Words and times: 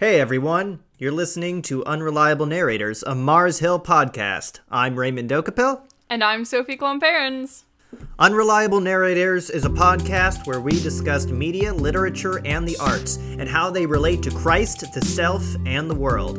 Hey 0.00 0.18
everyone, 0.18 0.80
you're 0.96 1.12
listening 1.12 1.60
to 1.64 1.84
Unreliable 1.84 2.46
Narrators, 2.46 3.02
a 3.02 3.14
Mars 3.14 3.58
Hill 3.58 3.78
podcast. 3.78 4.60
I'm 4.70 4.98
Raymond 4.98 5.28
Dokapil. 5.28 5.82
And 6.08 6.24
I'm 6.24 6.46
Sophie 6.46 6.78
Klomparens. 6.78 7.64
Unreliable 8.18 8.80
Narrators 8.80 9.50
is 9.50 9.66
a 9.66 9.68
podcast 9.68 10.46
where 10.46 10.62
we 10.62 10.72
discuss 10.80 11.26
media, 11.26 11.74
literature, 11.74 12.40
and 12.46 12.66
the 12.66 12.78
arts, 12.78 13.18
and 13.18 13.46
how 13.46 13.70
they 13.70 13.84
relate 13.84 14.22
to 14.22 14.30
Christ, 14.30 14.90
the 14.94 15.02
self, 15.02 15.44
and 15.66 15.90
the 15.90 15.94
world. 15.94 16.38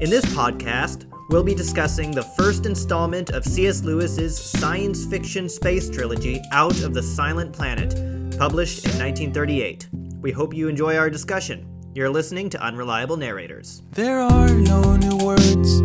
In 0.00 0.10
this 0.10 0.24
podcast, 0.34 1.08
we'll 1.30 1.44
be 1.44 1.54
discussing 1.54 2.10
the 2.10 2.24
first 2.36 2.66
installment 2.66 3.30
of 3.30 3.44
C.S. 3.44 3.84
Lewis's 3.84 4.36
science 4.36 5.06
fiction 5.06 5.48
space 5.48 5.88
trilogy, 5.88 6.42
Out 6.50 6.82
of 6.82 6.92
the 6.92 7.04
Silent 7.04 7.52
Planet, 7.52 7.90
published 8.36 8.84
in 8.84 8.98
1938. 8.98 9.90
We 10.20 10.32
hope 10.32 10.52
you 10.52 10.66
enjoy 10.66 10.96
our 10.96 11.08
discussion. 11.08 11.75
You're 11.96 12.10
listening 12.10 12.50
to 12.50 12.62
Unreliable 12.62 13.16
Narrators. 13.16 13.80
There 13.92 14.20
are 14.20 14.50
no 14.50 14.96
new 14.96 15.16
words 15.16 15.80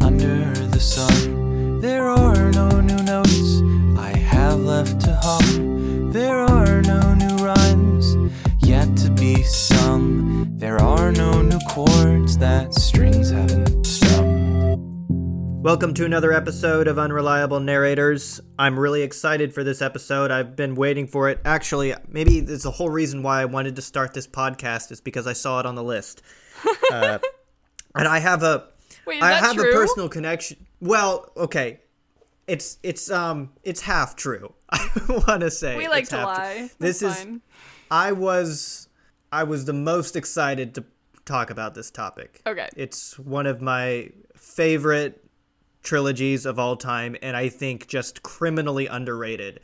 under 0.00 0.50
the 0.68 0.80
sun. 0.80 1.78
There 1.78 2.08
are 2.08 2.50
no 2.52 2.80
new 2.80 3.02
notes 3.02 3.60
I 3.98 4.16
have 4.16 4.60
left 4.60 5.02
to 5.02 5.14
hum. 5.22 6.10
There 6.10 6.38
are 6.38 6.80
no 6.80 7.12
new 7.12 7.36
rhymes 7.44 8.16
yet 8.66 8.96
to 8.96 9.10
be 9.10 9.42
sung. 9.42 10.56
There 10.56 10.78
are 10.78 11.12
no 11.12 11.42
new 11.42 11.60
chords 11.68 12.38
that 12.38 12.72
strings 12.72 13.28
haven't. 13.28 13.81
Welcome 15.62 15.94
to 15.94 16.04
another 16.04 16.32
episode 16.32 16.88
of 16.88 16.98
Unreliable 16.98 17.60
Narrators. 17.60 18.40
I'm 18.58 18.76
really 18.76 19.02
excited 19.02 19.54
for 19.54 19.62
this 19.62 19.80
episode. 19.80 20.32
I've 20.32 20.56
been 20.56 20.74
waiting 20.74 21.06
for 21.06 21.28
it. 21.28 21.40
Actually, 21.44 21.94
maybe 22.08 22.40
there's 22.40 22.66
a 22.66 22.70
whole 22.72 22.90
reason 22.90 23.22
why 23.22 23.40
I 23.40 23.44
wanted 23.44 23.76
to 23.76 23.82
start 23.82 24.12
this 24.12 24.26
podcast 24.26 24.90
is 24.90 25.00
because 25.00 25.28
I 25.28 25.34
saw 25.34 25.60
it 25.60 25.66
on 25.66 25.76
the 25.76 25.84
list. 25.84 26.20
Uh, 26.92 27.18
and 27.94 28.06
I 28.08 28.18
have 28.18 28.42
a 28.42 28.68
Wait, 29.06 29.22
I 29.22 29.32
have 29.32 29.54
true? 29.54 29.70
a 29.70 29.72
personal 29.72 30.08
connection. 30.08 30.66
Well, 30.80 31.30
okay. 31.36 31.80
It's 32.46 32.78
it's 32.82 33.10
um 33.10 33.50
it's 33.62 33.80
half 33.80 34.16
true. 34.16 34.52
I 34.70 34.88
want 35.08 35.40
to 35.40 35.50
say 35.50 35.76
we 35.76 35.88
like 35.88 36.04
to 36.08 36.16
true. 36.16 36.24
lie. 36.24 36.70
This 36.78 37.00
That's 37.00 37.18
is 37.18 37.24
fine. 37.24 37.40
I 37.90 38.12
was 38.12 38.88
I 39.32 39.44
was 39.44 39.64
the 39.64 39.72
most 39.72 40.16
excited 40.16 40.74
to 40.74 40.84
talk 41.24 41.50
about 41.50 41.74
this 41.74 41.90
topic. 41.90 42.42
Okay. 42.46 42.68
It's 42.76 43.18
one 43.18 43.46
of 43.46 43.62
my 43.62 44.10
favorite 44.36 45.21
trilogies 45.82 46.46
of 46.46 46.58
all 46.58 46.76
time 46.76 47.16
and 47.22 47.36
I 47.36 47.48
think 47.48 47.88
just 47.88 48.22
criminally 48.22 48.86
underrated. 48.86 49.60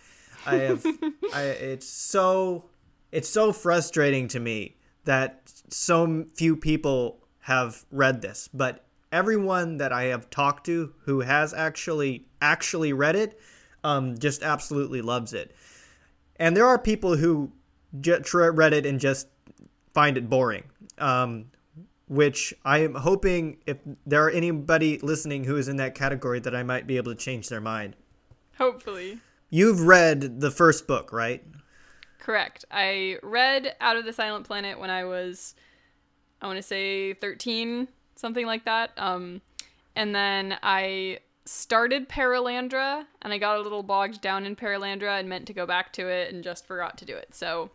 I 0.47 0.57
have 0.57 0.85
I 1.35 1.43
it's 1.43 1.87
so 1.89 2.65
it's 3.13 3.29
so 3.29 3.53
frustrating 3.53 4.29
to 4.29 4.41
me 4.41 4.77
that 5.05 5.51
so 5.69 6.27
few 6.35 6.57
people 6.57 7.25
have 7.41 7.85
read 7.91 8.21
this, 8.21 8.49
but 8.53 8.85
everyone 9.11 9.79
that 9.79 9.93
I 9.93 10.05
have 10.05 10.29
talked 10.29 10.67
to 10.67 10.93
who 11.05 11.21
has 11.21 11.55
actually 11.55 12.27
actually 12.43 12.93
read 12.93 13.17
it 13.17 13.41
um, 13.85 14.19
just 14.19 14.43
absolutely 14.43 15.01
loves 15.01 15.33
it. 15.33 15.55
And 16.37 16.57
there 16.57 16.67
are 16.67 16.79
people 16.79 17.17
who 17.17 17.53
j- 18.01 18.21
read 18.33 18.73
it 18.73 18.85
and 18.85 19.01
just 19.01 19.29
find 19.95 20.19
it 20.19 20.29
boring. 20.29 20.65
Um, 20.99 21.47
which 22.09 22.55
I 22.64 22.78
am 22.78 22.95
hoping 22.95 23.59
if 23.67 23.78
there 24.06 24.25
are 24.25 24.31
anybody 24.31 24.98
listening 24.98 25.45
who 25.45 25.56
is 25.56 25.69
in 25.69 25.77
that 25.77 25.95
category 25.95 26.41
that 26.41 26.55
I 26.55 26.62
might 26.62 26.87
be 26.87 26.97
able 26.97 27.15
to 27.15 27.19
change 27.19 27.48
their 27.48 27.61
mind. 27.61 27.97
Hopefully. 28.56 29.20
You've 29.50 29.83
read 29.83 30.41
the 30.41 30.50
first 30.50 30.87
book, 30.87 31.12
right? 31.12 31.45
Correct. 32.19 32.65
I 32.70 33.19
read 33.23 33.75
Out 33.81 33.97
of 33.97 34.05
the 34.05 34.12
Silent 34.12 34.47
Planet 34.47 34.78
when 34.78 34.91
I 34.91 35.05
was, 35.05 35.55
I 36.42 36.47
want 36.47 36.59
to 36.59 36.62
say 36.62 37.15
13, 37.15 37.89
something 38.17 38.47
like 38.47 38.65
that. 38.65 38.91
Um, 38.97 39.41
and 39.95 40.15
then 40.15 40.59
I 40.62 41.20
started 41.45 42.09
Perelandra 42.09 43.06
and 43.22 43.33
I 43.33 43.39
got 43.39 43.59
a 43.59 43.62
little 43.62 43.83
bogged 43.83 44.20
down 44.20 44.45
in 44.45 44.55
Perelandra 44.55 45.19
and 45.19 45.28
meant 45.28 45.47
to 45.47 45.54
go 45.54 45.65
back 45.65 45.93
to 45.94 46.06
it 46.06 46.33
and 46.33 46.44
just 46.44 46.66
forgot 46.66 46.99
to 46.99 47.04
do 47.04 47.16
it. 47.16 47.34
So 47.34 47.71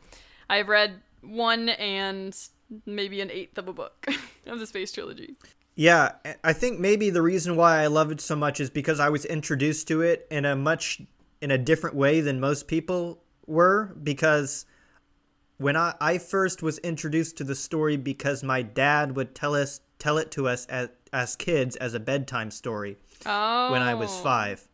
I've 0.50 0.68
read 0.68 1.02
one 1.22 1.70
and 1.70 2.38
maybe 2.86 3.22
an 3.22 3.32
eighth 3.32 3.58
of 3.58 3.68
a 3.68 3.74
book 3.74 4.08
of 4.48 4.60
the 4.60 4.68
Space 4.68 4.92
Trilogy. 4.92 5.36
Yeah, 5.76 6.12
I 6.44 6.54
think 6.54 6.80
maybe 6.80 7.10
the 7.10 7.22
reason 7.22 7.56
why 7.56 7.82
I 7.82 7.88
love 7.88 8.12
it 8.12 8.22
so 8.22 8.36
much 8.36 8.60
is 8.60 8.70
because 8.70 9.00
I 9.00 9.10
was 9.10 9.26
introduced 9.26 9.88
to 9.88 10.02
it 10.02 10.28
in 10.30 10.46
a 10.46 10.56
much 10.56 11.02
in 11.42 11.50
a 11.52 11.58
different 11.58 11.96
way 11.96 12.22
than 12.22 12.40
most 12.40 12.68
people 12.68 13.24
were 13.48 13.96
because 14.02 14.66
when 15.58 15.76
I, 15.76 15.96
I 16.00 16.18
first 16.20 16.62
was 16.62 16.78
introduced 16.80 17.38
to 17.38 17.44
the 17.44 17.56
story 17.56 17.98
because 17.98 18.44
my 18.44 18.62
dad 18.62 19.16
would 19.16 19.34
tell 19.34 19.56
us 19.56 19.82
tell 19.98 20.18
it 20.18 20.30
to 20.32 20.48
us 20.48 20.66
as, 20.68 20.90
as 21.12 21.36
kids 21.36 21.76
as 21.78 21.94
a 21.94 22.00
bedtime 22.00 22.52
story 22.52 22.98
Oh. 23.26 23.72
when 23.72 23.82
I 23.82 23.94
was 23.94 24.10
oh. 24.12 24.24
five. 24.24 24.68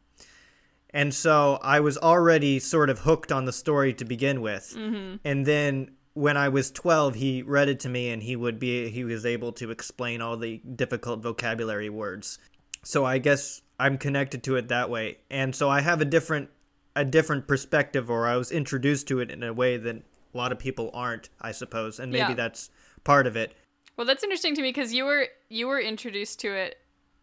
And 0.92 1.14
so 1.14 1.60
I 1.62 1.80
was 1.82 1.98
already 1.98 2.60
sort 2.60 2.90
of 2.90 3.00
hooked 3.00 3.32
on 3.32 3.46
the 3.46 3.54
story 3.54 3.94
to 3.94 4.06
begin 4.06 4.42
with. 4.42 4.74
Mm-hmm. 4.76 5.18
And 5.24 5.46
then 5.46 5.92
when 6.20 6.36
I 6.36 6.50
was 6.50 6.70
12, 6.70 7.16
he 7.16 7.42
read 7.42 7.70
it 7.70 7.80
to 7.82 7.90
me 7.90 8.10
and 8.10 8.22
he 8.22 8.36
would 8.36 8.60
be 8.60 8.90
he 8.90 9.06
was 9.06 9.26
able 9.26 9.54
to 9.54 9.72
explain 9.72 10.22
all 10.22 10.36
the 10.36 10.58
difficult 10.58 11.22
vocabulary 11.22 11.90
words. 11.90 12.38
So 12.84 13.06
I 13.06 13.20
guess 13.20 13.62
I'm 13.80 13.98
connected 13.98 14.44
to 14.44 14.58
it 14.58 14.68
that 14.68 14.90
way. 14.90 15.20
And 15.32 15.56
so 15.56 15.70
I 15.70 15.80
have 15.80 16.02
a 16.02 16.06
different 16.06 16.50
a 16.94 17.06
different 17.06 17.48
perspective 17.48 18.10
or 18.10 18.28
I 18.28 18.36
was 18.36 18.52
introduced 18.52 19.08
to 19.08 19.22
it 19.22 19.32
in 19.32 19.44
a 19.44 19.54
way 19.54 19.78
that 19.78 19.96
a 19.96 20.38
lot 20.38 20.52
of 20.52 20.60
people 20.60 20.92
aren't, 20.94 21.30
I 21.40 21.54
suppose. 21.54 22.00
And 22.00 22.12
maybe 22.12 22.32
Yeah. 22.32 22.34
that's 22.34 22.70
part 23.06 23.26
of 23.26 23.38
it. 23.38 23.56
Well, 23.96 24.06
that's 24.06 24.24
interesting 24.24 24.56
to 24.56 24.62
me 24.62 24.70
because 24.70 24.94
you 24.94 25.06
were 25.06 25.30
you 25.48 25.68
were 25.68 25.80
introduced 25.80 26.42
to 26.42 26.52
it 26.54 26.80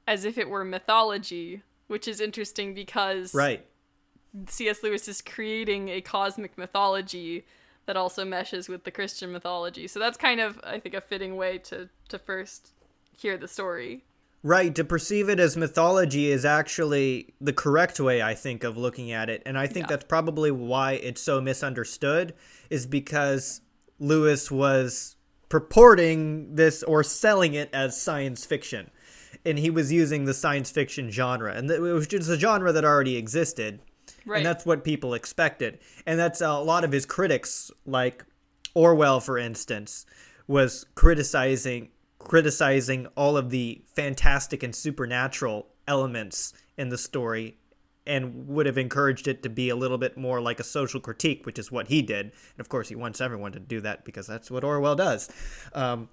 as 0.09 0.25
if 0.25 0.39
it 0.39 0.49
were 0.49 0.65
mythology, 0.65 1.63
which 1.89 2.09
is 2.09 2.19
interesting 2.19 2.73
because 2.73 3.35
Right. 3.35 3.67
C.S. 4.49 4.83
Lewis 4.83 5.07
is 5.07 5.21
creating 5.21 5.91
a 5.91 6.01
cosmic 6.01 6.57
mythology 6.57 7.45
that 7.87 7.97
also 7.97 8.25
meshes 8.25 8.69
with 8.69 8.85
the 8.85 8.91
Christian 8.91 9.33
mythology. 9.33 9.87
So 9.87 9.99
that's 9.99 10.17
kind 10.17 10.41
of, 10.41 10.61
I 10.65 10.79
think, 10.79 10.95
a 10.95 11.01
fitting 11.01 11.37
way 11.37 11.59
to 11.59 11.89
to 12.09 12.19
first 12.19 12.73
hear 13.17 13.37
the 13.37 13.49
story. 13.49 14.05
Right, 14.43 14.73
to 14.77 14.85
perceive 14.85 15.29
it 15.29 15.41
as 15.41 15.57
mythology 15.57 16.31
is 16.31 16.45
actually 16.45 17.35
the 17.41 17.53
correct 17.53 17.99
way, 17.99 18.23
I 18.23 18.35
think, 18.35 18.63
of 18.63 18.77
looking 18.77 19.11
at 19.11 19.29
it. 19.29 19.43
And 19.45 19.59
I 19.59 19.67
think 19.67 19.85
Yeah. 19.85 19.97
that's 19.97 20.05
probably 20.05 20.53
why 20.53 20.93
it's 20.93 21.21
so 21.21 21.41
misunderstood, 21.41 22.33
is 22.71 22.87
because 22.87 23.61
Lewis 23.99 24.51
was 24.51 25.17
purporting 25.49 26.55
this 26.55 26.83
or 26.85 27.03
selling 27.03 27.55
it 27.55 27.71
as 27.73 28.01
science 28.01 28.45
fiction. 28.45 28.91
And 29.45 29.59
he 29.59 29.71
was 29.71 29.91
using 29.91 30.27
the 30.27 30.35
science 30.35 30.71
fiction 30.71 31.11
genre. 31.11 31.53
And 31.53 31.69
it 31.71 31.81
was 31.81 32.07
just 32.07 32.31
a 32.31 32.39
genre 32.39 32.73
that 32.73 32.85
already 32.85 33.17
existed. 33.17 33.81
Right. 34.27 34.39
And 34.39 34.47
that's 34.47 34.67
what 34.67 34.85
people 34.85 35.15
expected. 35.15 35.79
And 36.05 36.19
that's 36.19 36.41
a 36.41 36.59
lot 36.59 36.85
of 36.85 36.93
his 36.93 37.07
critics, 37.07 37.71
like 37.87 38.25
Orwell, 38.75 39.21
for 39.21 39.39
instance, 39.39 40.05
was 40.47 40.85
criticizing 40.95 41.91
criticizing 42.19 43.07
all 43.15 43.37
of 43.37 43.51
the 43.51 43.83
fantastic 43.95 44.65
and 44.65 44.75
supernatural 44.75 45.69
elements 45.87 46.53
in 46.77 46.89
the 46.89 46.99
story 46.99 47.57
and 48.05 48.49
would 48.49 48.67
have 48.67 48.79
encouraged 48.79 49.29
it 49.29 49.43
to 49.45 49.49
be 49.49 49.69
a 49.69 49.77
little 49.77 49.99
bit 49.99 50.17
more 50.17 50.41
like 50.41 50.59
a 50.59 50.65
social 50.65 51.01
critique, 51.01 51.47
which 51.47 51.59
is 51.59 51.71
what 51.71 51.89
he 51.89 52.03
did. 52.03 52.27
And 52.27 52.61
of 52.61 52.69
course, 52.69 52.89
he 52.89 52.97
wants 52.97 53.21
everyone 53.21 53.53
to 53.53 53.61
do 53.61 53.81
that 53.83 54.05
because 54.05 54.27
that's 54.27 54.51
what 54.51 54.65
Orwell 54.65 54.97
does. 54.97 55.31
Um, 55.73 56.09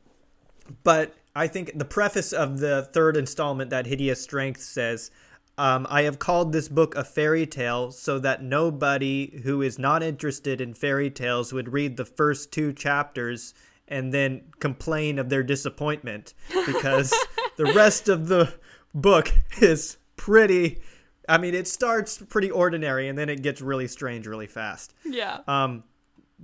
but 0.84 1.16
I 1.35 1.47
think 1.47 1.78
the 1.78 1.85
preface 1.85 2.31
of 2.31 2.59
the 2.59 2.84
third 2.94 3.18
installment, 3.18 3.69
that 3.72 3.85
hideous 3.85 4.22
strength, 4.22 4.62
says, 4.62 5.12
um, 5.58 5.88
"I 5.90 6.03
have 6.03 6.19
called 6.19 6.52
this 6.52 6.68
book 6.68 6.96
a 6.96 7.03
fairy 7.03 7.46
tale 7.46 7.91
so 7.91 8.19
that 8.19 8.44
nobody 8.44 9.41
who 9.44 9.62
is 9.62 9.80
not 9.80 10.03
interested 10.03 10.62
in 10.62 10.74
fairy 10.74 11.09
tales 11.09 11.53
would 11.53 11.74
read 11.74 11.97
the 11.97 12.06
first 12.06 12.52
two 12.52 12.74
chapters 12.74 13.53
and 13.88 14.13
then 14.13 14.42
complain 14.59 15.19
of 15.19 15.30
their 15.30 15.44
disappointment 15.44 16.34
because 16.66 17.13
the 17.57 17.66
rest 17.66 18.10
of 18.10 18.28
the 18.28 18.54
book 18.94 19.31
is 19.62 19.98
pretty." 20.16 20.80
I 21.28 21.38
mean, 21.38 21.54
it 21.54 21.69
starts 21.69 22.18
pretty 22.18 22.51
ordinary 22.51 23.07
and 23.07 23.18
then 23.18 23.30
it 23.30 23.42
gets 23.42 23.62
really 23.62 23.88
strange 23.88 24.28
really 24.28 24.45
fast 24.45 24.94
yeah. 25.06 25.39
um, 25.48 25.86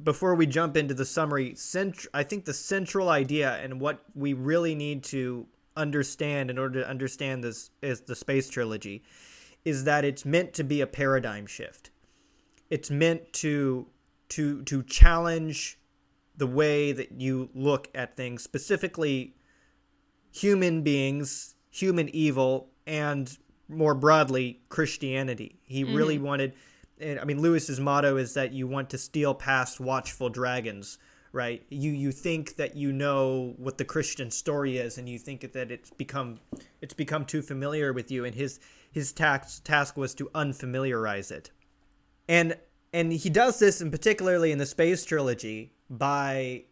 before 0.04 0.36
we 0.36 0.46
jump 0.46 0.78
into 0.78 0.94
the 0.94 1.06
summary, 1.06 1.56
cent- 1.56 2.08
I 2.14 2.24
think 2.24 2.46
the 2.46 2.54
central 2.54 3.10
idea 3.10 3.58
and 3.58 3.80
what 3.80 4.04
we 4.16 4.34
really 4.34 4.76
need 4.76 5.04
to 5.06 5.48
understand 5.80 6.50
in 6.50 6.58
order 6.58 6.82
to 6.82 6.90
understand 6.90 7.44
this 7.44 7.72
is 7.82 8.02
the 8.02 8.16
space 8.16 8.50
trilogy 8.50 9.04
is 9.66 9.86
that 9.86 10.06
it's 10.06 10.26
meant 10.26 10.54
to 10.54 10.64
be 10.64 10.82
a 10.82 10.88
paradigm 10.88 11.46
shift. 11.46 11.92
It's 12.70 12.92
meant 12.92 13.34
to 13.34 13.88
to 14.30 14.64
to 14.64 14.84
challenge 14.84 15.80
the 16.38 16.48
way 16.48 16.92
that 16.92 17.12
you 17.14 17.50
look 17.54 17.90
at 17.94 18.16
things, 18.16 18.44
specifically 18.44 19.36
human 20.32 20.84
beings, 20.84 21.56
human 21.70 22.08
evil, 22.10 22.70
and 22.86 23.38
more 23.68 23.94
broadly 23.94 24.62
Christianity. 24.70 25.60
He 25.66 25.84
mm-hmm. 25.84 25.96
really 25.96 26.18
wanted 26.18 26.54
and 27.00 27.20
I 27.20 27.24
mean 27.24 27.42
Lewis's 27.42 27.80
motto 27.80 28.18
is 28.18 28.34
that 28.34 28.52
you 28.54 28.68
want 28.68 28.90
to 28.92 28.98
steal 28.98 29.34
past 29.34 29.80
watchful 29.80 30.30
dragons 30.30 30.98
right? 31.32 31.66
You 31.70 31.92
you 31.92 32.12
think 32.12 32.56
that 32.56 32.76
you 32.76 32.92
know 32.92 33.54
what 33.58 33.78
the 33.78 33.86
Christian 33.86 34.32
story 34.32 34.78
is, 34.78 34.98
and 34.98 35.08
you 35.08 35.20
think 35.20 35.52
that 35.54 35.72
it's 35.72 35.90
become 35.92 36.40
it's 36.82 36.94
become 36.94 37.26
too 37.26 37.42
familiar 37.42 37.94
with 37.94 38.12
you, 38.12 38.26
and 38.26 38.36
his 38.36 38.60
his 38.92 39.12
task 39.12 39.64
task 39.64 39.98
was 39.98 40.14
to 40.16 40.30
unfamiliarize 40.36 41.32
it, 41.32 41.52
and 42.28 42.58
and 42.94 43.14
he 43.14 43.30
does 43.30 43.60
this, 43.60 43.82
and 43.82 43.92
particularly 43.92 44.52
in 44.52 44.58
the 44.58 44.66
space 44.66 45.06
trilogy, 45.06 45.74
by 45.90 46.64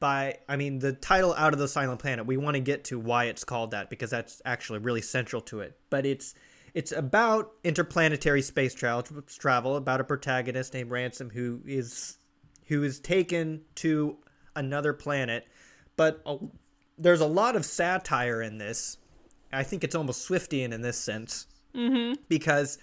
by 0.00 0.38
I 0.48 0.56
mean 0.56 0.78
the 0.78 0.92
title 0.92 1.34
Out 1.34 1.52
of 1.52 1.58
the 1.58 1.68
Silent 1.68 2.00
Planet. 2.00 2.26
We 2.26 2.36
want 2.36 2.54
to 2.54 2.60
get 2.60 2.84
to 2.84 2.98
why 2.98 3.24
it's 3.24 3.44
called 3.44 3.70
that 3.72 3.90
because 3.90 4.10
that's 4.10 4.40
actually 4.44 4.80
really 4.80 5.02
central 5.02 5.42
to 5.42 5.60
it, 5.60 5.78
but 5.90 6.06
it's 6.06 6.34
it's 6.74 6.90
about 6.90 7.52
interplanetary 7.62 8.42
space 8.42 8.74
travel, 8.74 9.22
travel 9.38 9.76
about 9.76 10.00
a 10.00 10.04
protagonist 10.04 10.74
named 10.74 10.90
Ransom 10.90 11.30
who 11.30 11.60
is 11.66 12.18
who 12.66 12.82
is 12.82 13.00
taken 13.00 13.62
to 13.76 14.16
another 14.56 14.92
planet. 14.92 15.46
But 15.96 16.22
a, 16.26 16.38
there's 16.98 17.20
a 17.20 17.26
lot 17.26 17.56
of 17.56 17.64
satire 17.64 18.40
in 18.42 18.58
this. 18.58 18.98
I 19.52 19.62
think 19.62 19.84
it's 19.84 19.94
almost 19.94 20.28
Swiftian 20.28 20.72
in 20.72 20.82
this 20.82 20.98
sense 20.98 21.46
Mm-hmm. 21.74 22.22
because 22.28 22.78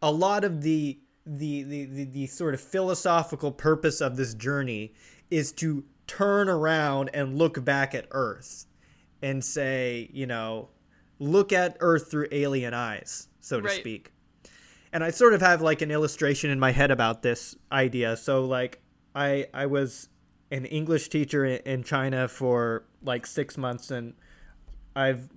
a 0.00 0.12
lot 0.12 0.44
of 0.44 0.62
the 0.62 1.00
the, 1.26 1.64
the, 1.64 1.84
the, 1.86 2.04
the 2.04 2.26
sort 2.28 2.54
of 2.54 2.60
philosophical 2.60 3.50
purpose 3.50 4.00
of 4.00 4.16
this 4.16 4.32
journey 4.34 4.94
is 5.28 5.50
to 5.54 5.84
turn 6.06 6.48
around 6.48 7.10
and 7.12 7.36
look 7.36 7.64
back 7.64 7.92
at 7.96 8.06
Earth 8.12 8.66
and 9.20 9.44
say, 9.44 10.08
you 10.12 10.24
know, 10.24 10.68
look 11.18 11.52
at 11.52 11.76
Earth 11.80 12.08
through 12.12 12.28
alien 12.30 12.72
eyes, 12.74 13.26
so 13.40 13.60
to 13.60 13.66
Right. 13.66 13.80
speak. 13.80 14.12
And 14.92 15.02
I 15.02 15.10
sort 15.10 15.34
of 15.34 15.40
have 15.40 15.60
like 15.60 15.82
an 15.82 15.90
illustration 15.90 16.48
in 16.50 16.60
my 16.60 16.70
head 16.70 16.92
about 16.92 17.22
this 17.22 17.56
idea. 17.72 18.16
So 18.16 18.44
like 18.44 18.80
I 19.16 19.46
I 19.52 19.66
was 19.66 20.08
an 20.50 20.64
English 20.66 21.08
teacher 21.08 21.44
in, 21.44 21.58
in 21.64 21.82
China 21.82 22.28
for 22.28 22.84
like 23.02 23.26
6 23.26 23.58
months 23.58 23.90
and 23.90 24.14
I've 24.94 25.28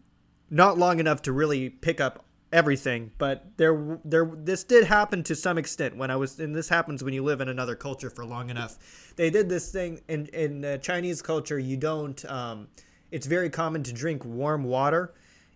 not 0.51 0.77
long 0.77 0.99
enough 0.99 1.21
to 1.23 1.31
really 1.31 1.69
pick 1.69 1.99
up 1.99 2.25
everything, 2.51 3.11
but 3.17 3.45
there 3.57 3.99
there 4.03 4.29
this 4.35 4.63
did 4.63 4.85
happen 4.85 5.23
to 5.23 5.35
some 5.35 5.57
extent 5.57 5.97
when 5.97 6.11
I 6.11 6.15
was 6.15 6.39
and 6.39 6.55
this 6.55 6.69
happens 6.69 7.03
when 7.03 7.13
you 7.13 7.23
live 7.23 7.41
in 7.41 7.49
another 7.49 7.75
culture 7.75 8.09
for 8.09 8.25
long 8.25 8.49
enough. 8.49 8.77
They 9.15 9.29
did 9.29 9.49
this 9.49 9.71
thing 9.71 10.01
in 10.07 10.27
in 10.27 10.79
Chinese 10.81 11.21
culture. 11.21 11.59
You 11.59 11.77
don't. 11.77 12.23
Um, 12.25 12.67
it's 13.11 13.25
very 13.25 13.49
common 13.49 13.83
to 13.83 13.93
drink 13.93 14.23
warm 14.23 14.63
water, 14.63 15.13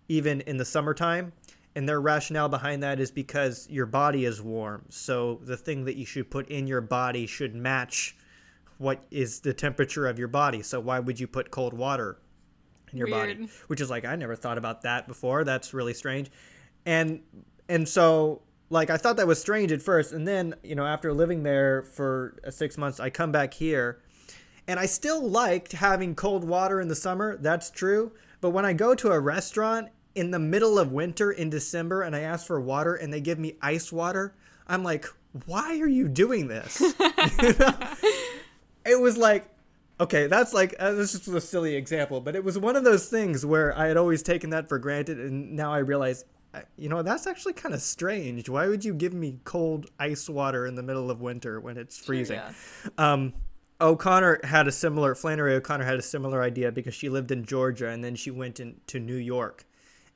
even 0.08 0.40
in 0.42 0.56
the 0.56 0.64
summertime. 0.64 1.32
And 1.76 1.88
their 1.88 2.00
rationale 2.00 2.48
behind 2.48 2.82
that 2.84 3.00
is 3.00 3.10
because 3.10 3.68
your 3.68 3.86
body 3.86 4.24
is 4.24 4.40
warm. 4.40 4.84
So 4.90 5.40
the 5.42 5.56
thing 5.56 5.84
that 5.86 5.96
you 5.96 6.06
should 6.06 6.30
put 6.30 6.48
in 6.48 6.68
your 6.68 6.80
body 6.80 7.26
should 7.26 7.54
match 7.54 8.16
what 8.78 9.04
is 9.10 9.40
the 9.40 9.52
temperature 9.52 10.06
of 10.06 10.18
your 10.18 10.28
body. 10.28 10.62
So 10.62 10.78
why 10.78 11.00
would 11.00 11.18
you 11.18 11.26
put 11.26 11.50
cold 11.50 11.74
water 11.74 12.18
in 12.92 12.98
your 12.98 13.08
body? 13.08 13.48
Which 13.66 13.80
is 13.80 13.90
like 13.90 14.04
I 14.04 14.14
never 14.16 14.36
thought 14.36 14.58
about 14.58 14.82
that 14.82 15.08
before. 15.08 15.42
That's 15.44 15.74
really 15.74 15.94
strange. 15.94 16.30
And 16.86 17.22
and 17.68 17.88
so 17.88 18.42
like 18.70 18.90
I 18.90 18.96
thought 18.96 19.16
that 19.16 19.26
was 19.26 19.40
strange 19.40 19.72
at 19.72 19.82
first, 19.82 20.12
and 20.12 20.26
then 20.26 20.54
you 20.62 20.74
know 20.74 20.86
after 20.86 21.12
living 21.12 21.42
there 21.42 21.82
for 21.82 22.36
uh, 22.46 22.50
six 22.50 22.78
months, 22.78 23.00
I 23.00 23.10
come 23.10 23.32
back 23.32 23.54
here, 23.54 24.00
and 24.66 24.78
I 24.78 24.86
still 24.86 25.22
liked 25.28 25.72
having 25.72 26.14
cold 26.14 26.44
water 26.44 26.80
in 26.80 26.88
the 26.88 26.94
summer. 26.94 27.36
That's 27.36 27.70
true. 27.70 28.12
But 28.40 28.50
when 28.50 28.64
I 28.64 28.72
go 28.72 28.94
to 28.94 29.12
a 29.12 29.20
restaurant 29.20 29.88
in 30.14 30.30
the 30.30 30.38
middle 30.38 30.78
of 30.78 30.92
winter 30.92 31.30
in 31.30 31.50
December 31.50 32.02
and 32.02 32.14
I 32.14 32.20
ask 32.20 32.46
for 32.46 32.60
water 32.60 32.94
and 32.94 33.12
they 33.12 33.20
give 33.20 33.38
me 33.38 33.56
ice 33.60 33.92
water, 33.92 34.34
I'm 34.66 34.82
like, 34.82 35.06
why 35.46 35.78
are 35.80 35.88
you 35.88 36.08
doing 36.08 36.48
this? 36.48 36.80
You 37.42 37.54
know? 37.58 37.74
It 38.86 39.00
was 39.00 39.16
like, 39.16 39.48
okay, 39.98 40.26
that's 40.26 40.52
like, 40.52 40.74
uh, 40.78 40.92
this 40.92 41.14
is 41.14 41.26
a 41.26 41.40
silly 41.40 41.74
example, 41.74 42.20
but 42.20 42.36
it 42.36 42.44
was 42.44 42.58
one 42.58 42.76
of 42.76 42.84
those 42.84 43.08
things 43.08 43.46
where 43.46 43.76
I 43.78 43.86
had 43.86 43.96
always 43.96 44.22
taken 44.22 44.50
that 44.50 44.68
for 44.68 44.78
granted 44.78 45.18
and 45.18 45.56
now 45.56 45.72
I 45.72 45.78
realize, 45.78 46.26
uh, 46.52 46.60
you 46.76 46.90
know, 46.90 47.00
that's 47.02 47.26
actually 47.26 47.54
kind 47.54 47.74
of 47.74 47.80
strange. 47.80 48.48
Why 48.50 48.68
would 48.68 48.84
you 48.84 48.92
give 48.92 49.14
me 49.14 49.38
cold 49.44 49.90
ice 49.98 50.28
water 50.28 50.66
in 50.66 50.74
the 50.74 50.82
middle 50.82 51.10
of 51.10 51.22
winter 51.22 51.60
when 51.60 51.78
it's 51.78 51.98
freezing? 51.98 52.36
yeah. 52.36 52.52
Um, 52.98 53.32
O'Connor 53.80 54.40
had 54.44 54.68
a 54.68 54.72
similar 54.72 55.14
Flannery 55.14 55.54
O'Connor 55.54 55.84
had 55.84 55.98
a 55.98 56.02
similar 56.02 56.42
idea 56.42 56.70
because 56.70 56.94
she 56.94 57.08
lived 57.08 57.30
in 57.30 57.44
Georgia 57.44 57.88
and 57.88 58.04
then 58.04 58.14
she 58.14 58.30
went 58.30 58.60
into 58.60 59.00
New 59.00 59.16
York, 59.16 59.64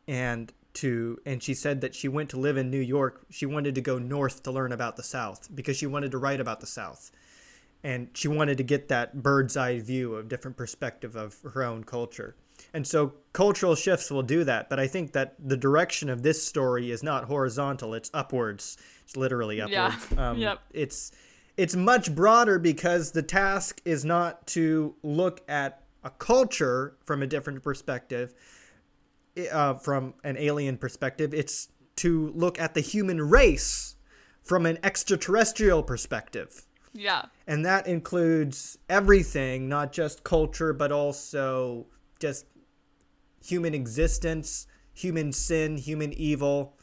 and 0.09 0.53
to 0.75 1.21
and 1.25 1.43
she 1.43 1.55
said 1.55 1.81
that 1.83 1.95
she 1.95 2.09
went 2.09 2.31
to 2.31 2.39
live 2.39 2.57
in 2.57 2.71
New 2.71 2.81
York. 2.81 3.25
She 3.31 3.47
wanted 3.47 3.75
to 3.77 3.81
go 3.81 3.99
north 3.99 4.43
to 4.45 4.51
learn 4.51 4.73
about 4.73 4.97
the 4.97 5.03
South 5.03 5.49
because 5.55 5.77
she 5.77 5.87
wanted 5.87 6.11
to 6.13 6.19
write 6.19 6.41
about 6.41 6.61
the 6.61 6.67
South, 6.67 7.13
and 7.85 8.09
she 8.15 8.27
wanted 8.29 8.59
to 8.59 8.65
get 8.65 8.89
that 8.89 9.23
bird's 9.23 9.57
eye 9.57 9.79
view 9.81 10.15
of 10.15 10.29
different 10.29 10.57
perspective 10.57 11.15
of 11.15 11.37
her 11.53 11.63
own 11.63 11.85
culture. 11.85 12.35
And 12.75 12.87
so 12.87 13.15
cultural 13.33 13.75
shifts 13.77 14.11
will 14.11 14.23
do 14.23 14.43
that, 14.45 14.69
but 14.69 14.81
I 14.81 14.89
think 14.89 15.13
that 15.13 15.35
the 15.39 15.57
direction 15.57 16.09
of 16.11 16.23
this 16.23 16.45
story 16.45 16.91
is 16.91 17.03
not 17.03 17.25
horizontal; 17.25 17.95
it's 17.95 18.11
upwards. 18.15 18.77
It's 19.05 19.17
literally 19.17 19.59
Yeah. 19.59 19.87
upwards. 19.87 20.07
Um, 20.19 20.39
Yep. 20.39 20.61
It's 20.73 21.13
it's 21.57 21.75
much 21.75 22.15
broader 22.15 22.59
because 22.59 23.13
the 23.13 23.23
task 23.23 23.81
is 23.85 24.05
not 24.05 24.47
to 24.49 24.95
look 25.03 25.41
at 25.49 25.83
a 26.05 26.11
culture 26.11 26.95
from 27.05 27.21
a 27.23 27.27
different 27.27 27.65
perspective, 27.65 28.33
uh, 29.51 29.75
from 29.75 30.15
an 30.25 30.37
alien 30.37 30.77
perspective. 30.77 31.33
It's 31.35 31.69
to 31.97 32.33
look 32.35 32.61
at 32.61 32.75
the 32.75 32.81
human 32.81 33.21
race 33.21 33.97
from 34.43 34.67
an 34.67 34.79
extraterrestrial 34.83 35.83
perspective. 35.83 36.67
Yeah. 36.93 37.27
And 37.47 37.65
that 37.67 37.87
includes 37.87 38.79
everything, 38.89 39.69
not 39.69 39.93
just 39.93 40.25
culture, 40.25 40.73
but 40.73 40.91
also 40.91 41.87
just 42.19 42.47
human 43.45 43.75
existence, 43.75 44.67
human 44.93 45.33
sin, 45.33 45.77
human 45.77 46.13
evil. 46.13 46.77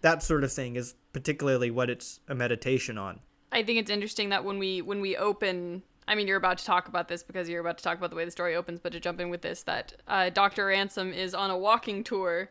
That 0.00 0.22
sort 0.22 0.42
of 0.42 0.52
thing 0.52 0.76
is 0.76 0.94
particularly 1.12 1.70
what 1.70 1.90
it's 1.90 2.20
a 2.28 2.34
meditation 2.34 2.96
on. 2.96 3.20
I 3.52 3.62
think 3.62 3.78
it's 3.78 3.90
interesting 3.90 4.30
that 4.30 4.44
when 4.44 4.58
we 4.58 4.80
when 4.80 5.00
we 5.00 5.16
open 5.16 5.82
I 6.08 6.14
mean, 6.14 6.26
you're 6.26 6.36
about 6.36 6.58
to 6.58 6.64
talk 6.64 6.88
about 6.88 7.08
this 7.08 7.22
because 7.22 7.48
you're 7.48 7.60
about 7.60 7.78
to 7.78 7.84
talk 7.84 7.96
about 7.96 8.10
the 8.10 8.16
way 8.16 8.24
the 8.24 8.30
story 8.30 8.56
opens, 8.56 8.80
but 8.80 8.92
to 8.92 9.00
jump 9.00 9.20
in 9.20 9.30
with 9.30 9.42
this, 9.42 9.62
that 9.64 9.94
uh, 10.08 10.30
Dr. 10.30 10.66
Ransom 10.66 11.12
is 11.12 11.34
on 11.34 11.50
a 11.50 11.56
walking 11.56 12.02
tour, 12.02 12.50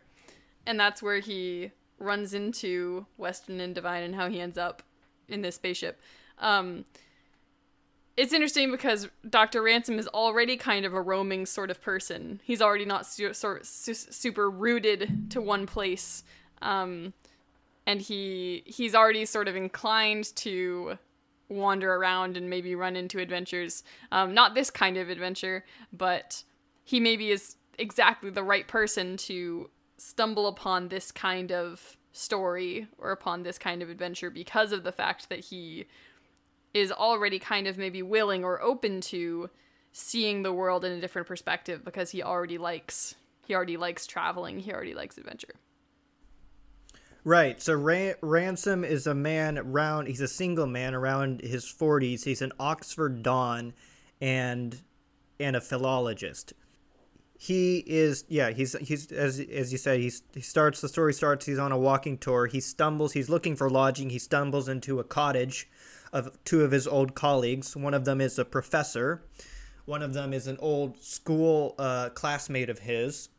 and 0.66 0.80
that's 0.80 1.04
where 1.04 1.20
he 1.20 1.72
runs 1.98 2.34
into 2.34 3.06
Weston 3.18 3.60
and 3.60 3.76
Devine 3.76 4.04
and 4.04 4.16
how 4.16 4.30
he 4.30 4.40
ends 4.40 4.58
up 4.58 4.84
in 5.28 5.42
this 5.42 5.56
spaceship. 5.56 6.00
Um, 6.38 6.86
it's 8.16 8.34
interesting 8.34 8.72
because 8.72 9.10
Dr. 9.30 9.62
Ransom 9.62 10.00
is 10.00 10.08
already 10.08 10.58
kind 10.58 10.86
of 10.86 10.94
a 10.94 11.02
roaming 11.02 11.46
sort 11.46 11.70
of 11.70 11.82
person. 11.82 12.42
He's 12.44 12.62
already 12.62 12.86
not 12.86 13.06
su- 13.06 13.34
su- 13.34 13.64
super 13.64 14.50
rooted 14.50 15.32
to 15.32 15.42
one 15.42 15.66
place. 15.66 16.24
Um, 16.62 17.14
and 17.90 18.02
he 18.02 18.62
he's 18.68 18.94
already 18.94 19.26
sort 19.26 19.48
of 19.48 19.56
inclined 19.56 20.36
to 20.36 21.00
wander 21.50 21.96
around 21.96 22.38
and 22.38 22.50
maybe 22.50 22.76
run 22.76 22.96
into 22.96 23.20
adventures. 23.20 23.84
Um, 24.12 24.34
not 24.34 24.54
this 24.54 24.70
kind 24.70 24.98
of 24.98 25.10
adventure, 25.10 25.66
but 25.92 26.44
he 26.84 27.00
maybe 27.00 27.32
is 27.32 27.56
exactly 27.78 28.30
the 28.30 28.44
right 28.44 28.68
person 28.68 29.18
to 29.18 29.70
stumble 29.98 30.48
upon 30.48 30.88
this 30.88 31.12
kind 31.12 31.52
of 31.52 31.98
story 32.12 32.88
or 32.98 33.12
upon 33.12 33.44
this 33.44 33.58
kind 33.58 33.82
of 33.82 33.90
adventure 33.90 34.30
because 34.30 34.72
of 34.72 34.84
the 34.84 34.92
fact 34.92 35.30
that 35.30 35.40
he 35.40 35.86
is 36.74 36.92
already 36.92 37.40
kind 37.40 37.68
of 37.68 37.78
maybe 37.78 38.02
willing 38.02 38.44
or 38.44 38.62
open 38.62 39.02
to 39.02 39.50
seeing 39.92 40.44
the 40.44 40.54
world 40.54 40.86
in 40.86 40.92
a 40.92 41.02
different 41.02 41.28
perspective 41.28 41.84
because 41.84 42.12
he 42.12 42.22
already 42.22 42.58
likes 42.58 43.16
he 43.46 43.56
already 43.56 43.78
likes 43.78 44.06
traveling, 44.06 44.60
he 44.60 44.72
already 44.72 44.94
likes 44.94 45.18
adventure. 45.18 45.56
Right. 47.24 47.62
So 47.62 47.74
Ran- 47.74 48.16
Ransom 48.22 48.84
is 48.84 49.06
a 49.06 49.14
man 49.14 49.58
around. 49.58 50.08
He's 50.08 50.22
a 50.22 50.28
single 50.28 50.68
man 50.68 50.96
around 50.96 51.42
his 51.42 51.68
forties. 51.68 52.24
He's 52.24 52.42
an 52.42 52.52
Oxford 52.60 53.24
Don, 53.24 53.74
and 54.22 54.82
and 55.40 55.56
a 55.56 55.62
philologist. 55.62 56.54
He 57.38 57.84
is 57.88 58.26
yeah. 58.28 58.52
He's 58.52 58.74
he's 58.80 59.12
as 59.12 59.40
as 59.40 59.72
you 59.72 59.78
said. 59.78 60.00
He's 60.00 60.24
he 60.34 60.42
starts 60.42 60.82
the 60.82 60.90
story 60.90 61.14
starts. 61.14 61.46
He's 61.46 61.60
on 61.60 61.72
a 61.72 61.78
walking 61.78 62.18
tour. 62.18 62.48
He 62.48 62.60
stumbles. 62.60 63.14
He's 63.14 63.30
looking 63.30 63.56
for 63.56 63.70
lodging. 63.70 64.10
He 64.10 64.20
stumbles 64.20 64.68
into 64.68 65.00
a 65.00 65.04
cottage 65.04 65.70
of 66.12 66.38
two 66.44 66.64
of 66.64 66.72
his 66.72 66.88
old 66.88 67.16
colleagues. 67.16 67.76
One 67.76 67.94
of 67.94 68.06
them 68.06 68.20
is 68.22 68.40
a 68.40 68.46
professor. 68.46 69.24
One 69.86 70.02
of 70.02 70.14
them 70.14 70.34
is 70.34 70.48
an 70.48 70.58
old 70.60 71.02
school 71.02 71.76
uh, 71.78 72.10
classmate 72.10 72.70
of 72.70 72.80
his. 72.80 73.30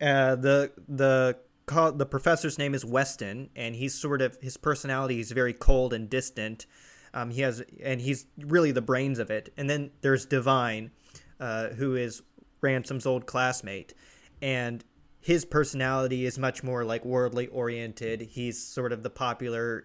Uh, 0.00 0.36
the 0.36 0.72
the 0.88 1.36
co- 1.70 1.92
the 1.92 2.04
professor's 2.04 2.58
name 2.58 2.74
is 2.74 2.84
Weston, 2.84 3.48
and 3.54 3.76
he's 3.76 3.94
sort 3.94 4.20
of 4.20 4.36
his 4.42 4.56
personality 4.56 5.20
is 5.20 5.30
very 5.30 5.54
cold 5.54 5.92
and 5.92 6.10
distant. 6.10 6.66
Um, 7.14 7.30
he 7.30 7.42
has 7.42 7.62
and 7.82 8.00
he's 8.00 8.26
really 8.36 8.72
the 8.72 8.82
brains 8.82 9.18
of 9.18 9.30
it. 9.30 9.52
And 9.56 9.70
then 9.70 9.92
there's 10.00 10.26
Devine, 10.26 10.90
uh, 11.38 11.68
who 11.68 11.94
is 11.94 12.22
Ransom's 12.60 13.06
old 13.06 13.26
classmate, 13.26 13.94
and 14.42 14.84
his 15.20 15.44
personality 15.44 16.26
is 16.26 16.38
much 16.38 16.62
more 16.64 16.84
like 16.84 17.04
worldly 17.04 17.46
oriented. 17.46 18.20
He's 18.22 18.60
sort 18.62 18.92
of 18.92 19.02
the 19.02 19.10
popular, 19.10 19.84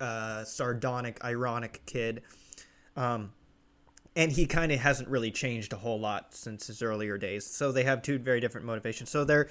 uh, 0.00 0.44
sardonic, 0.44 1.24
ironic 1.24 1.82
kid. 1.86 2.22
Um, 2.96 3.32
and 4.16 4.30
he 4.30 4.46
kind 4.46 4.70
of 4.70 4.78
hasn't 4.78 5.08
really 5.08 5.32
changed 5.32 5.72
a 5.72 5.76
whole 5.76 5.98
lot 5.98 6.34
since 6.34 6.68
his 6.68 6.82
earlier 6.82 7.18
days. 7.18 7.44
So 7.44 7.72
they 7.72 7.82
have 7.82 8.02
two 8.02 8.18
very 8.18 8.40
different 8.40 8.66
motivations. 8.66 9.10
So 9.10 9.24
there, 9.24 9.48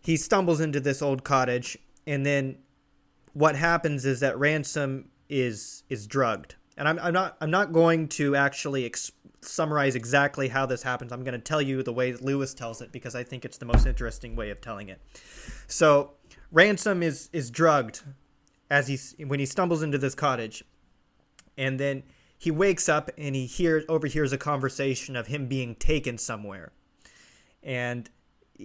he 0.00 0.16
stumbles 0.16 0.60
into 0.60 0.80
this 0.80 1.02
old 1.02 1.24
cottage, 1.24 1.78
and 2.06 2.24
then 2.24 2.58
what 3.32 3.56
happens 3.56 4.04
is 4.04 4.20
that 4.20 4.38
Ransom 4.38 5.10
is 5.28 5.84
is 5.88 6.06
drugged, 6.06 6.56
and 6.76 6.88
I'm, 6.88 6.98
I'm 6.98 7.12
not 7.12 7.36
I'm 7.40 7.50
not 7.50 7.72
going 7.72 8.08
to 8.08 8.36
actually 8.36 8.90
summarize 9.42 9.94
exactly 9.94 10.48
how 10.48 10.66
this 10.66 10.82
happens. 10.82 11.12
I'm 11.12 11.24
going 11.24 11.32
to 11.32 11.38
tell 11.38 11.62
you 11.62 11.82
the 11.82 11.92
way 11.92 12.12
Lewis 12.14 12.54
tells 12.54 12.80
it 12.80 12.92
because 12.92 13.14
I 13.14 13.24
think 13.24 13.44
it's 13.44 13.58
the 13.58 13.66
most 13.66 13.86
interesting 13.86 14.36
way 14.36 14.50
of 14.50 14.60
telling 14.60 14.88
it. 14.88 15.00
So 15.66 16.12
Ransom 16.50 17.02
is 17.02 17.28
is 17.32 17.50
drugged 17.50 18.02
as 18.70 18.88
he 18.88 19.24
when 19.24 19.38
he 19.38 19.46
stumbles 19.46 19.82
into 19.82 19.98
this 19.98 20.14
cottage, 20.14 20.64
and 21.56 21.78
then 21.78 22.02
he 22.38 22.50
wakes 22.50 22.88
up 22.88 23.10
and 23.18 23.34
he 23.34 23.46
hears 23.46 23.84
overhears 23.88 24.32
a 24.32 24.38
conversation 24.38 25.14
of 25.14 25.26
him 25.26 25.46
being 25.46 25.74
taken 25.74 26.16
somewhere, 26.16 26.72
and 27.62 28.08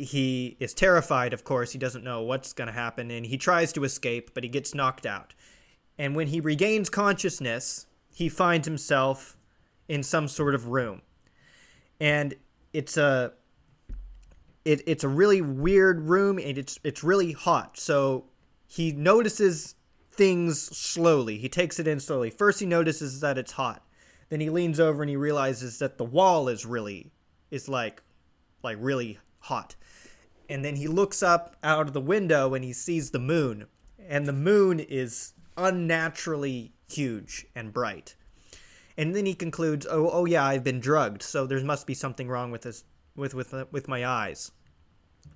he 0.03 0.57
is 0.59 0.73
terrified. 0.73 1.33
Of 1.33 1.43
course, 1.43 1.71
he 1.71 1.79
doesn't 1.79 2.03
know 2.03 2.21
what's 2.21 2.53
going 2.53 2.67
to 2.67 2.73
happen, 2.73 3.11
and 3.11 3.25
he 3.25 3.37
tries 3.37 3.73
to 3.73 3.83
escape, 3.83 4.31
but 4.33 4.43
he 4.43 4.49
gets 4.49 4.73
knocked 4.73 5.05
out. 5.05 5.33
And 5.97 6.15
when 6.15 6.27
he 6.27 6.39
regains 6.39 6.89
consciousness, 6.89 7.85
he 8.13 8.29
finds 8.29 8.67
himself 8.67 9.37
in 9.87 10.03
some 10.03 10.27
sort 10.27 10.55
of 10.55 10.67
room, 10.67 11.01
and 11.99 12.35
it's 12.73 12.97
a 12.97 13.33
it, 14.65 14.81
it's 14.87 15.03
a 15.03 15.07
really 15.07 15.41
weird 15.41 16.09
room 16.09 16.39
and 16.39 16.57
it's 16.57 16.79
it's 16.83 17.03
really 17.03 17.31
hot. 17.31 17.77
So 17.77 18.25
he 18.67 18.91
notices 18.91 19.75
things 20.11 20.61
slowly. 20.61 21.37
He 21.37 21.47
takes 21.47 21.79
it 21.79 21.87
in 21.87 21.99
slowly. 21.99 22.31
First 22.31 22.59
he 22.59 22.65
notices 22.65 23.19
that 23.21 23.37
it's 23.37 23.53
hot. 23.53 23.83
Then 24.29 24.39
he 24.41 24.49
leans 24.49 24.79
over 24.79 25.03
and 25.03 25.09
he 25.09 25.15
realizes 25.15 25.77
that 25.79 25.97
the 25.97 26.03
wall 26.03 26.49
is 26.49 26.65
really 26.65 27.11
is 27.51 27.69
like 27.69 28.01
like 28.63 28.77
really 28.79 29.19
hot. 29.39 29.75
And 30.49 30.63
then 30.63 30.75
he 30.75 30.87
looks 30.87 31.23
up 31.23 31.55
out 31.63 31.87
of 31.87 31.93
the 31.93 32.01
window 32.01 32.53
and 32.53 32.63
he 32.63 32.73
sees 32.73 33.11
the 33.11 33.19
moon. 33.19 33.67
And 34.07 34.25
the 34.25 34.33
moon 34.33 34.79
is 34.79 35.33
unnaturally 35.57 36.73
huge 36.87 37.45
and 37.55 37.73
bright. 37.73 38.15
And 38.97 39.15
then 39.15 39.25
he 39.25 39.33
concludes, 39.33 39.85
"Oh, 39.89 40.09
oh 40.09 40.25
yeah, 40.25 40.45
I've 40.45 40.63
been 40.63 40.79
drugged, 40.79 41.21
so 41.21 41.45
there 41.45 41.61
must 41.63 41.85
be 41.85 41.93
something 41.93 42.29
wrong 42.29 42.51
with 42.51 42.61
this 42.61 42.83
with 43.15 43.33
with 43.33 43.53
uh, 43.53 43.65
with 43.71 43.87
my 43.87 44.05
eyes." 44.05 44.51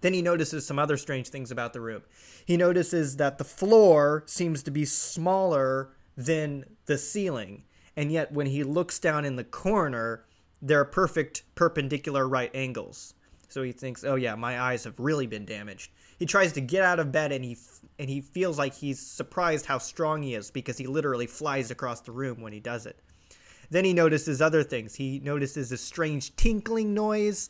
Then 0.02 0.14
he 0.14 0.22
notices 0.22 0.66
some 0.66 0.80
other 0.80 0.98
strange 0.98 1.30
things 1.30 1.52
about 1.52 1.74
the 1.74 1.82
room. 1.82 2.04
He 2.46 2.56
notices 2.56 3.18
that 3.18 3.38
the 3.38 3.44
floor 3.44 4.24
seems 4.28 4.64
to 4.64 4.72
be 4.72 4.86
smaller 4.86 5.90
than 6.16 6.66
the 6.86 6.98
ceiling, 6.98 7.64
and 7.98 8.12
yet 8.12 8.32
when 8.32 8.48
he 8.48 8.64
looks 8.64 9.00
down 9.00 9.26
in 9.26 9.36
the 9.36 9.44
corner, 9.44 10.26
there 10.62 10.80
are 10.80 10.86
perfect 10.86 11.44
perpendicular 11.56 12.28
right 12.28 12.52
angles. 12.54 13.14
So 13.50 13.64
he 13.64 13.72
thinks, 13.72 14.04
"Oh 14.04 14.16
yeah, 14.16 14.36
my 14.36 14.60
eyes 14.60 14.84
have 14.86 15.00
really 15.00 15.28
been 15.28 15.44
damaged." 15.46 15.92
He 16.18 16.26
tries 16.26 16.54
to 16.54 16.62
get 16.62 16.84
out 16.84 17.00
of 17.00 17.12
bed 17.12 17.32
and 17.32 17.44
he 17.44 17.54
f- 17.54 17.82
and 17.98 18.10
he 18.10 18.22
feels 18.22 18.58
like 18.58 18.76
he's 18.76 19.00
surprised 19.00 19.66
how 19.66 19.78
strong 19.80 20.22
he 20.24 20.36
is 20.36 20.52
because 20.52 20.78
he 20.78 20.86
literally 20.88 21.28
flies 21.28 21.72
across 21.72 22.02
the 22.02 22.12
room 22.12 22.42
when 22.42 22.54
he 22.54 22.60
does 22.60 22.86
it. 22.86 23.00
Then 23.72 23.86
he 23.86 23.94
notices 23.94 24.42
other 24.42 24.64
things. 24.64 24.96
He 24.96 25.20
notices 25.20 25.72
a 25.72 25.78
strange 25.78 26.36
tinkling 26.36 26.94
noise 26.94 27.50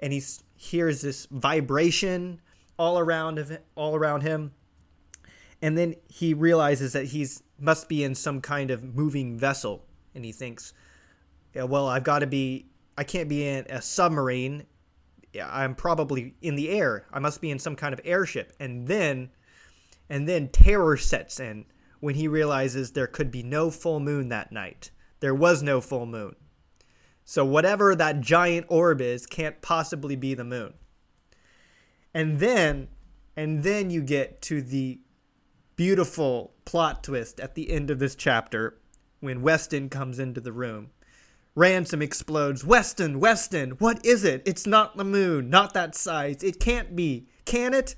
and 0.00 0.12
he 0.12 0.18
s- 0.18 0.42
hears 0.54 1.00
this 1.00 1.26
vibration 1.30 2.40
all 2.78 2.98
around 2.98 3.38
of 3.38 3.58
all 3.74 3.96
around 3.96 4.22
him. 4.22 4.52
And 5.60 5.76
then 5.76 5.94
he 6.08 6.34
realizes 6.34 6.92
that 6.92 7.06
he's 7.06 7.42
must 7.58 7.88
be 7.88 8.04
in 8.04 8.14
some 8.14 8.40
kind 8.40 8.70
of 8.70 8.94
moving 8.94 9.36
vessel 9.38 9.84
and 10.14 10.24
he 10.24 10.32
thinks, 10.32 10.72
yeah, 11.54 11.64
well, 11.64 11.88
I've 11.88 12.04
got 12.04 12.20
to 12.20 12.26
be 12.26 12.66
I 12.96 13.04
can't 13.04 13.28
be 13.28 13.46
in 13.46 13.64
a 13.70 13.80
submarine. 13.80 14.64
I'm 15.40 15.74
probably 15.74 16.34
in 16.40 16.54
the 16.54 16.70
air. 16.70 17.06
I 17.12 17.18
must 17.18 17.40
be 17.40 17.50
in 17.50 17.58
some 17.58 17.76
kind 17.76 17.92
of 17.92 18.00
airship. 18.04 18.52
And 18.58 18.86
then 18.86 19.30
and 20.08 20.28
then 20.28 20.48
terror 20.48 20.96
sets 20.96 21.38
in 21.38 21.66
when 22.00 22.14
he 22.14 22.28
realizes 22.28 22.92
there 22.92 23.06
could 23.06 23.30
be 23.30 23.42
no 23.42 23.70
full 23.70 24.00
moon 24.00 24.28
that 24.28 24.52
night. 24.52 24.90
There 25.20 25.34
was 25.34 25.62
no 25.62 25.80
full 25.80 26.06
moon. 26.06 26.36
So 27.24 27.44
whatever 27.44 27.94
that 27.94 28.20
giant 28.20 28.66
orb 28.68 29.00
is 29.00 29.26
can't 29.26 29.60
possibly 29.60 30.16
be 30.16 30.34
the 30.34 30.44
moon. 30.44 30.74
And 32.14 32.40
then 32.40 32.88
and 33.36 33.62
then 33.62 33.90
you 33.90 34.02
get 34.02 34.40
to 34.42 34.62
the 34.62 35.00
beautiful 35.76 36.54
plot 36.64 37.04
twist 37.04 37.38
at 37.38 37.54
the 37.54 37.70
end 37.70 37.90
of 37.90 37.98
this 37.98 38.16
chapter 38.16 38.80
when 39.20 39.42
Weston 39.42 39.88
comes 39.88 40.18
into 40.18 40.40
the 40.40 40.52
room. 40.52 40.90
Ransom 41.54 42.02
explodes. 42.02 42.64
Weston, 42.64 43.18
Weston, 43.18 43.70
what 43.72 44.04
is 44.04 44.24
it? 44.24 44.42
It's 44.46 44.66
not 44.66 44.96
the 44.96 45.04
moon, 45.04 45.50
not 45.50 45.74
that 45.74 45.94
size. 45.94 46.42
It 46.42 46.60
can't 46.60 46.94
be. 46.94 47.28
Can 47.44 47.74
it? 47.74 47.96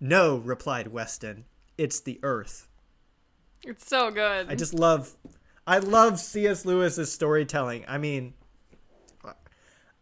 No, 0.00 0.38
replied 0.38 0.88
Weston. 0.88 1.44
It's 1.78 2.00
the 2.00 2.20
earth. 2.22 2.68
It's 3.62 3.86
so 3.86 4.10
good. 4.10 4.48
I 4.48 4.54
just 4.54 4.74
love 4.74 5.16
I 5.66 5.78
love 5.78 6.18
C.S. 6.18 6.64
Lewis's 6.64 7.12
storytelling. 7.12 7.84
I 7.86 7.98
mean 7.98 8.34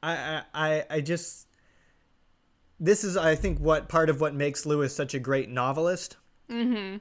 I 0.02 0.42
I 0.54 0.84
I 0.88 1.00
just 1.00 1.48
this 2.80 3.02
is 3.02 3.16
I 3.16 3.34
think 3.34 3.58
what 3.58 3.88
part 3.88 4.10
of 4.10 4.20
what 4.20 4.34
makes 4.34 4.64
Lewis 4.64 4.94
such 4.94 5.14
a 5.14 5.18
great 5.18 5.48
novelist. 5.48 6.16
Mm-hmm. 6.48 6.98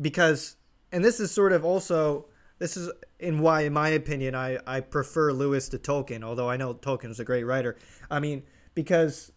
Because 0.00 0.56
and 0.92 1.04
this 1.04 1.18
is 1.18 1.32
sort 1.32 1.52
of 1.52 1.64
also 1.64 2.26
this 2.58 2.76
is 2.76 2.90
in 3.18 3.40
why 3.40 3.62
in 3.62 3.72
my 3.72 3.88
opinion 3.90 4.34
I 4.34 4.58
I 4.66 4.80
prefer 4.80 5.32
Lewis 5.32 5.68
to 5.70 5.78
Tolkien, 5.78 6.22
although 6.22 6.48
I 6.48 6.56
know 6.56 6.74
Tolkien's 6.74 7.20
a 7.20 7.24
great 7.24 7.44
writer. 7.44 7.76
I 8.10 8.20
mean, 8.20 8.42
because 8.74 9.32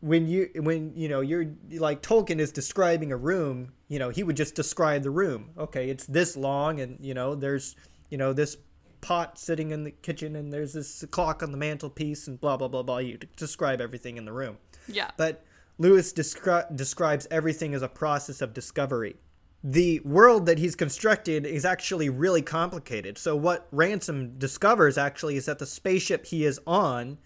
when 0.00 0.26
you 0.26 0.50
when 0.56 0.92
you 0.94 1.08
know 1.08 1.20
you're 1.20 1.46
like 1.72 2.02
Tolkien 2.02 2.38
is 2.38 2.52
describing 2.52 3.12
a 3.12 3.16
room, 3.16 3.72
you 3.88 3.98
know, 3.98 4.10
he 4.10 4.22
would 4.22 4.36
just 4.36 4.54
describe 4.54 5.02
the 5.02 5.10
room. 5.10 5.50
Okay, 5.56 5.88
it's 5.88 6.06
this 6.06 6.36
long 6.36 6.80
and 6.80 6.98
you 7.00 7.14
know, 7.14 7.34
there's 7.34 7.76
you 8.10 8.18
know, 8.18 8.32
this 8.32 8.56
pot 9.00 9.38
sitting 9.38 9.70
in 9.70 9.84
the 9.84 9.90
kitchen 9.90 10.36
and 10.36 10.52
there's 10.52 10.72
this 10.72 11.04
clock 11.10 11.42
on 11.42 11.52
the 11.52 11.58
mantelpiece 11.58 12.26
and 12.26 12.40
blah 12.40 12.56
blah 12.56 12.68
blah 12.68 12.82
blah. 12.82 12.98
You 12.98 13.18
describe 13.36 13.80
everything 13.80 14.16
in 14.16 14.24
the 14.24 14.32
room. 14.32 14.58
yeah. 14.88 15.10
But 15.16 15.44
Lewis 15.78 16.12
descri- 16.12 16.76
describes 16.76 17.26
everything 17.30 17.74
as 17.74 17.82
a 17.82 17.88
process 17.88 18.40
of 18.40 18.54
discovery. 18.54 19.16
The 19.66 20.00
world 20.00 20.44
that 20.44 20.58
he's 20.58 20.76
constructed 20.76 21.46
is 21.46 21.64
actually 21.64 22.10
really 22.10 22.42
complicated. 22.42 23.16
So 23.16 23.34
what 23.34 23.66
Ransom 23.72 24.38
discovers 24.38 24.98
actually 24.98 25.36
is 25.36 25.46
that 25.46 25.58
the 25.58 25.64
spaceship 25.64 26.26
he 26.26 26.44
is 26.44 26.60
on 26.66 27.16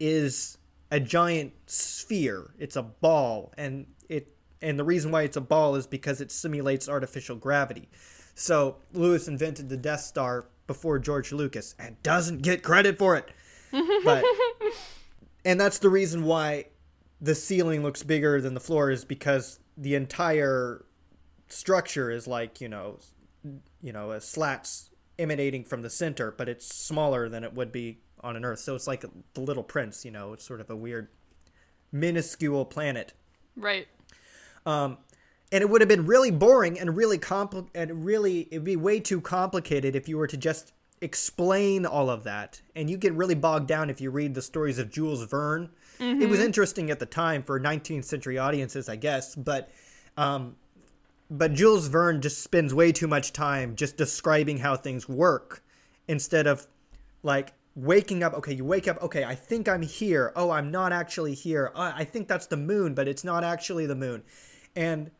is 0.00 0.58
a 0.90 0.98
giant 0.98 1.52
sphere. 1.66 2.52
It's 2.58 2.74
a 2.74 2.82
ball 2.82 3.54
and 3.56 3.86
it 4.08 4.34
and 4.60 4.76
the 4.76 4.84
reason 4.84 5.12
why 5.12 5.22
it's 5.22 5.36
a 5.36 5.40
ball 5.40 5.76
is 5.76 5.86
because 5.86 6.20
it 6.20 6.32
simulates 6.32 6.88
artificial 6.88 7.36
gravity. 7.36 7.88
So 8.34 8.78
Lewis 8.92 9.28
invented 9.28 9.68
the 9.68 9.76
Death 9.76 10.00
Star 10.00 10.46
before 10.66 10.98
George 10.98 11.30
Lucas 11.30 11.76
and 11.78 12.02
doesn't 12.02 12.42
get 12.42 12.64
credit 12.64 12.98
for 12.98 13.16
it. 13.16 13.30
But 14.04 14.24
and 15.44 15.60
that's 15.60 15.78
the 15.78 15.88
reason 15.88 16.24
why 16.24 16.66
the 17.20 17.34
ceiling 17.34 17.82
looks 17.82 18.02
bigger 18.02 18.40
than 18.40 18.54
the 18.54 18.60
floor 18.60 18.90
is 18.90 19.04
because 19.04 19.58
the 19.76 19.94
entire 19.94 20.84
structure 21.48 22.10
is 22.10 22.26
like 22.26 22.60
you 22.60 22.68
know 22.68 22.98
you 23.82 23.92
know 23.92 24.10
a 24.12 24.20
slats 24.20 24.90
emanating 25.18 25.64
from 25.64 25.82
the 25.82 25.90
center 25.90 26.30
but 26.32 26.48
it's 26.48 26.66
smaller 26.74 27.28
than 27.28 27.44
it 27.44 27.52
would 27.54 27.70
be 27.70 27.98
on 28.20 28.36
an 28.36 28.44
earth 28.44 28.58
so 28.58 28.74
it's 28.74 28.86
like 28.86 29.04
the 29.34 29.40
little 29.40 29.62
prince 29.62 30.04
you 30.04 30.10
know 30.10 30.32
it's 30.32 30.44
sort 30.44 30.60
of 30.60 30.70
a 30.70 30.76
weird 30.76 31.08
minuscule 31.92 32.64
planet 32.64 33.12
Right. 33.56 33.86
um, 34.66 34.98
and 35.52 35.62
it 35.62 35.70
would 35.70 35.80
have 35.80 35.88
been 35.88 36.06
really 36.06 36.32
boring 36.32 36.78
and 36.80 36.96
really 36.96 37.18
compli- 37.18 37.68
and 37.74 38.04
really 38.04 38.48
it'd 38.50 38.64
be 38.64 38.74
way 38.76 38.98
too 38.98 39.20
complicated 39.20 39.94
if 39.94 40.08
you 40.08 40.16
were 40.18 40.26
to 40.26 40.36
just 40.36 40.72
explain 41.00 41.84
all 41.86 42.08
of 42.10 42.24
that. 42.24 42.60
And 42.74 42.88
you 42.90 42.96
get 42.96 43.12
really 43.12 43.34
bogged 43.36 43.68
down 43.68 43.90
if 43.90 44.00
you 44.00 44.10
read 44.10 44.34
the 44.34 44.42
stories 44.42 44.78
of 44.78 44.90
Jules 44.90 45.22
Verne. 45.24 45.68
It 46.00 46.28
was 46.28 46.40
interesting 46.40 46.90
at 46.90 46.98
the 46.98 47.06
time 47.06 47.42
for 47.44 47.60
19th 47.60 48.04
century 48.04 48.36
audiences, 48.38 48.88
I 48.88 48.96
guess, 48.96 49.36
but 49.36 49.70
um, 50.16 50.56
but 51.30 51.54
Jules 51.54 51.88
Verne 51.88 52.20
just 52.20 52.42
spends 52.42 52.74
way 52.74 52.92
too 52.92 53.08
much 53.08 53.32
time 53.32 53.76
just 53.76 53.96
describing 53.96 54.58
how 54.58 54.76
things 54.76 55.08
work 55.08 55.62
instead 56.06 56.46
of 56.46 56.66
like 57.22 57.54
waking 57.74 58.22
up 58.22 58.34
okay 58.34 58.52
you 58.52 58.64
wake 58.64 58.86
up 58.86 59.02
okay 59.02 59.24
i 59.24 59.34
think 59.34 59.68
i'm 59.68 59.82
here. 59.82 60.32
Oh 60.36 60.50
i'm 60.50 60.70
not 60.70 60.92
actually 60.92 61.34
here. 61.34 61.72
I 61.74 62.04
think 62.04 62.28
that's 62.28 62.46
the 62.46 62.56
moon 62.56 62.94
but 62.94 63.08
it's 63.08 63.24
not 63.24 63.42
actually 63.44 63.86
the 63.86 63.94
moon. 63.94 64.22
And 64.76 65.10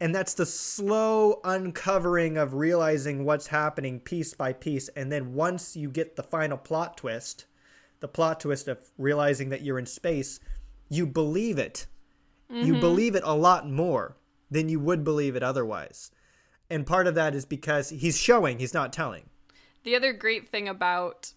and 0.00 0.14
that's 0.14 0.34
the 0.34 0.46
slow 0.46 1.40
uncovering 1.42 2.36
of 2.36 2.54
realizing 2.54 3.24
what's 3.24 3.48
happening 3.48 3.98
piece 3.98 4.32
by 4.32 4.52
piece. 4.52 4.88
And 4.90 5.10
then 5.10 5.34
once 5.34 5.76
you 5.76 5.90
get 5.90 6.16
the 6.16 6.22
final 6.22 6.58
plot 6.58 6.96
twist 6.96 7.46
the 8.00 8.08
plot 8.08 8.40
twist 8.40 8.68
of 8.68 8.78
realizing 8.96 9.48
that 9.48 9.62
you're 9.62 9.78
in 9.78 9.86
space 9.86 10.40
you 10.88 11.06
believe 11.06 11.58
it. 11.58 11.86
You 12.50 12.72
mm-hmm. 12.72 12.80
believe 12.80 13.14
it 13.14 13.22
a 13.24 13.34
lot 13.34 13.68
more 13.68 14.16
than 14.50 14.68
you 14.68 14.80
would 14.80 15.04
believe 15.04 15.36
it 15.36 15.42
otherwise. 15.42 16.10
And 16.70 16.86
part 16.86 17.06
of 17.06 17.14
that 17.14 17.34
is 17.34 17.44
because 17.44 17.90
he's 17.90 18.18
showing 18.18 18.58
he's 18.58 18.74
not 18.74 18.92
telling. 18.92 19.30
The 19.84 19.96
other 19.96 20.12
great 20.12 20.48
thing 20.48 20.68
about 20.68 21.32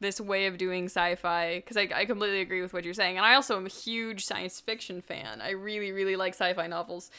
this 0.00 0.20
way 0.20 0.46
of 0.46 0.58
doing 0.58 0.84
sci-fi 0.84 1.56
because 1.56 1.76
I, 1.76 1.88
I 1.94 2.04
completely 2.04 2.40
agree 2.40 2.60
with 2.60 2.72
what 2.72 2.84
you're 2.84 2.94
saying 2.94 3.16
and 3.16 3.24
i 3.24 3.34
also 3.34 3.56
am 3.56 3.66
a 3.66 3.70
huge 3.70 4.24
science 4.24 4.60
fiction 4.60 5.00
fan. 5.00 5.40
I 5.40 5.50
really 5.50 5.92
really 5.92 6.16
like 6.16 6.34
sci-fi 6.34 6.66
novels 6.66 7.10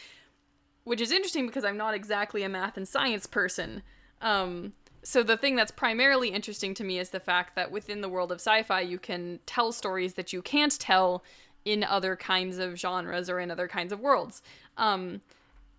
which 0.84 1.02
is 1.02 1.12
interesting 1.12 1.48
because 1.48 1.66
i'm 1.66 1.78
not 1.78 1.96
exactly 1.96 2.44
a 2.44 2.50
math 2.50 2.78
and 2.78 2.88
science 2.88 3.26
person. 3.26 3.82
Um, 4.22 4.74
so 5.04 5.24
the 5.24 5.38
thing 5.38 5.56
that's 5.56 5.72
primarily 5.72 6.30
interesting 6.30 6.74
to 6.76 6.84
me 6.84 7.00
is 7.00 7.10
the 7.10 7.20
fact 7.20 7.56
that 7.56 7.72
within 7.72 8.02
the 8.02 8.10
world 8.10 8.32
of 8.32 8.40
sci-fi 8.40 8.82
you 8.82 9.00
can 9.00 9.40
tell 9.46 9.72
stories 9.72 10.14
that 10.14 10.32
you 10.32 10.42
can't 10.42 10.78
tell 10.80 11.24
in 11.66 11.84
other 11.84 12.16
kinds 12.16 12.60
of 12.60 12.78
genres 12.78 13.30
or 13.30 13.40
in 13.40 13.52
other 13.52 13.68
kinds 13.68 13.92
of 13.92 14.00
worlds. 14.00 14.42
Um, 14.78 15.22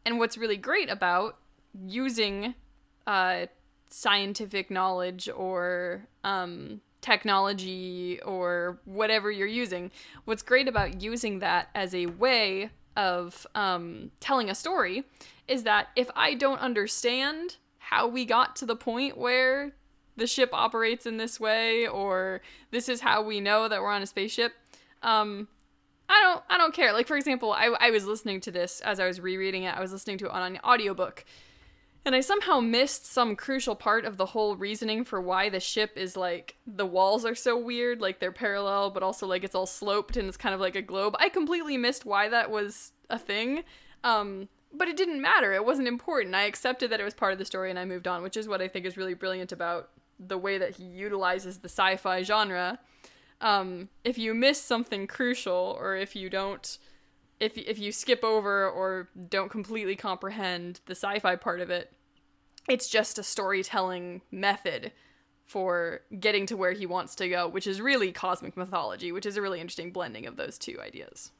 and 0.09 0.19
what's 0.19 0.38
really 0.38 0.57
great 0.57 0.88
about 0.88 1.37
using 1.87 2.55
uh, 3.07 3.45
scientific 3.91 4.71
knowledge 4.71 5.29
or 5.37 6.09
um, 6.25 6.81
technology 7.03 8.19
or 8.25 8.81
whatever 8.87 9.31
you're 9.31 9.47
using. 9.47 9.91
What's 10.25 10.41
great 10.41 10.67
about 10.67 11.03
using 11.03 11.41
that 11.41 11.69
as 11.75 11.95
a 11.95 12.07
way 12.07 12.71
of 12.97 13.47
um, 13.55 14.11
telling 14.19 14.49
a 14.49 14.55
story 14.55 15.05
is 15.47 15.65
that 15.65 15.88
if 15.95 16.11
I 16.17 16.33
don't 16.33 16.61
understand 16.61 17.57
how 17.77 18.09
we 18.09 18.25
got 18.25 18.57
to 18.57 18.65
the 18.65 18.77
point 18.77 19.19
where 19.19 19.73
the 20.17 20.27
ship 20.27 20.49
operates 20.55 21.05
in 21.05 21.19
this 21.19 21.38
way 21.38 21.87
or 21.87 22.41
this 22.71 22.88
is 22.88 23.03
how 23.03 23.21
we 23.21 23.41
know 23.41 23.69
that 23.69 23.83
we're 23.83 23.91
on 23.91 24.00
a 24.00 24.07
spaceship, 24.07 24.55
um, 25.03 25.49
I 26.09 26.21
don't 26.23 26.43
I 26.49 26.59
don't 26.59 26.75
care. 26.75 26.93
Like 26.93 27.07
for 27.07 27.17
example, 27.17 27.53
I, 27.53 27.67
I 27.81 27.91
was 27.91 28.07
listening 28.07 28.41
to 28.43 28.50
this 28.50 28.81
as 28.81 29.00
I 29.00 29.07
was 29.07 29.21
rereading 29.21 29.65
it. 29.65 29.77
I 29.77 29.81
was 29.81 29.93
listening 29.93 30.19
to 30.19 30.27
it 30.27 30.33
on 30.33 30.55
an 30.55 30.61
audiobook 30.65 31.25
and 32.09 32.15
I 32.15 32.21
somehow 32.21 32.61
missed 32.61 33.05
some 33.05 33.37
crucial 33.37 33.75
part 33.75 34.07
of 34.07 34.17
the 34.17 34.25
whole 34.25 34.57
reasoning 34.57 35.05
for 35.05 35.21
why 35.21 35.50
the 35.50 35.61
ship 35.61 35.93
is 35.95 36.17
like 36.17 36.57
the 36.67 36.87
walls 36.87 37.27
are 37.27 37.35
so 37.35 37.59
weird, 37.59 38.00
like 38.00 38.19
they're 38.19 38.33
parallel, 38.33 38.88
but 38.88 39.03
also 39.03 39.27
like 39.27 39.45
it's 39.45 39.55
all 39.55 39.67
sloped 39.67 40.17
and 40.17 40.27
it's 40.27 40.38
kind 40.38 40.55
of 40.55 40.61
like 40.61 40.75
a 40.75 40.81
globe. 40.81 41.17
I 41.19 41.29
completely 41.29 41.77
missed 41.77 42.07
why 42.07 42.31
that 42.31 42.50
was 42.50 42.93
a 43.11 43.19
thing. 43.19 43.62
Um, 44.05 44.49
but 44.73 44.88
it 44.88 44.97
didn't 44.97 45.21
matter. 45.21 45.53
It 45.53 45.67
wasn't 45.67 45.87
important. 45.87 46.35
I 46.35 46.45
accepted 46.45 46.91
that 46.91 47.00
it 47.00 47.05
was 47.05 47.12
part 47.15 47.35
of 47.35 47.38
the 47.38 47.45
story 47.45 47.69
and 47.69 47.79
I 47.79 47.85
moved 47.85 48.09
on, 48.09 48.23
which 48.23 48.38
is 48.38 48.49
what 48.49 48.62
I 48.62 48.69
think 48.69 48.87
is 48.87 48.97
really 48.97 49.15
brilliant 49.15 49.53
about 49.53 49.91
the 50.19 50.38
way 50.38 50.57
that 50.57 50.77
he 50.77 50.85
utilizes 50.85 51.59
the 51.59 51.69
sci 51.69 51.97
fi 51.97 52.23
genre. 52.23 52.79
Um, 53.40 53.88
if 54.04 54.18
you 54.18 54.35
miss 54.35 54.61
something 54.61 55.07
crucial 55.07 55.76
or 55.78 55.97
if 55.97 56.16
you 56.16 56.28
don't 56.28 56.78
if 57.40 57.57
if 57.57 57.78
you 57.78 57.92
skip 57.92 58.25
over 58.25 58.68
or 58.68 59.09
don't 59.28 59.50
completely 59.50 59.97
comprehend 59.97 60.80
the 60.87 60.95
sci-fi 60.95 61.37
part 61.37 61.61
of 61.61 61.71
it, 61.71 61.92
it's 62.68 62.88
just 62.88 63.18
a 63.18 63.23
storytelling 63.23 64.23
method 64.30 64.92
for 65.47 66.00
getting 66.21 66.47
to 66.47 66.57
where 66.57 66.73
he 66.73 66.85
wants 66.85 67.14
to 67.14 67.28
go, 67.28 67.49
which 67.49 67.66
is 67.66 67.80
really 67.80 68.12
cosmic 68.12 68.57
mythology, 68.57 69.12
which 69.12 69.25
is 69.25 69.37
a 69.37 69.42
really 69.42 69.61
interesting 69.61 69.92
blending 69.92 70.26
of 70.26 70.37
those 70.37 70.59
two 70.59 70.78
ideas. 70.80 71.33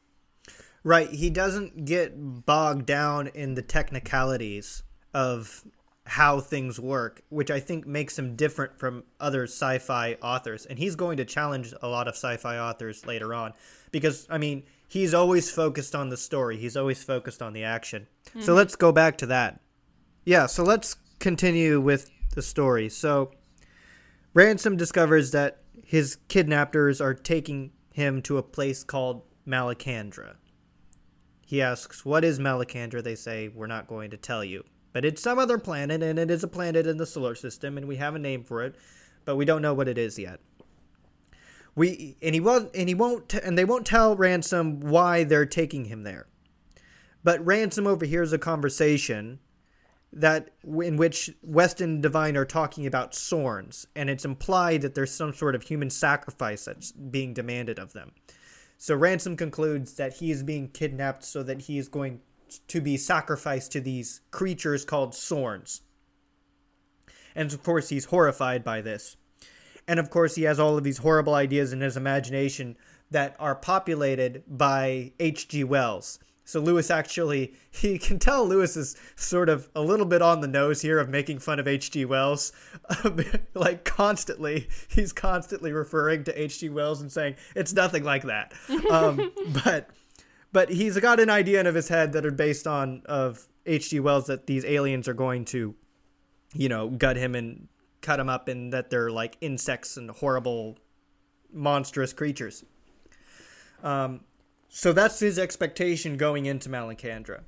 Right. 0.82 1.10
He 1.10 1.28
doesn't 1.28 1.84
get 1.84 2.14
bogged 2.16 2.86
down 2.86 3.26
in 3.28 3.54
the 3.54 3.62
technicalities 3.62 4.82
of 5.12 5.64
how 6.08 6.40
things 6.40 6.80
work, 6.80 7.20
which 7.28 7.50
I 7.50 7.60
think 7.60 7.86
makes 7.86 8.18
him 8.18 8.34
different 8.34 8.78
from 8.78 9.04
other 9.20 9.44
sci 9.44 9.78
fi 9.78 10.14
authors. 10.22 10.64
And 10.64 10.78
he's 10.78 10.96
going 10.96 11.18
to 11.18 11.24
challenge 11.24 11.74
a 11.82 11.88
lot 11.88 12.08
of 12.08 12.14
sci 12.14 12.38
fi 12.38 12.58
authors 12.58 13.06
later 13.06 13.34
on 13.34 13.52
because, 13.92 14.26
I 14.30 14.38
mean, 14.38 14.62
he's 14.88 15.12
always 15.12 15.50
focused 15.50 15.94
on 15.94 16.08
the 16.08 16.16
story, 16.16 16.56
he's 16.56 16.76
always 16.76 17.04
focused 17.04 17.42
on 17.42 17.52
the 17.52 17.62
action. 17.62 18.06
Mm-hmm. 18.30 18.40
So 18.40 18.54
let's 18.54 18.74
go 18.74 18.90
back 18.90 19.18
to 19.18 19.26
that. 19.26 19.60
Yeah, 20.24 20.46
so 20.46 20.62
let's 20.62 20.96
continue 21.18 21.78
with 21.78 22.10
the 22.34 22.42
story. 22.42 22.88
So, 22.88 23.32
Ransom 24.32 24.76
discovers 24.76 25.32
that 25.32 25.62
his 25.84 26.16
kidnappers 26.28 27.00
are 27.00 27.14
taking 27.14 27.72
him 27.92 28.22
to 28.22 28.38
a 28.38 28.42
place 28.42 28.82
called 28.82 29.22
Malacandra. 29.46 30.36
He 31.46 31.60
asks, 31.60 32.04
What 32.04 32.24
is 32.24 32.38
Malacandra? 32.38 33.02
They 33.02 33.14
say, 33.14 33.48
We're 33.48 33.66
not 33.66 33.88
going 33.88 34.10
to 34.10 34.16
tell 34.16 34.44
you. 34.44 34.64
But 34.92 35.05
it's 35.05 35.22
some 35.22 35.38
other 35.38 35.59
planet, 35.59 36.03
and 36.03 36.18
it 36.18 36.31
is 36.31 36.42
a 36.42 36.48
planet 36.48 36.87
in 36.87 36.96
the 36.96 37.07
solar 37.07 37.35
system, 37.35 37.77
and 37.77 37.87
we 37.87 37.96
have 37.96 38.14
a 38.14 38.18
name 38.18 38.42
for 38.42 38.62
it, 38.62 38.74
but 39.24 39.37
we 39.37 39.44
don't 39.44 39.62
know 39.62 39.74
what 39.74 39.88
it 39.88 39.98
is 39.98 40.18
yet. 40.18 40.40
We 41.74 42.16
and 42.20 42.35
he 42.35 42.40
won't 42.40 42.74
and 42.74 42.88
he 42.88 42.94
won't 42.94 43.33
and 43.35 43.57
they 43.57 43.64
won't 43.64 43.87
tell 43.87 44.16
Ransom 44.16 44.81
why 44.81 45.22
they're 45.22 45.46
taking 45.46 45.85
him 45.85 46.03
there. 46.03 46.27
But 47.22 47.44
Ransom 47.44 47.87
overhears 47.87 48.33
a 48.33 48.38
conversation 48.38 49.38
that 50.12 50.51
in 50.64 50.96
which 50.96 51.31
Weston 51.42 51.90
and 51.90 52.03
Devine 52.03 52.37
are 52.37 52.44
talking 52.44 52.87
about 52.87 53.12
Sorns, 53.12 53.87
and 53.94 54.09
it's 54.09 54.24
implied 54.24 54.83
that 54.83 54.94
there's 54.94 55.12
some 55.12 55.35
sort 55.35 55.55
of 55.55 55.64
human 55.64 55.90
sacrifice 55.90 56.64
that's 56.64 56.92
being 56.92 57.35
demanded 57.35 57.79
of 57.79 57.92
them. 57.92 58.12
So 58.79 58.94
Ransom 58.94 59.37
concludes 59.37 59.94
that 59.94 60.14
he 60.14 60.31
is 60.31 60.42
being 60.42 60.68
kidnapped 60.68 61.24
so 61.24 61.42
that 61.42 61.62
he 61.62 61.79
is 61.79 61.88
going 61.88 62.20
to 62.68 62.80
be 62.80 62.96
sacrificed 62.96 63.72
to 63.72 63.80
these 63.80 64.20
creatures 64.30 64.84
called 64.84 65.12
Sorns. 65.12 65.80
And 67.34 67.52
of 67.52 67.62
course, 67.62 67.88
he's 67.88 68.06
horrified 68.06 68.64
by 68.64 68.80
this. 68.80 69.16
And 69.87 69.98
of 69.98 70.11
course, 70.11 70.34
he 70.34 70.42
has 70.42 70.61
all 70.61 70.76
of 70.76 70.84
these 70.84 70.98
horrible 70.98 71.34
ideas 71.34 71.72
in 71.72 71.80
his 71.80 71.96
imagination 71.96 72.76
that 73.11 73.37
are 73.38 73.54
populated 73.54 74.42
by 74.46 75.12
H.G. 75.18 75.64
Wells. 75.64 76.18
So 76.48 76.61
Lewis 76.61 76.90
actually, 76.90 77.52
he 77.70 77.98
can 77.98 78.18
tell 78.18 78.46
Lewis 78.46 78.74
is 78.74 78.96
sort 79.16 79.50
of 79.50 79.68
a 79.74 79.82
little 79.82 80.06
bit 80.06 80.22
on 80.22 80.40
the 80.40 80.48
nose 80.48 80.80
here 80.80 80.98
of 80.98 81.08
making 81.08 81.40
fun 81.40 81.58
of 81.58 81.68
H.G. 81.68 82.06
Wells. 82.06 82.52
like 83.54 83.84
constantly, 83.84 84.68
he's 84.88 85.12
constantly 85.12 85.72
referring 85.72 86.24
to 86.24 86.42
H.G. 86.42 86.70
Wells 86.70 87.02
and 87.02 87.12
saying, 87.12 87.37
it's 87.54 87.74
nothing 87.74 88.02
like 88.02 88.24
that. 88.24 88.54
Um, 88.90 89.30
but 89.64 89.90
but 90.52 90.70
he's 90.70 90.98
got 90.98 91.20
an 91.20 91.30
idea 91.30 91.61
in 91.61 91.66
his 91.74 91.88
head 91.88 92.12
that 92.12 92.24
are 92.24 92.30
based 92.30 92.66
on 92.66 93.02
of 93.06 93.48
H.G. 93.66 94.00
Wells 94.00 94.26
that 94.26 94.46
these 94.46 94.64
aliens 94.64 95.06
are 95.08 95.14
going 95.14 95.44
to, 95.46 95.74
you 96.54 96.68
know, 96.68 96.88
gut 96.88 97.16
him 97.16 97.34
and 97.34 97.68
cut 98.00 98.20
him 98.20 98.28
up 98.28 98.48
and 98.48 98.72
that 98.72 98.90
they're 98.90 99.11
like 99.11 99.37
insects 99.40 99.96
and 99.96 100.11
horrible, 100.11 100.78
monstrous 101.52 102.12
creatures. 102.12 102.64
Um, 103.82 104.20
so 104.68 104.92
that's 104.92 105.20
his 105.20 105.38
expectation 105.38 106.16
going 106.16 106.46
into 106.46 106.68
Malacandra. 106.68 107.42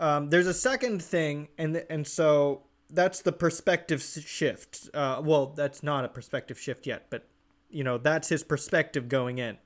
Um, 0.00 0.30
there's 0.30 0.46
a 0.46 0.54
second 0.54 1.02
thing, 1.02 1.48
and 1.58 1.84
and 1.90 2.06
so 2.06 2.62
that's 2.90 3.22
the 3.22 3.32
perspective 3.32 4.02
shift. 4.02 4.88
Uh, 4.94 5.20
well, 5.24 5.46
that's 5.46 5.82
not 5.82 6.04
a 6.04 6.08
perspective 6.08 6.58
shift 6.58 6.86
yet, 6.86 7.06
but 7.10 7.26
you 7.68 7.84
know 7.84 7.98
that's 7.98 8.28
his 8.28 8.44
perspective 8.44 9.08
going 9.08 9.38
in. 9.38 9.58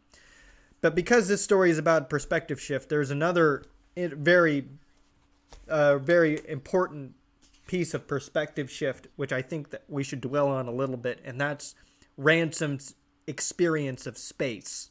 But 0.83 0.95
because 0.95 1.29
this 1.29 1.43
story 1.43 1.71
is 1.71 1.79
about 1.79 2.11
perspective 2.11 2.61
shift, 2.61 2.91
there's 2.91 3.11
another 3.11 3.65
very, 3.97 4.69
uh, 5.69 5.99
very 5.99 6.41
important 6.47 7.15
piece 7.67 7.95
of 7.95 8.07
perspective 8.07 8.71
shift, 8.71 9.07
which 9.17 9.33
I 9.33 9.41
think 9.41 9.71
that 9.71 9.85
we 9.89 10.03
should 10.03 10.21
dwell 10.21 10.49
on 10.49 10.67
a 10.69 10.73
little 10.73 10.97
bit, 10.97 11.21
and 11.25 11.41
that's 11.41 11.75
Ransom's 12.19 12.97
experience 13.27 14.07
of 14.07 14.19
space. 14.19 14.91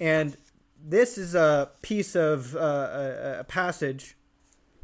And 0.00 0.36
this 0.84 1.16
is 1.16 1.36
a 1.36 1.70
piece 1.80 2.16
of 2.16 2.56
uh, 2.56 2.58
a, 2.58 3.36
a 3.40 3.44
passage 3.44 4.16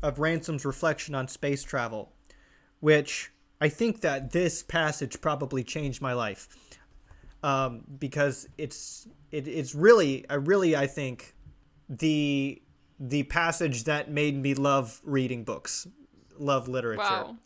of 0.02 0.18
Ransom's 0.18 0.64
reflection 0.64 1.14
on 1.14 1.26
space 1.26 1.64
travel, 1.64 2.12
which 2.78 3.32
I 3.60 3.68
think 3.68 4.00
that 4.00 4.30
this 4.30 4.62
passage 4.62 5.20
probably 5.20 5.64
changed 5.64 6.00
my 6.00 6.12
life 6.12 6.48
um, 7.42 7.84
because 7.98 8.48
it's 8.58 9.08
it, 9.30 9.48
it's 9.48 9.74
really 9.74 10.28
I 10.28 10.34
really 10.34 10.76
I 10.76 10.86
think 10.86 11.34
the 11.88 12.60
the 12.98 13.22
passage 13.24 13.84
that 13.84 14.10
made 14.10 14.36
me 14.36 14.54
love 14.54 15.00
reading 15.04 15.44
books, 15.44 15.86
love 16.38 16.68
literature. 16.68 17.00
Wow. 17.00 17.36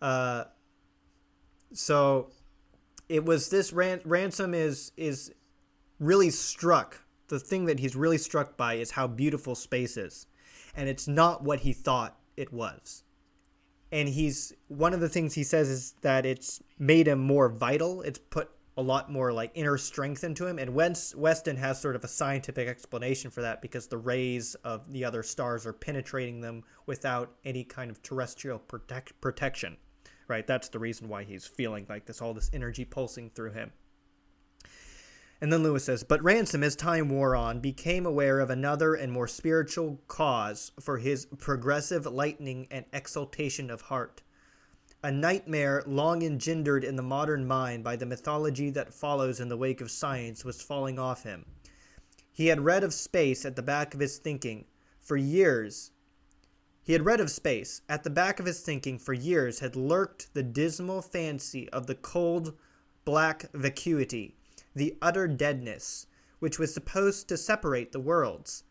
Uh, 0.00 0.44
so 1.72 2.30
it 3.08 3.24
was 3.24 3.48
this 3.48 3.72
ran- 3.72 4.00
ransom 4.04 4.54
is 4.54 4.92
is 4.96 5.32
really 5.98 6.30
struck 6.30 7.02
the 7.28 7.38
thing 7.38 7.66
that 7.66 7.78
he's 7.78 7.94
really 7.94 8.18
struck 8.18 8.56
by 8.56 8.74
is 8.74 8.90
how 8.92 9.06
beautiful 9.06 9.54
space 9.54 9.96
is. 9.96 10.26
And 10.74 10.88
it's 10.88 11.06
not 11.06 11.44
what 11.44 11.60
he 11.60 11.72
thought 11.72 12.18
it 12.36 12.52
was. 12.52 13.04
And 13.90 14.08
he's 14.08 14.52
one 14.68 14.92
of 14.92 15.00
the 15.00 15.08
things 15.08 15.34
he 15.34 15.44
says 15.44 15.68
is 15.68 15.94
that 16.02 16.26
it's 16.26 16.62
made 16.78 17.08
him 17.08 17.18
more 17.18 17.48
vital. 17.48 18.02
It's 18.02 18.18
put 18.18 18.50
a 18.78 18.82
lot 18.82 19.10
more 19.10 19.32
like 19.32 19.50
inner 19.54 19.76
strength 19.76 20.22
into 20.22 20.46
him. 20.46 20.56
And 20.56 20.72
Weston 20.72 21.56
has 21.56 21.80
sort 21.80 21.96
of 21.96 22.04
a 22.04 22.08
scientific 22.08 22.68
explanation 22.68 23.28
for 23.28 23.42
that 23.42 23.60
because 23.60 23.88
the 23.88 23.98
rays 23.98 24.54
of 24.62 24.92
the 24.92 25.04
other 25.04 25.24
stars 25.24 25.66
are 25.66 25.72
penetrating 25.72 26.40
them 26.40 26.62
without 26.86 27.32
any 27.44 27.64
kind 27.64 27.90
of 27.90 28.00
terrestrial 28.04 28.60
protect, 28.60 29.20
protection. 29.20 29.76
Right? 30.28 30.46
That's 30.46 30.68
the 30.68 30.78
reason 30.78 31.08
why 31.08 31.24
he's 31.24 31.44
feeling 31.44 31.86
like 31.88 32.06
this, 32.06 32.22
all 32.22 32.34
this 32.34 32.50
energy 32.52 32.84
pulsing 32.84 33.30
through 33.30 33.52
him. 33.52 33.72
And 35.40 35.52
then 35.52 35.64
Lewis 35.64 35.84
says, 35.84 36.04
But 36.04 36.22
Ransom, 36.22 36.62
as 36.62 36.76
time 36.76 37.08
wore 37.08 37.34
on, 37.34 37.58
became 37.58 38.06
aware 38.06 38.38
of 38.38 38.48
another 38.48 38.94
and 38.94 39.12
more 39.12 39.28
spiritual 39.28 40.00
cause 40.06 40.70
for 40.80 40.98
his 40.98 41.26
progressive 41.38 42.06
lightening 42.06 42.68
and 42.70 42.84
exaltation 42.92 43.70
of 43.70 43.82
heart. 43.82 44.22
A 45.02 45.10
nightmare 45.12 45.82
long 45.86 46.22
engendered 46.22 46.82
in 46.82 46.96
the 46.96 47.02
modern 47.02 47.46
mind 47.46 47.84
by 47.84 47.94
the 47.94 48.06
mythology 48.06 48.70
that 48.70 48.92
follows 48.92 49.38
in 49.38 49.48
the 49.48 49.56
wake 49.56 49.80
of 49.80 49.90
science 49.90 50.44
was 50.44 50.60
falling 50.60 50.98
off 50.98 51.22
him. 51.22 51.46
He 52.32 52.48
had 52.48 52.64
read 52.64 52.82
of 52.82 52.92
space 52.92 53.44
at 53.44 53.56
the 53.56 53.62
back 53.62 53.94
of 53.94 54.00
his 54.00 54.18
thinking 54.18 54.64
for 55.00 55.16
years. 55.16 55.92
He 56.82 56.92
had 56.94 57.04
read 57.04 57.20
of 57.20 57.30
space. 57.30 57.82
At 57.88 58.02
the 58.02 58.10
back 58.10 58.40
of 58.40 58.46
his 58.46 58.60
thinking 58.60 58.98
for 58.98 59.12
years 59.12 59.60
had 59.60 59.76
lurked 59.76 60.32
the 60.34 60.42
dismal 60.42 61.02
fancy 61.02 61.68
of 61.70 61.86
the 61.86 61.94
cold, 61.94 62.56
black 63.04 63.50
vacuity, 63.52 64.36
the 64.74 64.96
utter 65.00 65.28
deadness, 65.28 66.06
which 66.38 66.58
was 66.58 66.74
supposed 66.74 67.28
to 67.28 67.36
separate 67.36 67.92
the 67.92 68.00
worlds. 68.00 68.64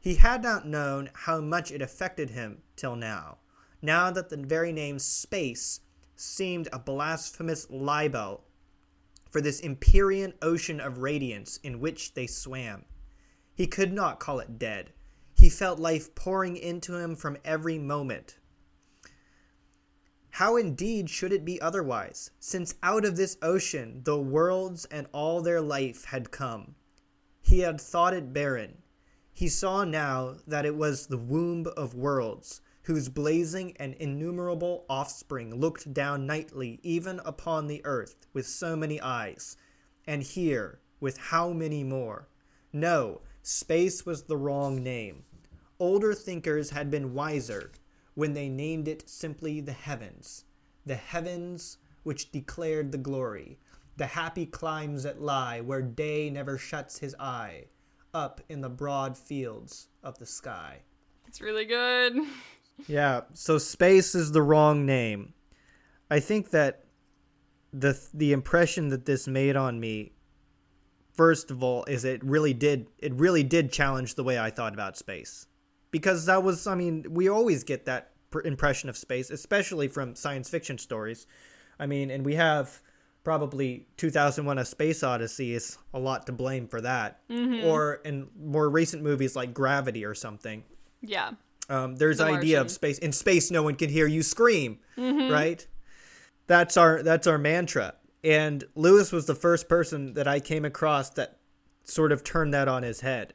He 0.00 0.14
had 0.14 0.42
not 0.42 0.66
known 0.66 1.10
how 1.12 1.40
much 1.40 1.72
it 1.72 1.82
affected 1.82 2.30
him 2.30 2.62
till 2.76 2.96
now, 2.96 3.38
now 3.80 4.10
that 4.10 4.28
the 4.28 4.36
very 4.36 4.72
name 4.72 4.98
space 4.98 5.80
seemed 6.16 6.68
a 6.72 6.78
blasphemous 6.78 7.68
libel 7.70 8.44
for 9.30 9.40
this 9.40 9.62
empyrean 9.62 10.32
ocean 10.42 10.80
of 10.80 10.98
radiance 10.98 11.58
in 11.62 11.80
which 11.80 12.14
they 12.14 12.26
swam. 12.26 12.84
He 13.54 13.66
could 13.66 13.92
not 13.92 14.20
call 14.20 14.40
it 14.40 14.58
dead. 14.58 14.92
He 15.34 15.48
felt 15.48 15.78
life 15.78 16.14
pouring 16.14 16.56
into 16.56 16.96
him 16.96 17.14
from 17.14 17.36
every 17.44 17.78
moment. 17.78 18.38
How 20.30 20.56
indeed 20.56 21.10
should 21.10 21.32
it 21.32 21.44
be 21.44 21.60
otherwise, 21.60 22.30
since 22.38 22.74
out 22.82 23.04
of 23.04 23.16
this 23.16 23.36
ocean 23.42 24.02
the 24.04 24.20
worlds 24.20 24.84
and 24.86 25.06
all 25.12 25.42
their 25.42 25.60
life 25.60 26.06
had 26.06 26.30
come? 26.30 26.74
He 27.40 27.60
had 27.60 27.80
thought 27.80 28.14
it 28.14 28.32
barren. 28.32 28.82
He 29.32 29.48
saw 29.48 29.84
now 29.84 30.36
that 30.46 30.66
it 30.66 30.76
was 30.76 31.06
the 31.06 31.18
womb 31.18 31.66
of 31.76 31.94
worlds, 31.94 32.60
whose 32.88 33.10
blazing 33.10 33.76
and 33.76 33.92
innumerable 33.96 34.86
offspring 34.88 35.54
looked 35.54 35.92
down 35.92 36.26
nightly 36.26 36.80
even 36.82 37.20
upon 37.22 37.66
the 37.66 37.82
earth 37.84 38.26
with 38.32 38.46
so 38.46 38.74
many 38.74 38.98
eyes, 38.98 39.58
and 40.06 40.22
here 40.22 40.80
with 40.98 41.18
how 41.18 41.52
many 41.52 41.84
more? 41.84 42.30
No, 42.72 43.20
space 43.42 44.06
was 44.06 44.22
the 44.22 44.38
wrong 44.38 44.82
name. 44.82 45.24
Older 45.78 46.14
thinkers 46.14 46.70
had 46.70 46.90
been 46.90 47.12
wiser 47.12 47.72
when 48.14 48.32
they 48.32 48.48
named 48.48 48.88
it 48.88 49.06
simply 49.06 49.60
the 49.60 49.72
heavens, 49.72 50.46
the 50.86 50.94
heavens 50.94 51.76
which 52.04 52.32
declared 52.32 52.90
the 52.90 52.96
glory, 52.96 53.58
the 53.98 54.06
happy 54.06 54.46
climes 54.46 55.02
that 55.02 55.20
lie 55.20 55.60
where 55.60 55.82
day 55.82 56.30
never 56.30 56.56
shuts 56.56 57.00
his 57.00 57.14
eye, 57.20 57.66
up 58.14 58.40
in 58.48 58.62
the 58.62 58.70
broad 58.70 59.18
fields 59.18 59.88
of 60.02 60.18
the 60.18 60.24
sky. 60.24 60.80
It's 61.26 61.42
really 61.42 61.66
good. 61.66 62.16
Yeah, 62.86 63.22
so 63.34 63.58
space 63.58 64.14
is 64.14 64.32
the 64.32 64.42
wrong 64.42 64.86
name. 64.86 65.34
I 66.10 66.20
think 66.20 66.50
that 66.50 66.84
the 67.72 68.00
the 68.14 68.32
impression 68.32 68.88
that 68.88 69.04
this 69.04 69.26
made 69.26 69.56
on 69.56 69.78
me 69.78 70.12
first 71.12 71.50
of 71.50 71.62
all 71.62 71.84
is 71.84 72.04
it 72.04 72.24
really 72.24 72.54
did 72.54 72.86
it 72.98 73.12
really 73.14 73.42
did 73.42 73.72
challenge 73.72 74.14
the 74.14 74.24
way 74.24 74.38
I 74.38 74.50
thought 74.50 74.72
about 74.74 74.96
space. 74.96 75.46
Because 75.90 76.26
that 76.26 76.42
was 76.42 76.66
I 76.66 76.74
mean, 76.74 77.06
we 77.10 77.28
always 77.28 77.64
get 77.64 77.84
that 77.86 78.12
impression 78.44 78.88
of 78.88 78.96
space, 78.96 79.30
especially 79.30 79.88
from 79.88 80.14
science 80.14 80.48
fiction 80.48 80.78
stories. 80.78 81.26
I 81.78 81.86
mean, 81.86 82.10
and 82.10 82.24
we 82.24 82.34
have 82.34 82.82
probably 83.24 83.86
2001 83.96 84.58
a 84.58 84.64
space 84.64 85.02
odyssey 85.02 85.54
is 85.54 85.76
a 85.92 85.98
lot 85.98 86.24
to 86.26 86.32
blame 86.32 86.66
for 86.66 86.80
that 86.80 87.20
mm-hmm. 87.28 87.66
or 87.66 87.96
in 88.04 88.28
more 88.38 88.70
recent 88.70 89.02
movies 89.02 89.36
like 89.36 89.52
gravity 89.52 90.04
or 90.04 90.14
something 90.14 90.64
Yeah. 91.02 91.32
Um, 91.68 91.96
there's 91.96 92.18
The 92.18 92.24
idea 92.24 92.60
of 92.60 92.70
space. 92.70 92.98
In 92.98 93.12
space 93.12 93.50
no 93.50 93.62
one 93.62 93.74
can 93.74 93.90
hear 93.90 94.06
you 94.06 94.22
scream 94.22 94.78
right? 94.96 95.66
That's 96.46 96.76
our 96.76 97.02
that's 97.02 97.26
our 97.26 97.38
mantra. 97.38 97.94
And 98.24 98.64
lewis 98.74 99.12
was 99.12 99.26
the 99.26 99.34
first 99.34 99.68
person 99.68 100.14
that 100.14 100.26
i 100.26 100.40
came 100.40 100.64
across 100.64 101.10
that 101.10 101.38
sort 101.84 102.10
of 102.10 102.24
turned 102.24 102.52
that 102.52 102.66
on 102.68 102.82
his 102.82 103.00
head 103.00 103.32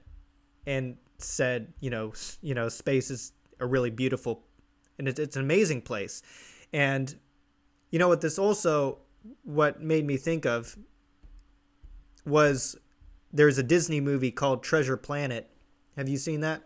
and 0.68 0.98
said 1.18 1.74
you 1.80 1.90
know 1.90 2.14
you 2.42 2.54
know 2.54 2.68
space 2.70 3.10
is 3.10 3.32
a 3.60 3.66
really 3.66 3.90
beautiful 3.90 4.44
and 4.98 5.08
it's, 5.08 5.20
it's 5.20 5.36
an 5.36 5.42
amazing 5.42 5.82
place. 5.82 6.22
And 6.72 7.16
you 7.92 8.00
know 8.00 8.08
what 8.08 8.22
this 8.22 8.40
also 8.40 9.00
what 9.44 9.82
made 9.82 10.06
me 10.06 10.18
think 10.18 10.46
of 10.46 10.76
was 12.26 12.76
there's 13.32 13.58
a 13.58 13.64
disney 13.64 14.00
movie 14.00 14.32
called 14.32 14.64
treasure 14.64 14.98
planet. 14.98 15.50
Have 15.96 16.10
you 16.10 16.18
seen 16.18 16.42
that? 16.42 16.64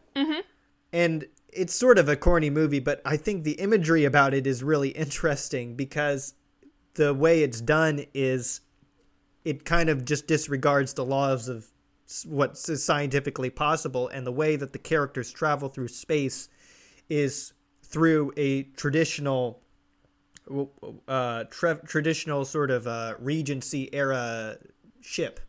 And 0.93 1.25
it's 1.49 1.73
sort 1.73 1.97
of 1.97 2.09
a 2.09 2.15
corny 2.15 2.49
movie, 2.49 2.79
but 2.79 3.01
I 3.05 3.17
think 3.17 3.43
the 3.43 3.53
imagery 3.53 4.05
about 4.05 4.33
it 4.33 4.45
is 4.45 4.63
really 4.63 4.89
interesting 4.89 5.75
because 5.75 6.33
the 6.95 7.13
way 7.13 7.41
it's 7.43 7.61
done 7.61 8.05
is 8.13 8.61
it 9.45 9.65
kind 9.65 9.89
of 9.89 10.05
just 10.05 10.27
disregards 10.27 10.93
the 10.93 11.05
laws 11.05 11.47
of 11.47 11.67
what's 12.25 12.83
scientifically 12.83 13.49
possible, 13.49 14.07
and 14.07 14.25
the 14.25 14.31
way 14.31 14.55
that 14.55 14.73
the 14.73 14.79
characters 14.79 15.31
travel 15.31 15.69
through 15.69 15.89
space 15.89 16.49
is 17.09 17.53
through 17.83 18.33
a 18.37 18.63
traditional. 18.63 19.61
Uh, 21.09 21.43
tra- 21.49 21.85
traditional 21.85 22.45
sort 22.45 22.71
of 22.71 22.87
uh, 22.87 23.15
Regency 23.19 23.93
era 23.93 24.55
ship. 25.01 25.41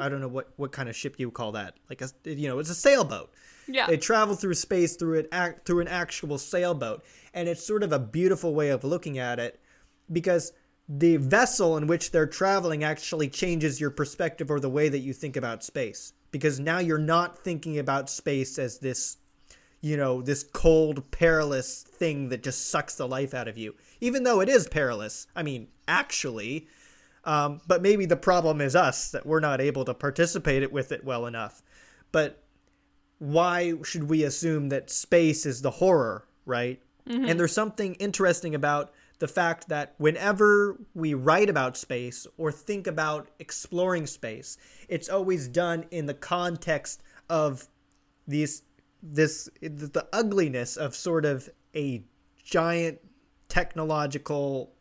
I 0.00 0.08
don't 0.08 0.22
know 0.22 0.28
what, 0.28 0.48
what 0.56 0.72
kind 0.72 0.88
of 0.88 0.96
ship 0.96 1.16
you 1.18 1.30
call 1.30 1.52
that. 1.52 1.74
Like 1.90 2.00
a 2.00 2.08
you 2.24 2.48
know, 2.48 2.58
it's 2.58 2.70
a 2.70 2.74
sailboat. 2.74 3.30
Yeah. 3.72 3.86
They 3.86 3.96
travel 3.96 4.34
through 4.34 4.54
space 4.54 4.96
through 4.96 5.20
an 5.20 5.26
act 5.32 5.66
through 5.66 5.80
an 5.80 5.88
actual 5.88 6.38
sailboat, 6.38 7.04
and 7.34 7.48
it's 7.48 7.66
sort 7.66 7.82
of 7.82 7.92
a 7.92 7.98
beautiful 7.98 8.54
way 8.54 8.70
of 8.70 8.84
looking 8.84 9.18
at 9.18 9.38
it 9.38 9.60
because 10.10 10.52
the 10.88 11.16
vessel 11.18 11.76
in 11.76 11.86
which 11.86 12.10
they're 12.10 12.26
traveling 12.26 12.82
actually 12.82 13.28
changes 13.28 13.80
your 13.80 13.90
perspective 13.90 14.50
or 14.50 14.58
the 14.58 14.68
way 14.68 14.88
that 14.88 14.98
you 14.98 15.12
think 15.12 15.36
about 15.36 15.62
space. 15.62 16.12
Because 16.32 16.58
now 16.58 16.78
you're 16.78 16.98
not 16.98 17.38
thinking 17.38 17.78
about 17.78 18.10
space 18.10 18.58
as 18.58 18.78
this, 18.78 19.16
you 19.80 19.96
know, 19.96 20.20
this 20.20 20.42
cold, 20.42 21.08
perilous 21.12 21.82
thing 21.82 22.28
that 22.30 22.42
just 22.42 22.68
sucks 22.68 22.96
the 22.96 23.06
life 23.06 23.34
out 23.34 23.46
of 23.46 23.56
you. 23.56 23.76
Even 24.00 24.24
though 24.24 24.40
it 24.40 24.48
is 24.48 24.66
perilous. 24.66 25.28
I 25.36 25.44
mean, 25.44 25.68
actually. 25.86 26.66
Um, 27.24 27.60
but 27.68 27.82
maybe 27.82 28.06
the 28.06 28.16
problem 28.16 28.60
is 28.60 28.74
us 28.74 29.10
that 29.12 29.26
we're 29.26 29.40
not 29.40 29.60
able 29.60 29.84
to 29.84 29.94
participate 29.94 30.72
with 30.72 30.90
it 30.90 31.04
well 31.04 31.26
enough. 31.26 31.62
But 32.10 32.42
why 33.20 33.74
should 33.84 34.04
we 34.04 34.24
assume 34.24 34.70
that 34.70 34.90
space 34.90 35.46
is 35.46 35.62
the 35.62 35.70
horror, 35.70 36.26
right? 36.44 36.82
And 37.28 37.38
there's 37.38 37.52
something 37.52 37.94
interesting 37.94 38.54
about 38.54 38.92
the 39.18 39.28
fact 39.28 39.68
that 39.68 39.94
whenever 39.98 40.80
we 40.94 41.12
write 41.12 41.50
about 41.50 41.76
space 41.76 42.26
or 42.38 42.50
think 42.50 42.86
about 42.86 43.28
exploring 43.38 44.06
space, 44.06 44.56
it's 44.88 45.08
always 45.08 45.46
done 45.46 45.84
in 45.90 46.06
the 46.06 46.14
context 46.14 47.02
of 47.28 47.68
these 48.26 48.62
this 49.02 49.50
the 49.60 50.06
ugliness 50.12 50.76
of 50.76 50.94
sort 50.94 51.24
of 51.24 51.50
a 51.74 52.02
giant 52.42 52.98
technological 53.48 54.72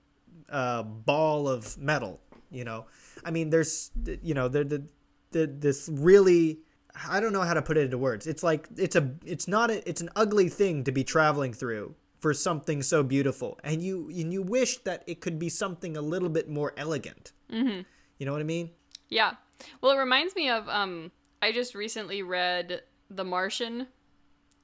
uh, 0.50 0.84
ball 0.84 1.48
of 1.48 1.78
metal. 1.78 2.22
You 2.52 2.64
know, 2.64 2.86
I 3.26 3.32
mean, 3.32 3.50
there's 3.50 3.92
you 4.24 4.34
know 4.34 4.48
the 4.48 4.64
the, 4.64 4.84
the 5.32 5.48
this 5.48 5.90
really 5.92 6.60
I 7.08 7.20
don't 7.20 7.34
know 7.34 7.42
how 7.42 7.54
to 7.54 7.62
put 7.62 7.78
it 7.78 7.82
into 7.82 7.98
words. 7.98 8.28
It's 8.28 8.44
like 8.44 8.68
it's 8.76 8.96
a 8.96 9.12
it's 9.26 9.48
not 9.48 9.72
a, 9.72 9.88
it's 9.88 10.02
an 10.02 10.10
ugly 10.16 10.50
thing 10.50 10.84
to 10.86 10.92
be 10.92 11.04
traveling 11.04 11.54
through 11.54 11.96
for 12.20 12.34
something 12.34 12.82
so 12.82 13.04
beautiful, 13.04 13.60
and 13.64 13.82
you 13.82 14.10
and 14.10 14.34
you 14.34 14.42
wish 14.42 14.80
that 14.80 15.04
it 15.08 15.22
could 15.22 15.40
be 15.40 15.50
something 15.50 15.96
a 15.96 16.02
little 16.02 16.30
bit 16.30 16.50
more 16.50 16.74
elegant. 16.78 17.32
Mm-hmm. 17.52 17.82
You 18.18 18.26
know 18.26 18.32
what 18.32 18.42
I 18.42 18.46
mean? 18.46 18.72
Yeah. 19.10 19.34
Well, 19.82 19.92
it 19.92 19.98
reminds 19.98 20.36
me 20.36 20.50
of 20.50 20.68
um 20.68 21.12
I 21.42 21.52
just 21.52 21.76
recently 21.76 22.22
read 22.22 22.82
The 23.10 23.24
Martian, 23.24 23.88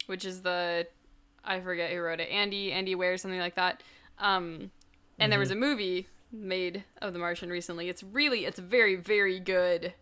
which 0.08 0.26
is 0.26 0.42
the 0.42 0.88
I 1.44 1.60
forget 1.60 1.92
who 1.92 2.00
wrote 2.02 2.20
it. 2.20 2.30
Andy 2.30 2.72
Andy 2.72 2.96
Weir 2.96 3.18
something 3.18 3.40
like 3.40 3.56
that. 3.56 3.82
Um 4.20 4.72
and 5.18 5.32
there 5.32 5.40
was 5.40 5.52
a 5.52 5.56
movie 5.56 6.08
made 6.32 6.84
of 7.02 7.14
The 7.14 7.20
Martian 7.20 7.50
recently. 7.50 7.88
It's 7.88 8.04
really 8.04 8.46
it's 8.46 8.60
very 8.60 8.96
very 8.96 9.40
good 9.40 9.94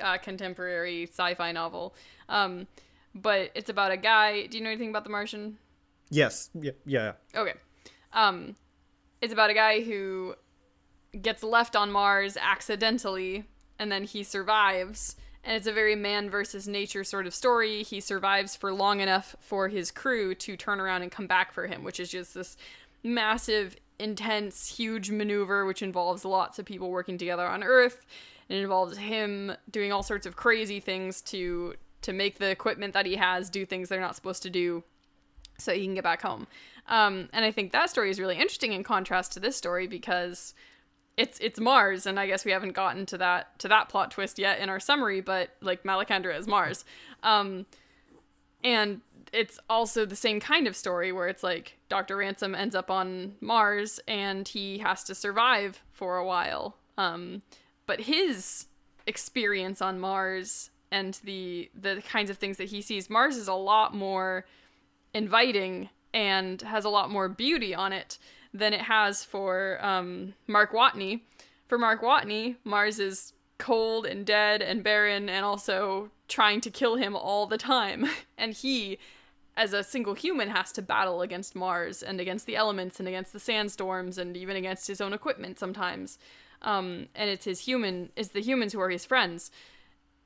uh, 0.00 0.18
contemporary 0.18 1.04
sci-fi 1.04 1.52
novel. 1.52 1.94
Um 2.28 2.66
but 3.14 3.50
it's 3.54 3.70
about 3.70 3.90
a 3.90 3.96
guy. 3.96 4.46
Do 4.46 4.58
you 4.58 4.64
know 4.64 4.70
anything 4.70 4.90
about 4.90 5.04
The 5.04 5.10
Martian? 5.10 5.58
Yes. 6.10 6.50
Yeah. 6.54 6.72
Yeah. 6.84 7.12
Okay. 7.34 7.54
Um, 8.12 8.56
it's 9.20 9.32
about 9.32 9.50
a 9.50 9.54
guy 9.54 9.82
who 9.82 10.34
gets 11.20 11.42
left 11.42 11.74
on 11.76 11.90
Mars 11.90 12.36
accidentally, 12.40 13.44
and 13.78 13.90
then 13.90 14.04
he 14.04 14.22
survives. 14.22 15.16
And 15.44 15.56
it's 15.56 15.66
a 15.66 15.72
very 15.72 15.96
man 15.96 16.28
versus 16.30 16.68
nature 16.68 17.04
sort 17.04 17.26
of 17.26 17.34
story. 17.34 17.82
He 17.82 18.00
survives 18.00 18.54
for 18.56 18.72
long 18.72 19.00
enough 19.00 19.34
for 19.40 19.68
his 19.68 19.90
crew 19.90 20.34
to 20.36 20.56
turn 20.56 20.80
around 20.80 21.02
and 21.02 21.10
come 21.10 21.26
back 21.26 21.52
for 21.52 21.66
him, 21.66 21.84
which 21.84 22.00
is 22.00 22.10
just 22.10 22.34
this 22.34 22.56
massive, 23.02 23.76
intense, 23.98 24.76
huge 24.76 25.10
maneuver, 25.10 25.64
which 25.64 25.82
involves 25.82 26.24
lots 26.24 26.58
of 26.58 26.66
people 26.66 26.90
working 26.90 27.18
together 27.18 27.46
on 27.46 27.62
Earth. 27.62 28.04
It 28.48 28.56
involves 28.56 28.96
him 28.96 29.52
doing 29.70 29.92
all 29.92 30.02
sorts 30.02 30.26
of 30.26 30.36
crazy 30.36 30.80
things 30.80 31.20
to 31.22 31.74
to 32.00 32.12
make 32.12 32.38
the 32.38 32.48
equipment 32.48 32.94
that 32.94 33.06
he 33.06 33.16
has 33.16 33.50
do 33.50 33.66
things 33.66 33.88
they're 33.88 34.00
not 34.00 34.14
supposed 34.14 34.42
to 34.44 34.50
do 34.50 34.84
so 35.58 35.72
he 35.72 35.84
can 35.84 35.94
get 35.94 36.04
back 36.04 36.22
home. 36.22 36.46
Um, 36.86 37.28
and 37.32 37.44
I 37.44 37.50
think 37.50 37.72
that 37.72 37.90
story 37.90 38.10
is 38.10 38.20
really 38.20 38.36
interesting 38.36 38.72
in 38.72 38.84
contrast 38.84 39.32
to 39.32 39.40
this 39.40 39.56
story 39.56 39.86
because 39.86 40.54
it's 41.16 41.38
it's 41.40 41.58
Mars, 41.58 42.06
and 42.06 42.18
I 42.18 42.26
guess 42.26 42.44
we 42.44 42.52
haven't 42.52 42.72
gotten 42.72 43.04
to 43.06 43.18
that 43.18 43.58
to 43.58 43.68
that 43.68 43.88
plot 43.88 44.12
twist 44.12 44.38
yet 44.38 44.60
in 44.60 44.68
our 44.68 44.80
summary, 44.80 45.20
but 45.20 45.50
like 45.60 45.82
Malacandra 45.82 46.38
is 46.38 46.46
Mars, 46.46 46.84
um, 47.22 47.66
and 48.62 49.00
it's 49.32 49.58
also 49.68 50.06
the 50.06 50.16
same 50.16 50.40
kind 50.40 50.66
of 50.66 50.76
story 50.76 51.12
where 51.12 51.28
it's 51.28 51.42
like 51.42 51.76
Dr. 51.88 52.16
Ransom 52.16 52.54
ends 52.54 52.74
up 52.74 52.90
on 52.90 53.34
Mars 53.40 54.00
and 54.08 54.48
he 54.48 54.78
has 54.78 55.04
to 55.04 55.14
survive 55.14 55.82
for 55.92 56.16
a 56.16 56.24
while. 56.24 56.76
Um, 56.96 57.42
but 57.88 58.02
his 58.02 58.66
experience 59.06 59.80
on 59.80 59.98
Mars 59.98 60.70
and 60.92 61.18
the 61.24 61.70
the 61.74 62.02
kinds 62.06 62.30
of 62.30 62.36
things 62.36 62.58
that 62.58 62.68
he 62.68 62.82
sees, 62.82 63.10
Mars 63.10 63.36
is 63.36 63.48
a 63.48 63.54
lot 63.54 63.94
more 63.94 64.44
inviting 65.14 65.88
and 66.12 66.60
has 66.62 66.84
a 66.84 66.90
lot 66.90 67.10
more 67.10 67.28
beauty 67.28 67.74
on 67.74 67.92
it 67.92 68.18
than 68.52 68.74
it 68.74 68.82
has 68.82 69.24
for 69.24 69.78
um, 69.84 70.34
Mark 70.46 70.72
Watney. 70.72 71.22
For 71.66 71.78
Mark 71.78 72.02
Watney, 72.02 72.56
Mars 72.62 72.98
is 72.98 73.32
cold 73.56 74.04
and 74.04 74.24
dead 74.24 74.60
and 74.60 74.84
barren 74.84 75.30
and 75.30 75.44
also 75.44 76.10
trying 76.28 76.60
to 76.60 76.70
kill 76.70 76.96
him 76.96 77.16
all 77.16 77.46
the 77.46 77.58
time. 77.58 78.06
And 78.40 78.52
he, 78.52 78.98
as 79.56 79.72
a 79.72 79.82
single 79.82 80.14
human, 80.14 80.50
has 80.50 80.70
to 80.72 80.82
battle 80.82 81.22
against 81.22 81.56
Mars 81.56 82.04
and 82.04 82.20
against 82.20 82.46
the 82.46 82.54
elements 82.54 83.00
and 83.00 83.08
against 83.08 83.32
the 83.32 83.40
sandstorms 83.40 84.16
and 84.16 84.36
even 84.36 84.54
against 84.54 84.86
his 84.86 85.00
own 85.00 85.12
equipment 85.12 85.58
sometimes. 85.58 86.18
Um, 86.62 87.08
and 87.14 87.30
it's 87.30 87.44
his 87.44 87.60
human, 87.60 88.10
it's 88.16 88.30
the 88.30 88.40
humans 88.40 88.72
who 88.72 88.80
are 88.80 88.90
his 88.90 89.04
friends 89.04 89.50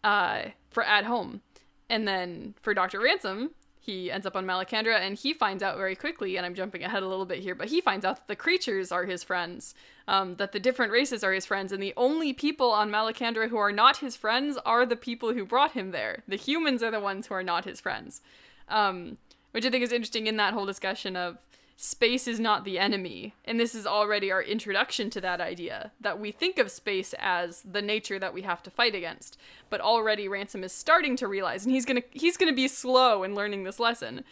uh, 0.03 0.43
for 0.71 0.83
at 0.83 1.05
home. 1.05 1.43
And 1.89 2.09
then 2.09 2.55
for 2.63 2.73
Dr. 2.73 3.01
Ransom, 3.01 3.51
he 3.79 4.11
ends 4.11 4.27
up 4.27 4.37
on 4.37 4.47
Malacandra 4.47 5.01
and 5.01 5.19
he 5.19 5.35
finds 5.35 5.63
out 5.63 5.77
very 5.77 5.97
quickly, 5.97 6.37
and 6.37 6.47
I'm 6.47 6.55
jumping 6.55 6.85
ahead 6.85 7.03
a 7.03 7.09
little 7.09 7.27
bit 7.27 7.41
here, 7.41 7.55
but 7.55 7.69
he 7.69 7.81
finds 7.81 8.05
out 8.05 8.17
that 8.17 8.29
the 8.29 8.37
creatures 8.37 8.93
are 8.93 9.05
his 9.05 9.25
friends, 9.25 9.75
um, 10.07 10.37
that 10.37 10.53
the 10.53 10.61
different 10.61 10.93
races 10.93 11.25
are 11.25 11.33
his 11.33 11.45
friends, 11.45 11.73
and 11.73 11.83
the 11.83 11.93
only 11.97 12.33
people 12.33 12.71
on 12.71 12.91
Malacandra 12.91 13.49
who 13.49 13.57
are 13.57 13.73
not 13.73 13.97
his 13.99 14.17
friends 14.17 14.57
are 14.65 14.87
the 14.87 14.97
people 14.97 15.35
who 15.35 15.45
brought 15.45 15.73
him 15.73 15.91
there. 15.91 16.23
The 16.29 16.37
humans 16.37 16.83
are 16.83 16.93
the 16.93 17.01
ones 17.01 17.27
who 17.27 17.35
are 17.35 17.43
not 17.43 17.65
his 17.65 17.81
friends. 17.81 18.23
Um, 18.69 19.19
which 19.53 19.67
I 19.67 19.71
think 19.71 19.85
is 19.85 19.93
interesting 19.93 20.27
in 20.27 20.37
that 20.39 20.55
whole 20.55 20.67
discussion 20.67 21.17
of 21.17 21.39
space 21.77 22.29
is 22.29 22.39
not 22.39 22.65
the 22.65 22.79
enemy. 22.79 23.35
And 23.45 23.59
this 23.59 23.75
is 23.75 23.87
already 23.87 24.31
our 24.31 24.43
introduction 24.43 25.11
to 25.11 25.21
that 25.21 25.41
idea 25.41 25.93
that 26.01 26.19
we 26.19 26.31
think 26.33 26.59
of 26.59 26.71
space 26.71 27.15
as 27.19 27.63
the 27.63 27.83
nature 27.83 28.19
that 28.19 28.35
we 28.35 28.43
have 28.43 28.63
to 28.65 28.71
fight 28.71 28.95
against. 28.95 29.37
But 29.71 29.81
already 29.81 30.29
Ransom 30.29 30.63
is 30.65 30.73
starting 30.73 31.17
to 31.17 31.27
realize 31.29 31.65
and 31.65 31.75
he's 31.75 31.85
going 31.85 32.03
to 32.03 32.09
he's 32.13 32.37
going 32.37 32.53
to 32.53 32.57
be 32.57 32.69
slow 32.69 33.23
in 33.23 33.35
learning 33.35 33.65
this 33.65 33.81
lesson. 33.81 34.25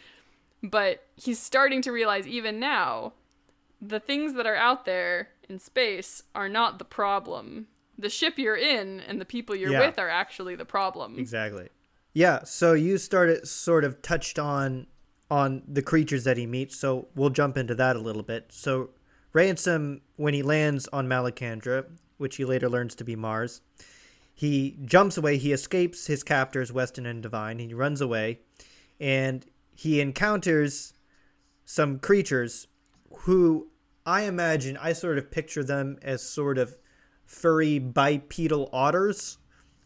But 0.63 1.05
he's 1.15 1.39
starting 1.39 1.81
to 1.83 1.91
realize 1.91 2.27
even 2.27 2.59
now 2.59 3.13
the 3.81 3.99
things 3.99 4.35
that 4.35 4.45
are 4.45 4.55
out 4.55 4.85
there 4.85 5.29
in 5.49 5.57
space 5.59 6.23
are 6.35 6.47
not 6.47 6.77
the 6.79 6.85
problem. 6.85 7.67
The 7.97 8.09
ship 8.09 8.37
you're 8.37 8.55
in 8.55 8.99
and 9.01 9.19
the 9.19 9.25
people 9.25 9.55
you're 9.55 9.71
Yeah. 9.71 9.87
with 9.87 9.97
are 9.99 10.09
actually 10.09 10.55
the 10.55 10.65
problem. 10.65 11.17
Exactly. 11.17 11.69
Yeah, 12.13 12.43
so 12.43 12.73
you 12.73 12.97
started 12.97 13.47
sort 13.47 13.83
of 13.83 14.01
touched 14.01 14.37
on 14.37 14.87
on 15.31 15.63
the 15.65 15.81
creatures 15.81 16.25
that 16.25 16.35
he 16.37 16.45
meets, 16.45 16.75
so 16.75 17.07
we'll 17.15 17.29
jump 17.29 17.57
into 17.57 17.73
that 17.73 17.95
a 17.95 17.99
little 17.99 18.21
bit. 18.21 18.47
So 18.49 18.89
Ransom 19.31 20.01
when 20.17 20.33
he 20.33 20.43
lands 20.43 20.89
on 20.91 21.07
Malacandra, 21.07 21.85
which 22.17 22.35
he 22.35 22.43
later 22.43 22.67
learns 22.69 22.93
to 22.95 23.05
be 23.05 23.15
Mars, 23.15 23.61
he 24.33 24.77
jumps 24.83 25.17
away, 25.17 25.37
he 25.37 25.53
escapes 25.53 26.07
his 26.07 26.21
captors 26.21 26.73
Weston 26.73 27.05
and 27.05 27.23
Devine, 27.23 27.59
he 27.59 27.73
runs 27.73 28.01
away 28.01 28.39
and 28.99 29.45
he 29.73 30.01
encounters 30.01 30.93
some 31.63 31.97
creatures 31.97 32.67
who 33.19 33.69
I 34.05 34.23
imagine 34.23 34.77
I 34.77 34.91
sort 34.93 35.17
of 35.17 35.31
picture 35.31 35.63
them 35.63 35.97
as 36.01 36.21
sort 36.21 36.57
of 36.57 36.75
furry 37.25 37.79
bipedal 37.79 38.69
otters. 38.73 39.37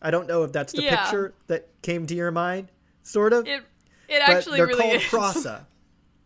I 0.01 0.09
don't 0.09 0.27
know 0.27 0.43
if 0.43 0.51
that's 0.51 0.73
the 0.73 0.81
Yeah. 0.81 1.03
picture 1.03 1.35
that 1.47 1.69
came 1.83 2.07
to 2.07 2.15
your 2.15 2.31
mind, 2.31 2.71
sort 3.03 3.31
of. 3.31 3.45
It 3.47 3.63
it 4.07 4.21
actually 4.21 4.57
they're 4.57 4.67
really 4.67 4.81
called 4.81 5.01
is. 5.01 5.65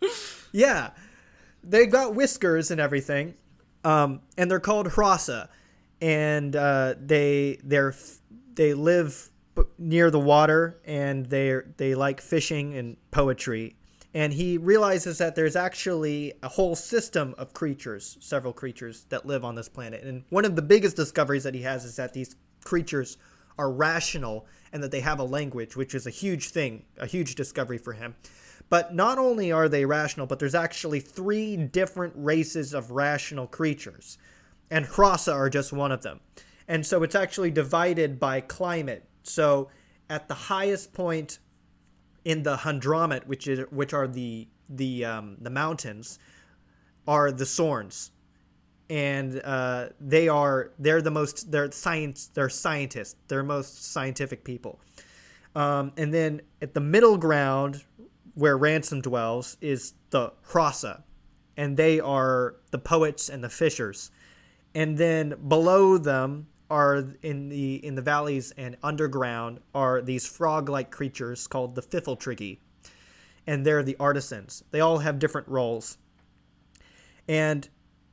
Yeah, 0.51 0.91
they've 1.63 1.91
got 1.91 2.15
whiskers 2.15 2.71
and 2.71 2.81
everything, 2.81 3.35
um, 3.83 4.21
and 4.35 4.49
they're 4.49 4.59
called 4.59 4.87
Hrossa, 4.87 5.47
and 6.01 6.55
uh, 6.55 6.95
they 6.99 7.59
they're 7.63 7.93
they 8.55 8.73
live 8.73 9.29
near 9.77 10.09
the 10.09 10.19
water, 10.19 10.79
and 10.85 11.25
they 11.27 11.59
they 11.77 11.95
like 11.95 12.21
fishing 12.21 12.75
and 12.75 12.97
poetry. 13.11 13.75
And 14.11 14.33
he 14.33 14.57
realizes 14.57 15.19
that 15.19 15.35
there's 15.35 15.55
actually 15.55 16.33
a 16.41 16.47
whole 16.47 16.75
system 16.75 17.35
of 17.37 17.53
creatures, 17.53 18.17
several 18.19 18.53
creatures 18.53 19.05
that 19.09 19.27
live 19.27 19.45
on 19.45 19.53
this 19.53 19.69
planet. 19.69 20.03
And 20.03 20.23
one 20.29 20.45
of 20.45 20.55
the 20.55 20.63
biggest 20.63 20.95
discoveries 20.95 21.43
that 21.43 21.53
he 21.53 21.61
has 21.61 21.85
is 21.85 21.95
that 21.97 22.13
these 22.13 22.35
creatures 22.63 23.17
are 23.59 23.71
rational 23.71 24.47
and 24.71 24.83
that 24.83 24.91
they 24.91 25.01
have 25.01 25.19
a 25.19 25.23
language, 25.23 25.75
which 25.75 25.95
is 25.95 26.05
a 26.05 26.11
huge 26.11 26.49
thing, 26.49 26.83
a 26.97 27.05
huge 27.05 27.35
discovery 27.35 27.77
for 27.77 27.93
him. 27.93 28.15
But 28.69 28.93
not 28.93 29.17
only 29.17 29.51
are 29.51 29.67
they 29.67 29.85
rational, 29.85 30.27
but 30.27 30.39
there's 30.39 30.55
actually 30.55 30.99
three 30.99 31.57
different 31.57 32.13
races 32.15 32.73
of 32.73 32.91
rational 32.91 33.47
creatures. 33.47 34.17
And 34.69 34.85
Hrossa 34.85 35.33
are 35.33 35.49
just 35.49 35.73
one 35.73 35.91
of 35.91 36.03
them. 36.03 36.19
And 36.67 36.85
so 36.85 37.01
it's 37.01 37.15
actually 37.15 37.49
divided 37.49 38.19
by 38.19 38.41
climate. 38.41 39.05
So 39.23 39.69
at 40.09 40.27
the 40.27 40.35
highest 40.35 40.93
point 40.93 41.39
in 42.23 42.43
the 42.43 42.57
Handramit, 42.57 43.25
which 43.25 43.47
is 43.47 43.65
which 43.71 43.93
are 43.93 44.07
the 44.07 44.47
the 44.69 45.05
um, 45.05 45.37
the 45.41 45.49
mountains, 45.49 46.19
are 47.07 47.31
the 47.31 47.45
Sorns, 47.45 48.11
and 48.89 49.41
uh, 49.43 49.89
they 49.99 50.27
are 50.27 50.71
they're 50.79 51.01
the 51.01 51.11
most 51.11 51.51
they're 51.51 51.71
science 51.71 52.27
they're 52.33 52.49
scientists. 52.49 53.15
They're 53.27 53.43
most 53.43 53.91
scientific 53.91 54.43
people, 54.43 54.79
um, 55.55 55.91
and 55.97 56.13
then 56.13 56.41
at 56.61 56.73
the 56.73 56.81
middle 56.81 57.17
ground 57.17 57.83
where 58.33 58.57
Ransom 58.57 59.01
dwells 59.01 59.57
is 59.61 59.93
the 60.09 60.33
Hrossa, 60.49 61.03
and 61.57 61.77
they 61.77 61.99
are 61.99 62.55
the 62.71 62.79
poets 62.79 63.29
and 63.29 63.43
the 63.43 63.49
fishers, 63.49 64.11
and 64.73 64.97
then 64.97 65.35
below 65.47 65.97
them 65.97 66.47
are 66.69 67.03
in 67.21 67.49
the 67.49 67.85
in 67.85 67.95
the 67.95 68.01
valleys 68.01 68.51
and 68.57 68.77
underground 68.83 69.59
are 69.73 70.01
these 70.01 70.25
frog-like 70.25 70.91
creatures 70.91 71.47
called 71.47 71.75
the 71.75 71.81
pfifltriggi, 71.81 72.59
and 73.45 73.65
they're 73.65 73.83
the 73.83 73.97
artisans. 73.99 74.63
They 74.71 74.79
all 74.79 74.99
have 74.99 75.19
different 75.19 75.47
roles, 75.47 75.97
and 77.27 77.67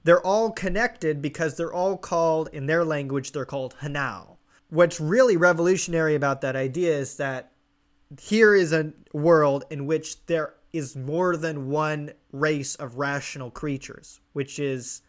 they're 0.06 0.24
all 0.24 0.52
connected 0.52 1.20
because 1.20 1.56
they're 1.56 1.72
all 1.72 1.96
called 1.96 2.48
in 2.52 2.66
their 2.66 2.84
language. 2.84 3.32
They're 3.32 3.44
called 3.44 3.74
hnau. 3.82 4.36
What's 4.70 5.00
really 5.00 5.36
revolutionary 5.36 6.14
about 6.14 6.42
that 6.42 6.54
idea 6.54 6.96
is 6.96 7.16
that 7.16 7.50
here 8.20 8.54
is 8.54 8.72
a 8.72 8.92
world 9.12 9.64
in 9.68 9.84
which 9.84 10.24
there 10.26 10.54
is 10.72 10.94
more 10.94 11.36
than 11.36 11.70
one 11.70 12.12
race 12.30 12.76
of 12.76 12.98
rational 12.98 13.50
creatures, 13.50 14.20
which 14.32 14.60
is 14.60 15.02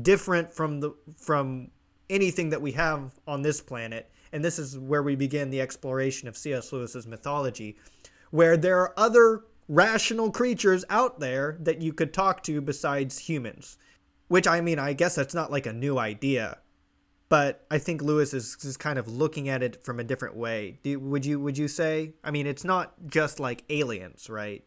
different 0.00 0.52
from 0.52 0.78
the 0.78 0.94
from 1.16 1.72
anything 2.08 2.50
that 2.50 2.62
we 2.62 2.72
have 2.72 3.18
on 3.26 3.42
this 3.42 3.60
planet. 3.60 4.12
And 4.32 4.44
this 4.44 4.60
is 4.60 4.78
where 4.78 5.02
we 5.02 5.16
begin 5.16 5.50
the 5.50 5.60
exploration 5.60 6.28
of 6.28 6.36
C.S. 6.36 6.72
Lewis's 6.72 7.06
mythology, 7.06 7.76
where 8.30 8.56
there 8.56 8.78
are 8.78 8.94
other 8.96 9.42
rational 9.68 10.30
creatures 10.30 10.84
out 10.88 11.18
there 11.18 11.56
that 11.60 11.80
you 11.80 11.92
could 11.92 12.12
talk 12.12 12.44
to 12.44 12.60
besides 12.60 13.18
humans. 13.18 13.76
Which 14.28 14.46
I 14.46 14.60
mean, 14.60 14.78
I 14.78 14.92
guess 14.92 15.14
that's 15.14 15.34
not 15.34 15.50
like 15.50 15.66
a 15.66 15.72
new 15.72 15.98
idea, 15.98 16.58
but 17.28 17.66
I 17.70 17.78
think 17.78 18.02
Lewis 18.02 18.32
is, 18.32 18.56
is 18.62 18.76
kind 18.76 18.98
of 18.98 19.06
looking 19.06 19.48
at 19.48 19.62
it 19.62 19.84
from 19.84 20.00
a 20.00 20.04
different 20.04 20.36
way. 20.36 20.78
Do, 20.82 20.98
would 20.98 21.26
you 21.26 21.38
would 21.40 21.58
you 21.58 21.68
say? 21.68 22.14
I 22.24 22.30
mean, 22.30 22.46
it's 22.46 22.64
not 22.64 22.94
just 23.06 23.38
like 23.38 23.64
aliens, 23.68 24.30
right? 24.30 24.64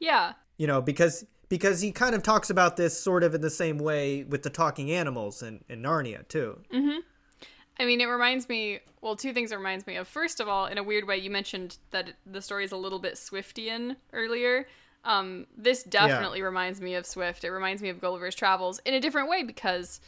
Yeah. 0.00 0.34
you 0.58 0.66
know 0.66 0.82
because 0.82 1.24
because 1.48 1.80
he 1.80 1.92
kind 1.92 2.14
of 2.14 2.22
talks 2.22 2.50
about 2.50 2.76
this 2.76 2.98
sort 2.98 3.22
of 3.22 3.34
in 3.34 3.40
the 3.40 3.50
same 3.50 3.78
way 3.78 4.22
with 4.24 4.42
the 4.42 4.50
talking 4.50 4.90
animals 4.90 5.42
in, 5.42 5.64
in 5.68 5.82
narnia 5.82 6.26
too 6.28 6.60
mm-hmm. 6.72 6.98
I 7.78 7.86
mean, 7.86 8.00
it 8.00 8.06
reminds 8.06 8.48
me. 8.48 8.80
Well, 9.00 9.16
two 9.16 9.32
things 9.32 9.52
it 9.52 9.56
reminds 9.56 9.86
me 9.86 9.96
of. 9.96 10.06
First 10.06 10.40
of 10.40 10.48
all, 10.48 10.66
in 10.66 10.78
a 10.78 10.82
weird 10.82 11.06
way, 11.06 11.18
you 11.18 11.30
mentioned 11.30 11.78
that 11.90 12.12
the 12.24 12.40
story 12.40 12.64
is 12.64 12.72
a 12.72 12.76
little 12.76 12.98
bit 12.98 13.14
Swiftian 13.14 13.96
earlier. 14.12 14.66
Um, 15.04 15.46
this 15.56 15.82
definitely 15.82 16.40
reminds 16.42 16.80
me 16.80 16.94
of 16.94 17.04
Swift. 17.06 17.44
It 17.44 17.50
reminds 17.50 17.82
me 17.82 17.90
of 17.90 18.00
Gulliver's 18.00 18.34
Travels 18.34 18.80
in 18.84 18.94
a 18.94 19.00
different 19.00 19.28
way 19.28 19.42
because 19.42 20.00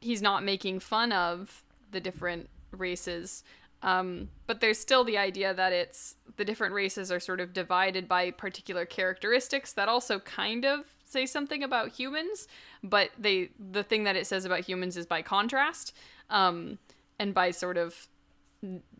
he's 0.00 0.22
not 0.22 0.42
making 0.42 0.80
fun 0.80 1.12
of 1.12 1.62
the 1.90 2.00
different 2.00 2.48
races. 2.72 3.44
Um, 3.82 4.28
but 4.46 4.60
there's 4.60 4.78
still 4.78 5.04
the 5.04 5.18
idea 5.18 5.54
that 5.54 5.72
it's 5.72 6.16
the 6.36 6.44
different 6.44 6.74
races 6.74 7.10
are 7.10 7.20
sort 7.20 7.40
of 7.40 7.52
divided 7.52 8.08
by 8.08 8.30
particular 8.30 8.84
characteristics 8.84 9.72
that 9.72 9.88
also 9.88 10.18
kind 10.20 10.64
of 10.64 10.86
say 11.04 11.26
something 11.26 11.62
about 11.62 11.90
humans, 11.90 12.46
but 12.82 13.10
they 13.18 13.50
the 13.58 13.82
thing 13.82 14.04
that 14.04 14.16
it 14.16 14.26
says 14.26 14.44
about 14.44 14.60
humans 14.60 14.96
is 14.96 15.06
by 15.06 15.22
contrast, 15.22 15.94
um, 16.28 16.78
and 17.18 17.34
by 17.34 17.50
sort 17.50 17.76
of 17.76 18.08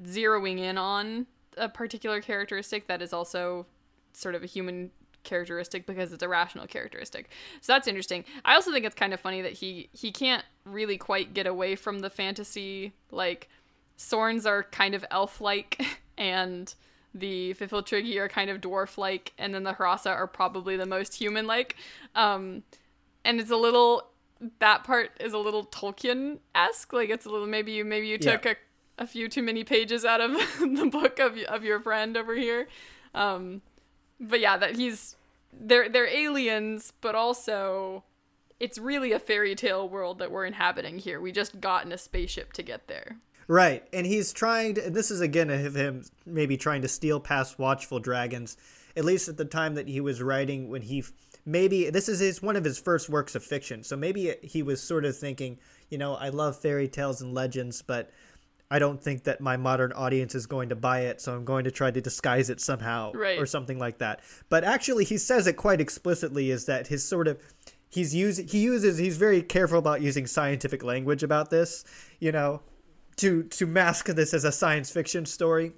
zeroing 0.03 0.59
in 0.59 0.79
on 0.79 1.27
a 1.57 1.69
particular 1.69 2.21
characteristic 2.23 2.87
that 2.87 3.03
is 3.03 3.13
also 3.13 3.67
sort 4.13 4.35
of 4.35 4.43
a 4.43 4.47
human 4.47 4.91
characteristic 5.23 5.87
because 5.87 6.13
it's 6.13 6.23
a 6.23 6.29
rational 6.29 6.67
characteristic. 6.67 7.31
So 7.61 7.73
that's 7.73 7.87
interesting. 7.89 8.25
I 8.45 8.55
also 8.55 8.73
think 8.73 8.85
it's 8.85 8.95
kind 8.95 9.13
of 9.15 9.21
funny 9.21 9.43
that 9.43 9.53
he 9.53 9.89
he 9.93 10.13
can't 10.13 10.45
really 10.65 10.97
quite 10.99 11.35
get 11.35 11.47
away 11.47 11.77
from 11.77 12.01
the 12.01 12.11
fantasy. 12.11 12.93
Like 13.11 13.49
Sorns 13.99 14.47
are 14.47 14.63
kind 14.65 14.95
of 14.95 15.05
elf-like, 15.11 15.83
and 16.19 16.73
the 17.15 17.55
pfifltriggi 17.55 18.17
are 18.19 18.29
kind 18.29 18.51
of 18.51 18.61
dwarf-like, 18.61 19.33
and 19.37 19.55
then 19.55 19.65
the 19.65 19.73
Harassa 19.75 20.11
are 20.15 20.27
probably 20.27 20.77
the 20.77 20.87
most 20.87 21.15
human-like. 21.15 21.77
Um, 22.15 22.63
and 23.25 23.41
it's 23.41 23.51
a 23.51 23.57
little 23.57 24.07
that 24.59 24.85
part 24.85 25.11
is 25.21 25.35
a 25.35 25.39
little 25.39 25.67
Tolkien-esque. 25.67 26.93
Like 26.93 27.11
it's 27.11 27.27
a 27.27 27.31
little 27.31 27.47
maybe 27.47 27.73
you 27.73 27.85
maybe 27.85 28.07
you 28.09 28.17
took 28.19 28.45
Yeah. 28.45 28.55
a, 28.99 29.05
a 29.05 29.07
few 29.07 29.29
too 29.29 29.43
many 29.43 29.65
pages 29.65 30.05
out 30.05 30.21
of 30.21 30.33
the 30.61 30.89
book 30.91 31.19
of 31.19 31.37
of 31.49 31.65
your 31.65 31.81
friend 31.81 32.17
over 32.17 32.35
here. 32.35 32.69
Um, 33.15 33.61
but 34.21 34.41
yeah, 34.41 34.57
that 34.57 34.77
he's 34.77 35.17
they're 35.53 35.89
they're 35.89 36.09
aliens, 36.09 36.93
but 37.01 37.15
also 37.15 38.05
it's 38.61 38.79
really 38.79 39.13
a 39.13 39.19
fairy 39.19 39.55
tale 39.55 39.89
world 39.89 40.19
that 40.19 40.31
we're 40.31 40.45
inhabiting 40.45 40.99
here. 40.99 41.21
We 41.21 41.33
just 41.33 41.61
got 41.61 41.85
in 41.85 41.93
a 41.93 41.99
spaceship 41.99 42.53
to 42.53 42.63
get 42.63 42.87
there. 42.87 43.17
Right, 43.49 43.83
and 43.93 44.07
he's 44.07 44.33
trying 44.33 44.75
to. 44.75 44.87
And 44.87 44.95
this 44.95 45.11
is 45.11 45.21
again 45.21 45.51
of 45.51 45.75
him 45.75 46.05
maybe 46.25 46.57
trying 46.57 46.83
to 46.83 46.89
steal 46.89 47.19
past 47.19 47.59
watchful 47.59 47.99
dragons. 47.99 48.57
At 48.97 49.05
least 49.05 49.29
at 49.29 49.37
the 49.37 49.45
time 49.45 49.75
that 49.75 49.89
he 49.89 50.01
was 50.01 50.23
writing, 50.23 50.69
when 50.69 50.83
he 50.83 51.05
maybe 51.45 51.91
this 51.91 52.09
is 52.09 52.21
his 52.21 52.43
one 52.43 52.57
of 52.57 52.65
his 52.65 52.79
first 52.79 53.09
works 53.09 53.35
of 53.35 53.43
fiction. 53.43 53.83
So 53.83 53.97
maybe 53.97 54.35
he 54.43 54.63
was 54.63 54.83
sort 54.83 55.05
of 55.05 55.17
thinking, 55.17 55.59
you 55.89 55.99
know, 55.99 56.15
I 56.15 56.29
love 56.29 56.61
fairy 56.61 56.87
tales 56.87 57.23
and 57.23 57.35
legends, 57.35 57.83
but 57.83 58.11
I 58.71 58.79
don't 58.79 59.03
think 59.03 59.25
that 59.25 59.41
my 59.41 59.57
modern 59.57 59.93
audience 59.93 60.35
is 60.35 60.47
going 60.47 60.69
to 60.69 60.77
buy 60.77 61.01
it, 61.01 61.21
so 61.21 61.35
I'm 61.35 61.45
going 61.45 61.65
to 61.65 61.71
try 61.71 61.91
to 61.91 62.01
disguise 62.01 62.51
it 62.51 62.61
somehow 62.61 63.13
Right. 63.13 63.39
or 63.39 63.45
something 63.47 63.79
like 63.79 63.99
that. 63.99 64.21
But 64.49 64.63
actually, 64.63 65.05
he 65.05 65.19
says 65.19 65.47
it 65.47 65.55
quite 65.55 65.81
explicitly 65.81 66.51
is 66.51 66.67
that 66.67 66.87
his 66.87 67.05
sort 67.05 67.27
of 67.27 67.39
he's 67.89 68.15
using 68.15 68.47
he 68.47 68.61
uses 68.61 68.99
he's 68.99 69.17
very 69.17 69.43
careful 69.43 69.79
about 69.79 70.01
using 70.03 70.27
scientific 70.27 70.85
language 70.85 71.23
about 71.25 71.51
this, 71.51 71.85
you 72.21 72.31
know, 72.31 72.63
to 73.17 73.43
to 73.45 73.67
mask 73.67 74.07
this 74.07 74.33
as 74.33 74.45
a 74.45 74.53
science 74.53 74.91
fiction 74.91 75.27
story. 75.27 75.73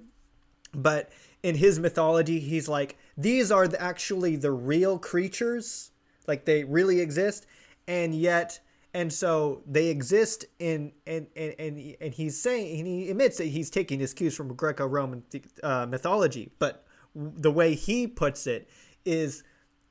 But 0.75 1.11
in 1.41 1.55
his 1.55 1.79
mythology, 1.79 2.39
he's 2.39 2.67
like 2.69 2.97
these 3.17 3.51
are 3.51 3.67
the, 3.67 3.81
actually 3.81 4.35
the 4.35 4.51
real 4.51 4.99
creatures, 4.99 5.91
like 6.27 6.45
they 6.45 6.63
really 6.63 6.99
exist, 6.99 7.47
and 7.87 8.13
yet 8.13 8.59
and 8.93 9.11
so 9.11 9.63
they 9.65 9.87
exist 9.87 10.45
in 10.59 10.91
and 11.07 11.27
and 11.35 11.55
and, 11.59 11.95
and 11.99 12.13
he's 12.13 12.39
saying 12.39 12.79
and 12.79 12.87
he 12.87 13.09
admits 13.09 13.37
that 13.37 13.45
he's 13.45 13.69
taking 13.69 13.99
his 13.99 14.13
cues 14.13 14.35
from 14.35 14.53
Greco-Roman 14.53 15.23
uh, 15.63 15.85
mythology, 15.87 16.51
but 16.59 16.85
the 17.15 17.51
way 17.51 17.75
he 17.75 18.07
puts 18.07 18.47
it 18.47 18.69
is 19.05 19.43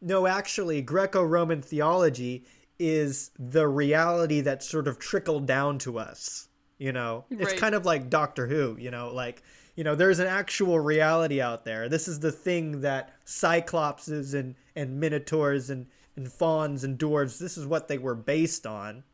no, 0.03 0.27
actually, 0.27 0.83
Greco-Roman 0.83 1.63
theology 1.63 2.45
is 2.79 3.31
the 3.39 3.69
reality 3.69 4.41
that 4.41 4.63
sort 4.63 4.89
of 4.89 4.99
trickled 4.99 5.47
down 5.47 5.79
to 5.79 5.99
us. 5.99 6.49
You 6.79 6.91
know, 6.91 7.25
it's 7.31 7.53
kind 7.53 7.77
of 7.77 7.87
like 7.87 8.11
Doctor 8.11 8.49
Who. 8.49 8.77
You 8.79 8.91
know, 8.91 9.13
like 9.15 9.45
you 9.77 9.85
know, 9.85 9.95
there's 9.95 10.19
an 10.19 10.27
actual 10.27 10.81
reality 10.81 11.41
out 11.41 11.65
there. 11.65 11.89
This 11.89 12.09
is 12.09 12.19
the 12.19 12.33
thing 12.33 12.81
that 12.81 13.15
cyclopses 13.25 14.35
and 14.35 14.57
and 14.75 14.99
minotaurs 14.99 15.71
and 15.71 15.87
and 16.17 16.31
fauns 16.31 16.85
and 16.85 16.99
dwarves. 16.99 17.39
This 17.39 17.57
is 17.57 17.67
what 17.67 17.89
they 17.89 17.99
were 17.99 18.15
based 18.15 18.67
on. 18.67 19.05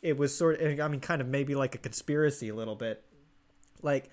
It 0.00 0.16
was 0.16 0.36
sort 0.36 0.60
of, 0.60 0.80
I 0.80 0.88
mean, 0.88 1.00
kind 1.00 1.20
of 1.20 1.28
maybe 1.28 1.54
like 1.54 1.74
a 1.74 1.78
conspiracy 1.78 2.48
a 2.48 2.54
little 2.54 2.74
bit. 2.74 3.04
Like 3.82 4.10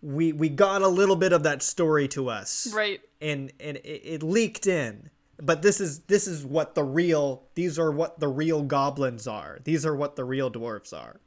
we 0.00 0.32
we 0.32 0.48
got 0.48 0.82
a 0.82 0.88
little 0.88 1.16
bit 1.16 1.32
of 1.32 1.44
that 1.44 1.62
story 1.62 2.08
to 2.08 2.28
us 2.28 2.72
Right. 2.74 3.00
and 3.20 3.52
and 3.60 3.76
it, 3.78 4.02
it 4.04 4.22
leaked 4.24 4.66
in 4.66 5.10
but 5.40 5.62
this 5.62 5.80
is 5.80 6.00
this 6.00 6.26
is 6.26 6.44
what 6.44 6.74
the 6.74 6.82
real 6.82 7.44
these 7.54 7.78
are 7.78 7.92
what 7.92 8.18
the 8.18 8.26
real 8.26 8.62
goblins 8.64 9.28
are 9.28 9.60
these 9.62 9.86
are 9.86 9.94
what 9.94 10.16
the 10.16 10.24
real 10.24 10.50
dwarves 10.50 10.92
are 10.92 11.20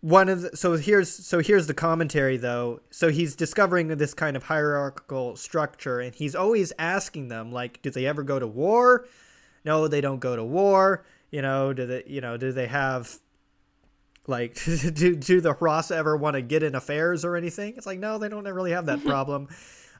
one 0.00 0.28
of 0.28 0.42
the, 0.42 0.56
so 0.56 0.72
here's 0.76 1.08
so 1.08 1.38
here's 1.38 1.68
the 1.68 1.74
commentary 1.74 2.36
though 2.36 2.80
so 2.90 3.08
he's 3.08 3.36
discovering 3.36 3.86
this 3.88 4.14
kind 4.14 4.36
of 4.36 4.42
hierarchical 4.42 5.36
structure 5.36 6.00
and 6.00 6.14
he's 6.16 6.34
always 6.34 6.72
asking 6.80 7.28
them 7.28 7.52
like 7.52 7.80
do 7.82 7.90
they 7.90 8.04
ever 8.04 8.24
go 8.24 8.40
to 8.40 8.48
war 8.48 9.06
no 9.66 9.86
they 9.88 10.00
don't 10.00 10.20
go 10.20 10.34
to 10.34 10.44
war 10.44 11.04
you 11.30 11.42
know 11.42 11.74
do 11.74 11.84
they 11.84 12.02
you 12.06 12.22
know 12.22 12.38
do 12.38 12.52
they 12.52 12.66
have 12.66 13.18
like 14.28 14.58
do, 14.64 15.14
do 15.16 15.40
the 15.40 15.54
Hross 15.54 15.90
ever 15.90 16.16
want 16.16 16.34
to 16.34 16.42
get 16.42 16.62
in 16.62 16.74
affairs 16.74 17.24
or 17.24 17.36
anything? 17.36 17.74
It's 17.76 17.86
like 17.86 17.98
no 17.98 18.18
they 18.18 18.28
don't 18.28 18.44
really 18.44 18.72
have 18.72 18.86
that 18.86 19.04
problem. 19.04 19.48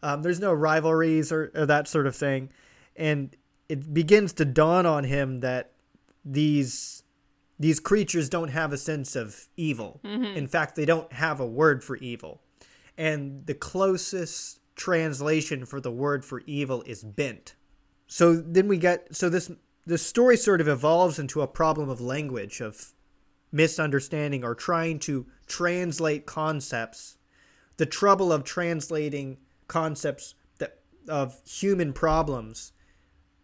Um, 0.02 0.22
there's 0.22 0.40
no 0.40 0.52
rivalries 0.52 1.32
or, 1.32 1.50
or 1.54 1.66
that 1.66 1.88
sort 1.88 2.06
of 2.06 2.14
thing. 2.14 2.50
And 2.94 3.34
it 3.68 3.92
begins 3.92 4.32
to 4.34 4.44
dawn 4.44 4.86
on 4.86 5.04
him 5.04 5.38
that 5.38 5.72
these 6.24 7.02
these 7.58 7.80
creatures 7.80 8.28
don't 8.28 8.48
have 8.48 8.72
a 8.72 8.78
sense 8.78 9.16
of 9.16 9.48
evil. 9.56 10.00
In 10.36 10.46
fact 10.46 10.76
they 10.76 10.84
don't 10.84 11.12
have 11.12 11.40
a 11.40 11.46
word 11.46 11.82
for 11.82 11.96
evil. 11.96 12.42
And 12.98 13.46
the 13.46 13.54
closest 13.54 14.60
translation 14.74 15.64
for 15.64 15.80
the 15.80 15.90
word 15.90 16.24
for 16.24 16.42
evil 16.46 16.82
is 16.86 17.02
bent 17.02 17.54
so 18.06 18.36
then 18.36 18.68
we 18.68 18.78
get 18.78 19.14
so 19.14 19.28
this 19.28 19.50
the 19.84 19.98
story 19.98 20.36
sort 20.36 20.60
of 20.60 20.68
evolves 20.68 21.18
into 21.18 21.40
a 21.40 21.46
problem 21.46 21.88
of 21.88 22.00
language 22.00 22.60
of 22.60 22.92
misunderstanding 23.52 24.44
or 24.44 24.54
trying 24.54 24.98
to 24.98 25.26
translate 25.46 26.26
concepts 26.26 27.16
the 27.76 27.86
trouble 27.86 28.32
of 28.32 28.44
translating 28.44 29.38
concepts 29.68 30.34
that 30.58 30.78
of 31.08 31.40
human 31.46 31.92
problems 31.92 32.72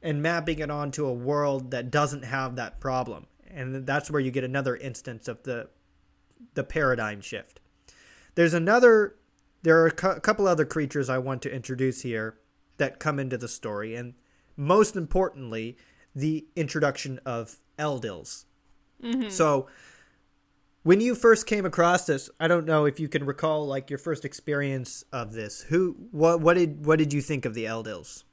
and 0.02 0.22
mapping 0.22 0.58
it 0.58 0.70
onto 0.70 1.06
a 1.06 1.12
world 1.12 1.70
that 1.70 1.90
doesn't 1.90 2.24
have 2.24 2.56
that 2.56 2.80
problem. 2.80 3.26
And 3.48 3.86
that's 3.86 4.10
where 4.10 4.20
you 4.20 4.30
get 4.30 4.44
another 4.44 4.76
instance 4.76 5.28
of 5.28 5.42
the 5.44 5.68
the 6.54 6.64
paradigm 6.64 7.20
shift. 7.20 7.60
There's 8.34 8.54
another 8.54 9.16
there 9.62 9.80
are 9.80 9.86
a 9.86 9.92
cou- 9.92 10.18
couple 10.18 10.48
other 10.48 10.64
creatures 10.64 11.08
i 11.08 11.18
want 11.18 11.40
to 11.42 11.54
introduce 11.54 12.02
here 12.02 12.36
that 12.78 12.98
come 12.98 13.20
into 13.20 13.38
the 13.38 13.46
story 13.46 13.94
and 13.94 14.14
most 14.62 14.96
importantly 14.96 15.76
the 16.14 16.46
introduction 16.56 17.18
of 17.24 17.56
eldils 17.78 18.44
mm-hmm. 19.02 19.28
so 19.28 19.66
when 20.82 21.00
you 21.00 21.14
first 21.14 21.46
came 21.46 21.66
across 21.66 22.06
this 22.06 22.30
i 22.38 22.48
don't 22.48 22.66
know 22.66 22.84
if 22.84 23.00
you 23.00 23.08
can 23.08 23.24
recall 23.24 23.66
like 23.66 23.90
your 23.90 23.98
first 23.98 24.24
experience 24.24 25.04
of 25.12 25.32
this. 25.32 25.62
Who 25.62 25.96
what 26.10 26.40
what 26.40 26.54
did 26.54 26.86
what 26.86 26.98
did 26.98 27.12
you 27.12 27.20
think 27.20 27.44
of 27.44 27.54
the 27.54 27.64
eldils 27.64 28.24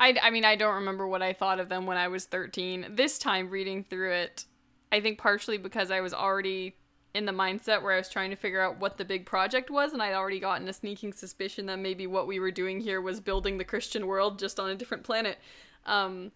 I, 0.00 0.16
I 0.22 0.30
mean, 0.30 0.46
I 0.46 0.56
don't 0.56 0.76
remember 0.76 1.06
what 1.06 1.20
I 1.20 1.34
thought 1.34 1.60
of 1.60 1.68
them 1.68 1.84
when 1.84 1.98
I 1.98 2.08
was 2.08 2.24
13. 2.24 2.86
This 2.96 3.18
time 3.18 3.50
reading 3.50 3.84
through 3.84 4.14
it, 4.14 4.46
I 4.90 5.00
think 5.00 5.18
partially 5.18 5.58
because 5.58 5.90
I 5.90 6.00
was 6.00 6.14
already 6.14 6.74
in 7.12 7.26
the 7.26 7.32
mindset 7.32 7.82
where 7.82 7.92
I 7.92 7.98
was 7.98 8.08
trying 8.08 8.30
to 8.30 8.36
figure 8.36 8.60
out 8.60 8.78
what 8.78 8.96
the 8.96 9.04
big 9.04 9.26
project 9.26 9.70
was, 9.70 9.92
and 9.92 10.02
I'd 10.02 10.14
already 10.14 10.40
gotten 10.40 10.68
a 10.68 10.72
sneaking 10.72 11.12
suspicion 11.12 11.66
that 11.66 11.78
maybe 11.78 12.06
what 12.06 12.26
we 12.26 12.38
were 12.38 12.50
doing 12.52 12.80
here 12.80 13.00
was 13.00 13.20
building 13.20 13.58
the 13.58 13.64
Christian 13.64 14.06
world 14.06 14.38
just 14.38 14.60
on 14.60 14.70
a 14.70 14.76
different 14.76 15.02
planet. 15.02 15.38
Um, 15.86 16.30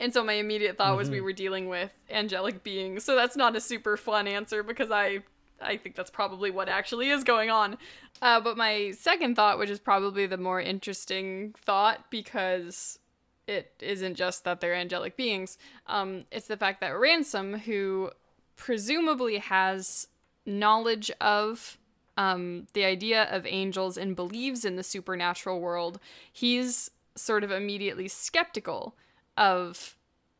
and 0.00 0.12
so 0.12 0.24
my 0.24 0.34
immediate 0.34 0.76
thought 0.76 0.96
was 0.96 1.10
we 1.10 1.20
were 1.20 1.32
dealing 1.32 1.68
with 1.68 1.90
angelic 2.10 2.64
beings. 2.64 3.04
So 3.04 3.14
that's 3.14 3.36
not 3.36 3.54
a 3.54 3.60
super 3.60 3.96
fun 3.96 4.26
answer 4.26 4.62
because 4.62 4.90
I 4.90 5.20
I 5.60 5.76
think 5.76 5.94
that's 5.94 6.10
probably 6.10 6.50
what 6.50 6.68
actually 6.68 7.10
is 7.10 7.24
going 7.24 7.48
on. 7.48 7.78
Uh, 8.20 8.40
but 8.40 8.56
my 8.56 8.92
second 8.98 9.36
thought, 9.36 9.58
which 9.58 9.70
is 9.70 9.78
probably 9.78 10.26
the 10.26 10.36
more 10.36 10.60
interesting 10.60 11.54
thought, 11.56 12.10
because 12.10 12.98
it 13.46 13.72
isn't 13.80 14.16
just 14.16 14.44
that 14.44 14.60
they're 14.60 14.74
angelic 14.74 15.16
beings, 15.16 15.56
um, 15.86 16.24
it's 16.30 16.48
the 16.48 16.56
fact 16.56 16.80
that 16.80 16.98
Ransom, 16.98 17.60
who 17.60 18.10
presumably 18.56 19.38
has 19.38 20.08
knowledge 20.46 21.10
of 21.20 21.78
um, 22.16 22.66
the 22.74 22.84
idea 22.84 23.24
of 23.24 23.46
angels 23.46 23.96
and 23.96 24.14
believes 24.14 24.64
in 24.64 24.76
the 24.76 24.82
supernatural 24.82 25.60
world, 25.60 25.98
he's 26.32 26.90
sort 27.16 27.44
of 27.44 27.50
immediately 27.50 28.08
skeptical 28.08 28.94
of 29.36 29.96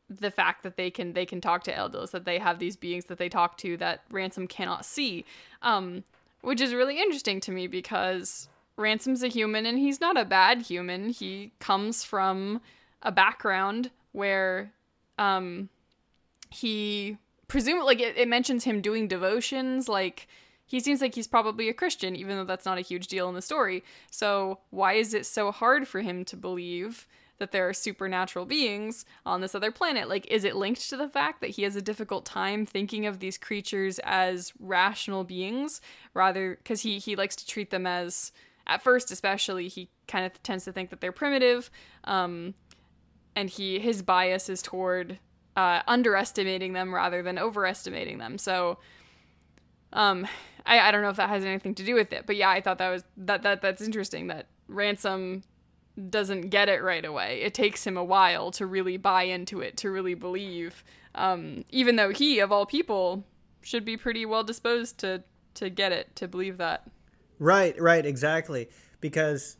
the 0.09 0.31
fact 0.31 0.63
that 0.63 0.77
they 0.77 0.91
can 0.91 1.15
they 1.15 1.27
can 1.27 1.41
talk 1.41 1.65
to 1.65 1.75
elders, 1.75 2.11
that 2.11 2.25
they 2.25 2.39
have 2.39 2.59
these 2.59 2.77
beings 2.77 3.07
that 3.07 3.19
they 3.19 3.29
talk 3.29 3.57
to 3.59 3.77
that 3.79 4.03
Ransom 4.11 4.47
cannot 4.47 4.85
see, 4.85 5.25
um, 5.63 6.05
which 6.43 6.61
is 6.61 6.75
really 6.75 7.01
interesting 7.01 7.41
to 7.41 7.51
me 7.51 7.67
because 7.67 8.49
Ransom's 8.77 9.23
a 9.23 9.29
human 9.29 9.67
and 9.67 9.79
he's 9.79 10.01
not 10.01 10.17
a 10.17 10.25
bad 10.25 10.63
human. 10.63 11.09
He 11.09 11.53
comes 11.59 12.05
from 12.05 12.61
a 13.03 13.11
background 13.11 13.91
where 14.13 14.73
um, 15.19 15.69
he 16.51 17.17
presumably 17.49 17.87
like 17.87 18.01
it, 18.01 18.17
it 18.17 18.29
mentions 18.29 18.65
him 18.65 18.81
doing 18.81 19.09
devotions 19.09 19.89
like 19.89 20.27
he 20.67 20.81
seems 20.81 21.01
like 21.01 21.15
he's 21.15 21.27
probably 21.27 21.69
a 21.69 21.75
christian 21.75 22.17
even 22.17 22.37
though 22.37 22.45
that's 22.45 22.65
not 22.65 22.79
a 22.79 22.83
huge 22.83 23.07
deal 23.07 23.29
in 23.29 23.35
the 23.35 23.43
story. 23.43 23.85
So 24.11 24.61
why 24.71 24.95
is 24.95 25.15
it 25.15 25.27
so 25.27 25.53
hard 25.53 25.87
for 25.87 26.01
him 26.01 26.25
to 26.27 26.37
believe 26.37 27.07
that 27.39 27.51
there 27.51 27.69
are 27.69 27.75
supernatural 27.75 28.47
beings 28.47 29.05
on 29.27 29.41
this 29.41 29.55
other 29.55 29.71
planet? 29.71 30.09
Like 30.09 30.27
is 30.31 30.45
it 30.45 30.57
linked 30.57 30.89
to 30.89 30.97
the 30.97 31.09
fact 31.09 31.41
that 31.41 31.51
he 31.51 31.63
has 31.63 31.77
a 31.77 31.83
difficult 31.83 32.25
time 32.25 32.65
thinking 32.65 33.07
of 33.07 33.19
these 33.21 33.37
creatures 33.37 34.01
as 34.05 34.53
rational 34.59 35.25
beings 35.25 35.81
rather 36.15 36.57
because 36.57 36.83
he 36.83 36.99
he 36.99 37.17
likes 37.17 37.37
to 37.37 37.47
treat 37.47 37.71
them 37.71 37.87
as 37.87 38.33
at 38.67 38.83
first 38.83 39.11
especially 39.11 39.69
he 39.69 39.91
kind 40.09 40.25
of 40.25 40.43
tends 40.43 40.65
to 40.65 40.73
think 40.73 40.89
that 40.91 41.01
they're 41.03 41.13
primitive 41.13 41.71
um 42.05 42.55
and 43.37 43.51
he 43.51 43.79
his 43.79 44.03
bias 44.03 44.49
is 44.49 44.63
toward 44.63 45.19
uh, 45.57 45.83
underestimating 45.87 46.73
them 46.73 46.95
rather 46.95 47.23
than 47.23 47.39
overestimating 47.39 48.19
them. 48.19 48.39
So, 48.39 48.79
um, 49.93 50.27
I, 50.67 50.81
I 50.81 50.91
don't 50.91 51.03
know 51.03 51.11
if 51.11 51.17
that 51.17 51.29
has 51.29 51.45
anything 51.45 51.75
to 51.77 51.85
do 51.85 51.95
with 51.95 52.13
it, 52.13 52.27
but 52.27 52.37
yeah, 52.37 52.51
I 52.51 52.61
thought 52.61 52.79
that 52.79 52.91
was 52.91 53.05
that 53.17 53.43
that 53.43 53.63
that's 53.63 53.83
interesting 53.83 54.29
that 54.29 54.47
Ransom 54.69 55.43
doesn't 56.11 56.49
get 56.51 56.69
it 56.69 56.83
right 56.83 57.05
away. 57.05 57.43
It 57.43 57.55
takes 57.55 57.87
him 57.87 57.97
a 57.97 58.05
while 58.05 58.51
to 58.53 58.67
really 58.67 58.97
buy 58.97 59.25
into 59.25 59.61
it, 59.61 59.77
to 59.79 59.91
really 59.91 60.15
believe, 60.15 60.83
um, 61.15 61.65
even 61.71 61.97
though 61.97 62.11
he 62.11 62.41
of 62.41 62.51
all 62.51 62.67
people 62.67 63.25
should 63.63 63.85
be 63.85 63.97
pretty 63.97 64.27
well 64.27 64.45
disposed 64.45 64.99
to 64.99 65.23
to 65.55 65.71
get 65.71 65.93
it 65.93 66.17
to 66.17 66.27
believe 66.27 66.59
that. 66.59 66.83
Right, 67.39 67.81
right, 67.81 68.05
exactly. 68.05 68.69
Because, 69.01 69.57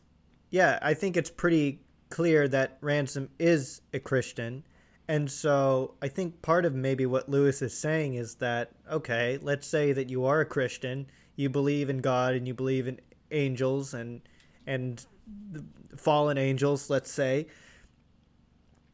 yeah, 0.49 0.79
I 0.81 0.93
think 0.93 1.17
it's 1.17 1.29
pretty 1.29 1.81
clear 2.09 2.47
that 2.47 2.77
Ransom 2.81 3.29
is 3.39 3.81
a 3.93 3.99
Christian. 3.99 4.65
And 5.07 5.29
so 5.29 5.93
I 6.01 6.07
think 6.07 6.41
part 6.41 6.65
of 6.65 6.73
maybe 6.73 7.05
what 7.05 7.29
Lewis 7.29 7.61
is 7.61 7.77
saying 7.77 8.15
is 8.15 8.35
that, 8.35 8.71
okay, 8.91 9.37
let's 9.41 9.67
say 9.67 9.93
that 9.93 10.09
you 10.09 10.25
are 10.25 10.41
a 10.41 10.45
Christian, 10.45 11.07
you 11.35 11.49
believe 11.49 11.89
in 11.89 11.99
God 11.99 12.33
and 12.33 12.47
you 12.47 12.53
believe 12.53 12.87
in 12.87 12.99
angels 13.31 13.93
and 13.93 14.21
and 14.65 15.05
fallen 15.95 16.37
angels, 16.37 16.89
let's 16.89 17.11
say. 17.11 17.47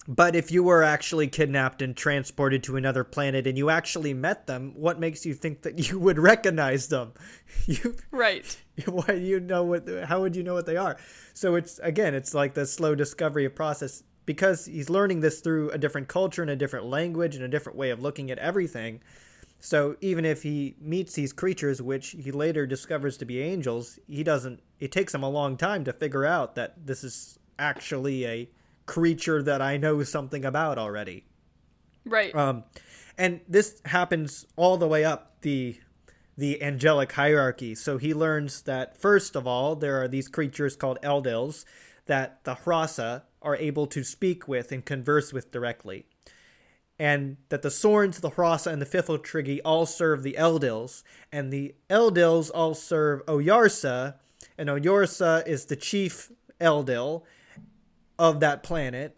But 0.07 0.35
if 0.35 0.51
you 0.51 0.63
were 0.63 0.83
actually 0.83 1.27
kidnapped 1.27 1.81
and 1.81 1.95
transported 1.95 2.63
to 2.63 2.75
another 2.75 3.03
planet 3.03 3.45
and 3.45 3.57
you 3.57 3.69
actually 3.69 4.13
met 4.13 4.47
them, 4.47 4.73
what 4.75 4.99
makes 4.99 5.25
you 5.25 5.33
think 5.33 5.61
that 5.61 5.79
you 5.89 5.99
would 5.99 6.19
recognize 6.19 6.87
them? 6.87 7.13
You 7.67 7.95
Right. 8.09 8.57
why 8.85 9.13
you 9.13 9.39
know 9.39 9.63
what 9.63 9.87
how 10.05 10.21
would 10.21 10.35
you 10.35 10.43
know 10.43 10.55
what 10.55 10.65
they 10.65 10.77
are? 10.77 10.97
So 11.33 11.55
it's 11.55 11.79
again, 11.79 12.15
it's 12.15 12.33
like 12.33 12.53
the 12.53 12.65
slow 12.65 12.95
discovery 12.95 13.47
process 13.49 14.03
because 14.25 14.65
he's 14.65 14.89
learning 14.89 15.21
this 15.21 15.41
through 15.41 15.71
a 15.71 15.77
different 15.77 16.07
culture 16.07 16.41
and 16.41 16.51
a 16.51 16.55
different 16.55 16.85
language 16.85 17.35
and 17.35 17.43
a 17.43 17.47
different 17.47 17.77
way 17.77 17.89
of 17.89 18.01
looking 18.01 18.31
at 18.31 18.37
everything. 18.39 19.01
So 19.59 19.95
even 20.01 20.25
if 20.25 20.43
he 20.43 20.75
meets 20.81 21.13
these 21.13 21.33
creatures, 21.33 21.81
which 21.81 22.15
he 22.19 22.31
later 22.31 22.65
discovers 22.65 23.17
to 23.17 23.25
be 23.25 23.41
angels, 23.41 23.99
he 24.07 24.23
doesn't. 24.23 24.59
It 24.79 24.91
takes 24.91 25.13
him 25.13 25.21
a 25.21 25.29
long 25.29 25.55
time 25.55 25.83
to 25.85 25.93
figure 25.93 26.25
out 26.25 26.55
that 26.55 26.85
this 26.87 27.03
is 27.03 27.37
actually 27.59 28.25
a 28.25 28.49
creature 28.87 29.43
that 29.43 29.61
I 29.61 29.77
know 29.77 30.03
something 30.03 30.43
about 30.43 30.77
already. 30.79 31.25
Right. 32.05 32.33
Um, 32.35 32.63
and 33.17 33.41
this 33.47 33.81
happens 33.85 34.47
all 34.55 34.77
the 34.77 34.87
way 34.87 35.05
up 35.05 35.41
the 35.41 35.79
the 36.37 36.63
angelic 36.63 37.11
hierarchy. 37.11 37.75
So 37.75 37.97
he 37.97 38.13
learns 38.15 38.63
that 38.63 38.97
first 38.97 39.35
of 39.35 39.45
all, 39.45 39.75
there 39.75 40.01
are 40.01 40.07
these 40.07 40.27
creatures 40.27 40.75
called 40.75 40.97
Eldils 41.03 41.65
that 42.07 42.43
the 42.45 42.55
Hrossa 42.55 43.23
are 43.41 43.55
able 43.55 43.87
to 43.87 44.03
speak 44.03 44.47
with 44.47 44.71
and 44.71 44.85
converse 44.85 45.33
with 45.33 45.51
directly. 45.51 46.05
And 46.99 47.37
that 47.49 47.63
the 47.63 47.69
Sorns, 47.69 48.19
the 48.19 48.31
Hrossa, 48.31 48.71
and 48.71 48.81
the 48.81 48.85
pfifltriggi 48.85 49.59
all 49.65 49.85
serve 49.85 50.21
the 50.21 50.35
Eldils, 50.37 51.03
and 51.31 51.51
the 51.51 51.73
Eldils 51.89 52.51
all 52.53 52.75
serve 52.75 53.25
Oyarsa, 53.25 54.15
and 54.57 54.69
Oyarsa 54.69 55.47
is 55.47 55.65
the 55.65 55.75
chief 55.75 56.31
Eldil 56.59 57.23
of 58.19 58.39
that 58.39 58.61
planet, 58.61 59.17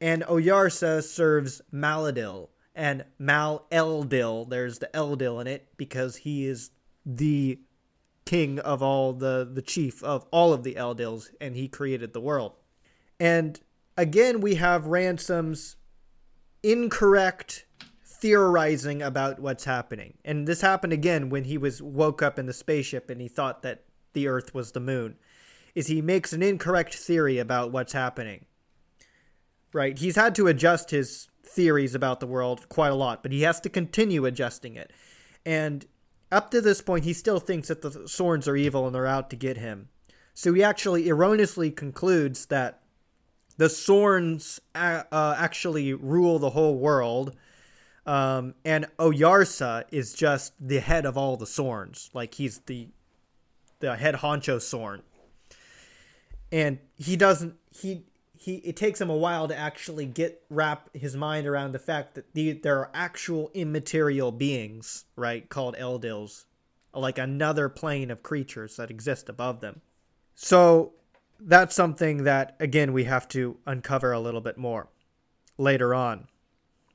and 0.00 0.22
Oyarsa 0.24 1.02
serves 1.04 1.62
Maleldil 1.72 2.48
and 2.74 3.04
Mal 3.18 3.66
Eldil. 3.70 4.48
There's 4.48 4.80
the 4.80 4.90
Eldil 4.92 5.40
in 5.40 5.46
it 5.46 5.68
because 5.76 6.16
he 6.16 6.46
is 6.46 6.70
the 7.06 7.60
king 8.24 8.58
of 8.58 8.82
all 8.82 9.12
the 9.12 9.48
the 9.52 9.62
chief 9.62 10.02
of 10.02 10.26
all 10.30 10.52
of 10.52 10.62
the 10.62 10.74
Eldils, 10.74 11.30
and 11.40 11.54
he 11.54 11.68
created 11.68 12.12
the 12.12 12.20
world. 12.20 12.56
And 13.20 13.60
again, 13.96 14.40
we 14.40 14.56
have 14.56 14.86
Ransom's 14.86 15.76
incorrect 16.62 17.66
theorizing 18.02 19.02
about 19.02 19.38
what's 19.38 19.64
happening. 19.64 20.14
And 20.24 20.48
this 20.48 20.62
happened 20.62 20.92
again 20.92 21.28
when 21.28 21.44
he 21.44 21.58
was 21.58 21.80
woke 21.80 22.22
up 22.22 22.38
in 22.38 22.46
the 22.46 22.52
spaceship 22.52 23.10
and 23.10 23.20
he 23.20 23.28
thought 23.28 23.62
that 23.62 23.84
the 24.14 24.26
Earth 24.26 24.54
was 24.54 24.72
the 24.72 24.80
moon. 24.80 25.16
Is 25.74 25.86
he 25.86 26.02
makes 26.02 26.32
an 26.32 26.42
incorrect 26.42 26.94
theory 26.94 27.38
about 27.38 27.72
what's 27.72 27.92
happening. 27.92 28.46
Right? 29.72 29.96
He's 29.96 30.16
had 30.16 30.34
to 30.34 30.48
adjust 30.48 30.90
his 30.90 31.28
theories 31.44 31.94
about 31.94 32.20
the 32.20 32.26
world 32.26 32.68
quite 32.68 32.90
a 32.90 32.96
lot, 32.96 33.22
but 33.22 33.32
he 33.32 33.42
has 33.42 33.60
to 33.60 33.68
continue 33.68 34.26
adjusting 34.26 34.76
it. 34.76 34.92
And 35.46 35.86
up 36.32 36.50
to 36.50 36.60
this 36.60 36.80
point, 36.80 37.04
he 37.04 37.12
still 37.12 37.40
thinks 37.40 37.68
that 37.68 37.82
the 37.82 37.90
Sorns 37.90 38.48
are 38.48 38.56
evil 38.56 38.86
and 38.86 38.94
they're 38.94 39.06
out 39.06 39.30
to 39.30 39.36
get 39.36 39.58
him. 39.58 39.88
So 40.34 40.52
he 40.52 40.62
actually 40.62 41.08
erroneously 41.08 41.70
concludes 41.70 42.46
that 42.46 42.79
the 43.60 43.68
Sorns 43.68 44.58
uh, 44.74 45.02
uh, 45.12 45.34
actually 45.36 45.92
rule 45.92 46.38
the 46.38 46.48
whole 46.48 46.78
world, 46.78 47.36
um, 48.06 48.54
and 48.64 48.86
Oyarsa 48.98 49.84
is 49.90 50.14
just 50.14 50.54
the 50.58 50.80
head 50.80 51.04
of 51.04 51.18
all 51.18 51.36
the 51.36 51.44
Sorns. 51.44 52.08
Like 52.14 52.32
he's 52.32 52.60
the 52.60 52.88
the 53.80 53.96
head 53.96 54.14
honcho 54.14 54.62
Sorn, 54.62 55.02
and 56.50 56.78
he 56.96 57.16
doesn't 57.16 57.56
he 57.70 58.06
he 58.34 58.54
it 58.56 58.76
takes 58.76 58.98
him 58.98 59.10
a 59.10 59.16
while 59.16 59.46
to 59.46 59.54
actually 59.54 60.06
get 60.06 60.42
wrap 60.48 60.88
his 60.96 61.14
mind 61.14 61.46
around 61.46 61.72
the 61.72 61.78
fact 61.78 62.14
that 62.14 62.32
the, 62.32 62.52
there 62.52 62.78
are 62.78 62.90
actual 62.94 63.50
immaterial 63.52 64.32
beings, 64.32 65.04
right, 65.16 65.46
called 65.50 65.76
Eldils, 65.76 66.46
like 66.94 67.18
another 67.18 67.68
plane 67.68 68.10
of 68.10 68.22
creatures 68.22 68.76
that 68.76 68.90
exist 68.90 69.28
above 69.28 69.60
them. 69.60 69.82
So 70.34 70.94
that's 71.40 71.74
something 71.74 72.24
that 72.24 72.56
again 72.60 72.92
we 72.92 73.04
have 73.04 73.28
to 73.28 73.58
uncover 73.66 74.12
a 74.12 74.20
little 74.20 74.40
bit 74.40 74.58
more 74.58 74.88
later 75.58 75.94
on. 75.94 76.28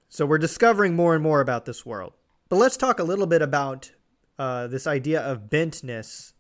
So 0.10 0.26
we're 0.26 0.38
discovering 0.38 0.96
more 0.96 1.14
and 1.14 1.24
more 1.24 1.42
about 1.42 1.66
this 1.66 1.86
world. 1.86 2.14
But 2.50 2.58
let's 2.58 2.78
talk 2.78 3.00
a 3.00 3.04
little 3.04 3.28
bit 3.28 3.42
about 3.42 3.92
uh, 4.38 4.68
this 4.68 4.88
idea 4.88 5.22
of 5.22 5.50
bentness 5.50 6.34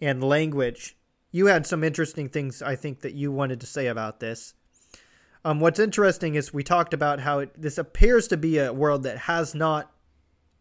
and 0.00 0.22
language. 0.22 0.96
You 1.30 1.46
had 1.46 1.66
some 1.66 1.84
interesting 1.84 2.28
things 2.28 2.62
I 2.62 2.76
think 2.76 3.00
that 3.00 3.14
you 3.14 3.30
wanted 3.30 3.60
to 3.60 3.66
say 3.66 3.86
about 3.86 4.20
this. 4.20 4.54
Um, 5.44 5.60
what's 5.60 5.78
interesting 5.78 6.34
is 6.34 6.52
we 6.52 6.62
talked 6.62 6.92
about 6.92 7.20
how 7.20 7.40
it, 7.40 7.50
this 7.60 7.78
appears 7.78 8.28
to 8.28 8.36
be 8.36 8.58
a 8.58 8.72
world 8.72 9.04
that 9.04 9.18
has 9.18 9.54
not 9.54 9.92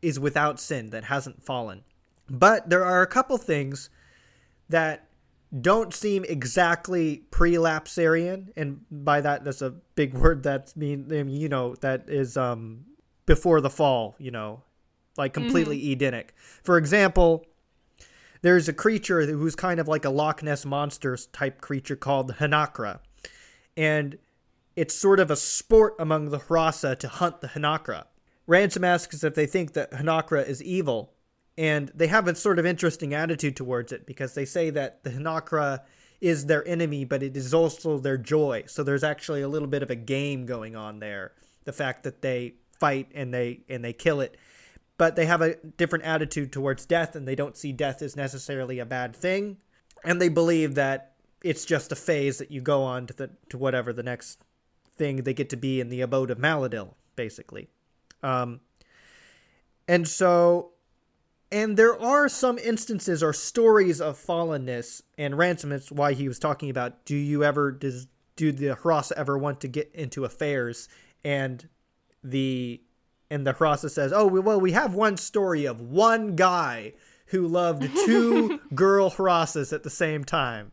is 0.02 0.20
without 0.20 0.60
sin, 0.60 0.92
that 0.92 1.06
hasn't 1.06 1.44
fallen. 1.44 1.84
But 2.30 2.70
there 2.70 2.86
are 2.86 3.02
a 3.02 3.08
couple 3.08 3.38
things 3.38 3.90
that 4.70 5.09
don't 5.62 5.94
seem 5.94 6.24
exactly 6.26 7.24
pre-lapsarian 7.32 8.48
and 8.56 8.82
by 8.92 9.20
that 9.20 9.44
that's 9.44 9.62
a 9.62 9.72
big 9.96 10.14
word 10.22 10.44
that 10.44 10.76
mean 10.76 11.10
you 11.30 11.50
know 11.50 11.76
that 11.76 12.08
is 12.08 12.38
um 12.38 12.86
before 13.26 13.62
the 13.62 13.70
fall 13.70 14.16
you 14.20 14.32
know 14.32 14.62
like 15.18 15.34
completely 15.34 15.80
mm-hmm. 15.80 15.92
edenic 15.94 16.34
for 16.64 16.78
example 16.78 17.46
there's 18.42 18.70
a 18.70 18.74
creature 18.74 19.26
who's 19.26 19.56
kind 19.56 19.80
of 19.80 19.88
like 19.88 20.06
a 20.06 20.10
loch 20.10 20.42
ness 20.42 20.66
monster 20.66 21.18
type 21.34 21.62
creature 21.62 21.96
called 21.96 22.36
Hnakra, 22.36 23.00
and 23.76 24.18
it's 24.76 24.96
sort 24.96 25.20
of 25.20 25.30
a 25.30 25.36
sport 25.36 25.96
among 26.00 26.30
the 26.30 26.40
Hrossa 26.40 26.98
to 27.00 27.08
hunt 27.08 27.42
the 27.42 27.50
Hnakra. 27.50 28.06
ransom 28.48 28.84
asks 28.84 29.24
if 29.24 29.36
they 29.36 29.46
think 29.46 29.74
that 29.74 29.92
Hnakra 29.92 30.48
is 30.48 30.64
evil 30.64 31.14
and 31.60 31.92
they 31.94 32.08
have 32.08 32.26
a 32.26 32.36
sort 32.36 32.58
of 32.58 32.66
interesting 32.66 33.14
attitude 33.14 33.58
towards 33.58 33.92
it 33.92 34.06
because 34.06 34.34
they 34.34 34.46
say 34.46 34.70
that 34.70 35.04
the 35.04 35.10
Hnakra 35.10 35.82
is 36.22 36.46
their 36.46 36.66
enemy, 36.66 37.04
but 37.04 37.22
it 37.22 37.36
is 37.36 37.54
also 37.54 38.00
their 38.00 38.18
joy. 38.18 38.64
So 38.68 38.82
there's 38.82 39.04
actually 39.04 39.42
a 39.42 39.50
little 39.50 39.68
bit 39.68 39.84
of 39.84 39.90
a 39.90 39.96
game 39.96 40.46
going 40.46 40.78
on 40.78 41.00
there. 41.00 41.34
The 41.66 41.74
fact 41.74 42.04
that 42.04 42.22
they 42.22 42.54
fight 42.80 43.12
and 43.14 43.34
they 43.34 43.60
and 43.68 43.84
they 43.84 43.92
kill 43.92 44.22
it, 44.22 44.38
but 44.98 45.18
they 45.18 45.26
have 45.26 45.42
a 45.42 45.56
different 45.56 46.06
attitude 46.06 46.54
towards 46.54 46.86
death, 46.86 47.14
and 47.18 47.28
they 47.28 47.36
don't 47.36 47.58
see 47.58 47.74
death 47.74 48.02
as 48.02 48.16
necessarily 48.16 48.80
a 48.80 48.86
bad 48.86 49.14
thing, 49.14 49.58
and 50.06 50.22
they 50.22 50.30
believe 50.30 50.76
that 50.76 51.16
it's 51.44 51.66
just 51.66 51.92
a 51.92 51.96
phase 51.96 52.38
that 52.38 52.52
you 52.52 52.62
go 52.62 52.84
on 52.84 53.06
to 53.08 53.14
the 53.14 53.32
to 53.50 53.58
whatever 53.58 53.92
the 53.92 54.02
next 54.02 54.46
thing 54.96 55.24
they 55.24 55.34
get 55.34 55.50
to 55.50 55.58
be 55.58 55.82
in 55.82 55.90
the 55.90 56.00
abode 56.00 56.32
of 56.32 56.38
Maleldil, 56.38 56.94
basically. 57.18 57.68
Um, 58.24 58.62
and 59.90 60.08
so 60.08 60.72
and 61.52 61.78
there 61.78 62.00
are 62.00 62.30
some 62.30 62.58
instances 62.60 63.24
or 63.24 63.34
stories 63.34 64.00
of 64.00 64.18
fallenness, 64.18 65.02
and 65.18 65.38
ransom 65.38 65.72
is 65.72 65.92
why 65.92 66.14
he 66.14 66.28
was 66.28 66.38
talking 66.38 66.70
about. 66.70 67.06
Do 67.06 67.16
you 67.16 67.44
ever 67.44 67.72
does 67.72 68.08
do 68.36 68.52
the 68.52 68.76
Hrossa 68.76 69.14
ever 69.18 69.38
want 69.38 69.62
to 69.62 69.68
get 69.68 69.92
into 69.94 70.26
affairs? 70.26 70.88
And 71.24 71.68
the 72.24 72.82
and 73.32 73.48
the 73.48 73.54
Hrossa 73.54 73.90
says, 73.90 74.14
"Oh 74.14 74.28
well, 74.28 74.62
we 74.62 74.74
have 74.74 74.94
one 74.94 75.18
story 75.18 75.66
of 75.66 75.82
one 75.82 76.36
guy 76.36 76.94
who 77.28 77.48
loved 77.48 77.84
two 78.06 78.60
girl 78.76 79.10
Hrossas 79.10 79.74
at 79.74 79.84
the 79.84 79.90
same 79.90 80.24
time. 80.24 80.72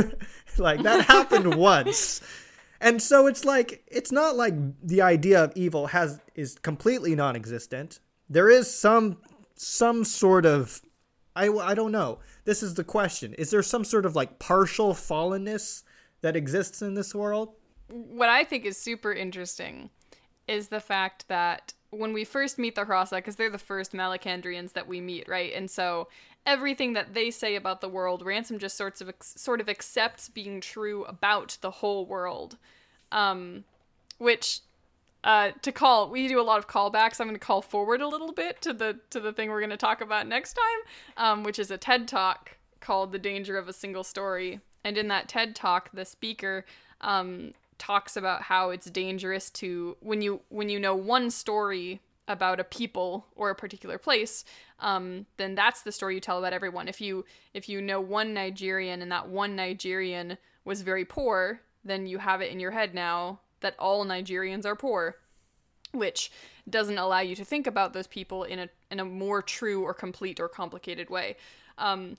like 0.58 0.82
that 0.82 1.04
happened 1.06 1.54
once." 1.56 2.20
And 2.80 3.00
so 3.00 3.26
it's 3.26 3.44
like 3.44 3.84
it's 3.86 4.10
not 4.10 4.36
like 4.36 4.54
the 4.82 5.02
idea 5.02 5.44
of 5.44 5.52
evil 5.54 5.88
has 5.88 6.20
is 6.34 6.56
completely 6.62 7.14
non-existent. 7.14 8.00
There 8.28 8.48
is 8.48 8.72
some 8.72 9.18
some 9.60 10.04
sort 10.04 10.46
of 10.46 10.82
I, 11.36 11.48
I 11.48 11.74
don't 11.74 11.92
know. 11.92 12.18
This 12.44 12.62
is 12.62 12.74
the 12.74 12.82
question. 12.82 13.34
Is 13.34 13.50
there 13.50 13.62
some 13.62 13.84
sort 13.84 14.04
of 14.04 14.16
like 14.16 14.40
partial 14.40 14.94
fallenness 14.94 15.84
that 16.22 16.34
exists 16.34 16.82
in 16.82 16.94
this 16.94 17.14
world? 17.14 17.54
what 17.90 18.28
I 18.28 18.44
think 18.44 18.64
is 18.64 18.76
super 18.76 19.12
interesting 19.12 19.90
is 20.46 20.68
the 20.68 20.80
fact 20.80 21.28
that 21.28 21.74
when 21.90 22.12
we 22.12 22.24
first 22.24 22.58
meet 22.58 22.74
the 22.74 22.84
Hrossa, 22.84 23.16
because 23.16 23.36
they're 23.36 23.50
the 23.50 23.58
first 23.58 23.92
Malacandrians 23.92 24.72
that 24.74 24.86
we 24.86 25.00
meet, 25.00 25.28
right? 25.28 25.52
And 25.54 25.70
so 25.70 26.08
everything 26.46 26.92
that 26.92 27.14
they 27.14 27.30
say 27.30 27.56
about 27.56 27.80
the 27.80 27.88
world, 27.88 28.24
Ransom 28.24 28.58
just 28.58 28.76
sorts 28.76 29.00
of 29.00 29.12
sort 29.20 29.60
of 29.60 29.68
accepts 29.68 30.28
being 30.28 30.60
true 30.60 31.04
about 31.04 31.58
the 31.60 31.70
whole 31.70 32.06
world, 32.06 32.56
um, 33.10 33.64
which 34.18 34.60
uh, 35.24 35.50
to 35.62 35.72
call 35.72 36.08
we 36.08 36.28
do 36.28 36.40
a 36.40 36.42
lot 36.42 36.58
of 36.58 36.66
callbacks. 36.66 37.20
I'm 37.20 37.26
going 37.26 37.38
to 37.38 37.44
call 37.44 37.62
forward 37.62 38.00
a 38.00 38.08
little 38.08 38.32
bit 38.32 38.60
to 38.62 38.72
the 38.72 38.98
to 39.10 39.20
the 39.20 39.32
thing 39.32 39.50
we're 39.50 39.60
going 39.60 39.70
to 39.70 39.76
talk 39.76 40.00
about 40.00 40.26
next 40.26 40.54
time 40.54 41.24
um, 41.24 41.42
which 41.42 41.58
is 41.58 41.70
a 41.70 41.78
ted 41.78 42.08
talk 42.08 42.56
called 42.80 43.12
the 43.12 43.18
danger 43.18 43.58
of 43.58 43.68
a 43.68 43.72
single 43.72 44.04
story. 44.04 44.60
And 44.84 44.96
in 44.96 45.08
that 45.08 45.28
ted 45.28 45.54
talk 45.54 45.90
the 45.92 46.04
speaker 46.04 46.64
um, 47.02 47.52
talks 47.78 48.16
about 48.16 48.42
how 48.42 48.70
it's 48.70 48.90
dangerous 48.90 49.50
to 49.50 49.96
when 50.00 50.22
you 50.22 50.40
when 50.48 50.68
you 50.68 50.80
know 50.80 50.94
one 50.94 51.30
story 51.30 52.00
about 52.28 52.60
a 52.60 52.64
people 52.64 53.26
or 53.34 53.50
a 53.50 53.54
particular 53.54 53.98
place 53.98 54.44
um, 54.78 55.26
then 55.36 55.54
that's 55.54 55.82
the 55.82 55.92
story 55.92 56.14
you 56.14 56.20
tell 56.20 56.38
about 56.38 56.52
everyone. 56.52 56.88
If 56.88 57.00
you 57.00 57.24
if 57.52 57.68
you 57.68 57.82
know 57.82 58.00
one 58.00 58.32
nigerian 58.32 59.02
and 59.02 59.12
that 59.12 59.28
one 59.28 59.54
nigerian 59.54 60.38
was 60.64 60.82
very 60.82 61.04
poor 61.04 61.60
then 61.84 62.06
you 62.06 62.18
have 62.18 62.40
it 62.40 62.50
in 62.50 62.60
your 62.60 62.70
head 62.70 62.94
now 62.94 63.40
that 63.60 63.74
all 63.78 64.04
Nigerians 64.04 64.64
are 64.64 64.76
poor, 64.76 65.16
which 65.92 66.30
doesn't 66.68 66.98
allow 66.98 67.20
you 67.20 67.34
to 67.36 67.44
think 67.44 67.66
about 67.66 67.92
those 67.92 68.06
people 68.06 68.44
in 68.44 68.58
a 68.58 68.68
in 68.90 69.00
a 69.00 69.04
more 69.04 69.42
true 69.42 69.82
or 69.82 69.94
complete 69.94 70.40
or 70.40 70.48
complicated 70.48 71.10
way. 71.10 71.36
Um, 71.78 72.16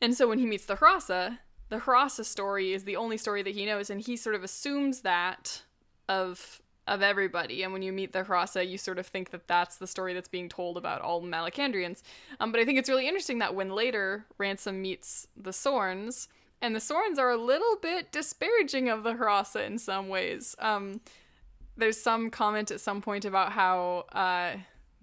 and 0.00 0.14
so 0.14 0.28
when 0.28 0.38
he 0.38 0.46
meets 0.46 0.66
the 0.66 0.76
Hrossa, 0.76 1.38
the 1.68 1.78
Hrossa 1.78 2.24
story 2.24 2.72
is 2.72 2.84
the 2.84 2.96
only 2.96 3.16
story 3.16 3.42
that 3.42 3.54
he 3.54 3.64
knows, 3.64 3.88
and 3.88 4.00
he 4.00 4.16
sort 4.16 4.34
of 4.34 4.44
assumes 4.44 5.00
that 5.02 5.62
of 6.08 6.60
of 6.86 7.00
everybody. 7.00 7.62
And 7.62 7.72
when 7.72 7.82
you 7.82 7.92
meet 7.92 8.12
the 8.12 8.24
Hrossa, 8.24 8.68
you 8.68 8.76
sort 8.76 8.98
of 8.98 9.06
think 9.06 9.30
that 9.30 9.46
that's 9.46 9.76
the 9.76 9.86
story 9.86 10.14
that's 10.14 10.28
being 10.28 10.48
told 10.48 10.76
about 10.76 11.00
all 11.00 11.22
Malacandrians. 11.22 12.02
Um, 12.40 12.50
but 12.50 12.60
I 12.60 12.64
think 12.64 12.78
it's 12.78 12.88
really 12.88 13.06
interesting 13.06 13.38
that 13.38 13.54
when 13.54 13.70
later 13.70 14.26
Ransom 14.36 14.82
meets 14.82 15.28
the 15.36 15.52
Sorns, 15.52 16.26
and 16.62 16.76
the 16.76 16.80
Sorns 16.80 17.18
are 17.18 17.30
a 17.30 17.36
little 17.36 17.76
bit 17.76 18.12
disparaging 18.12 18.88
of 18.88 19.02
the 19.02 19.14
Hrossa 19.14 19.66
in 19.66 19.78
some 19.78 20.08
ways. 20.08 20.54
Um, 20.60 21.00
there's 21.76 22.00
some 22.00 22.30
comment 22.30 22.70
at 22.70 22.80
some 22.80 23.02
point 23.02 23.24
about 23.24 23.52
how 23.52 24.06
uh, 24.12 24.52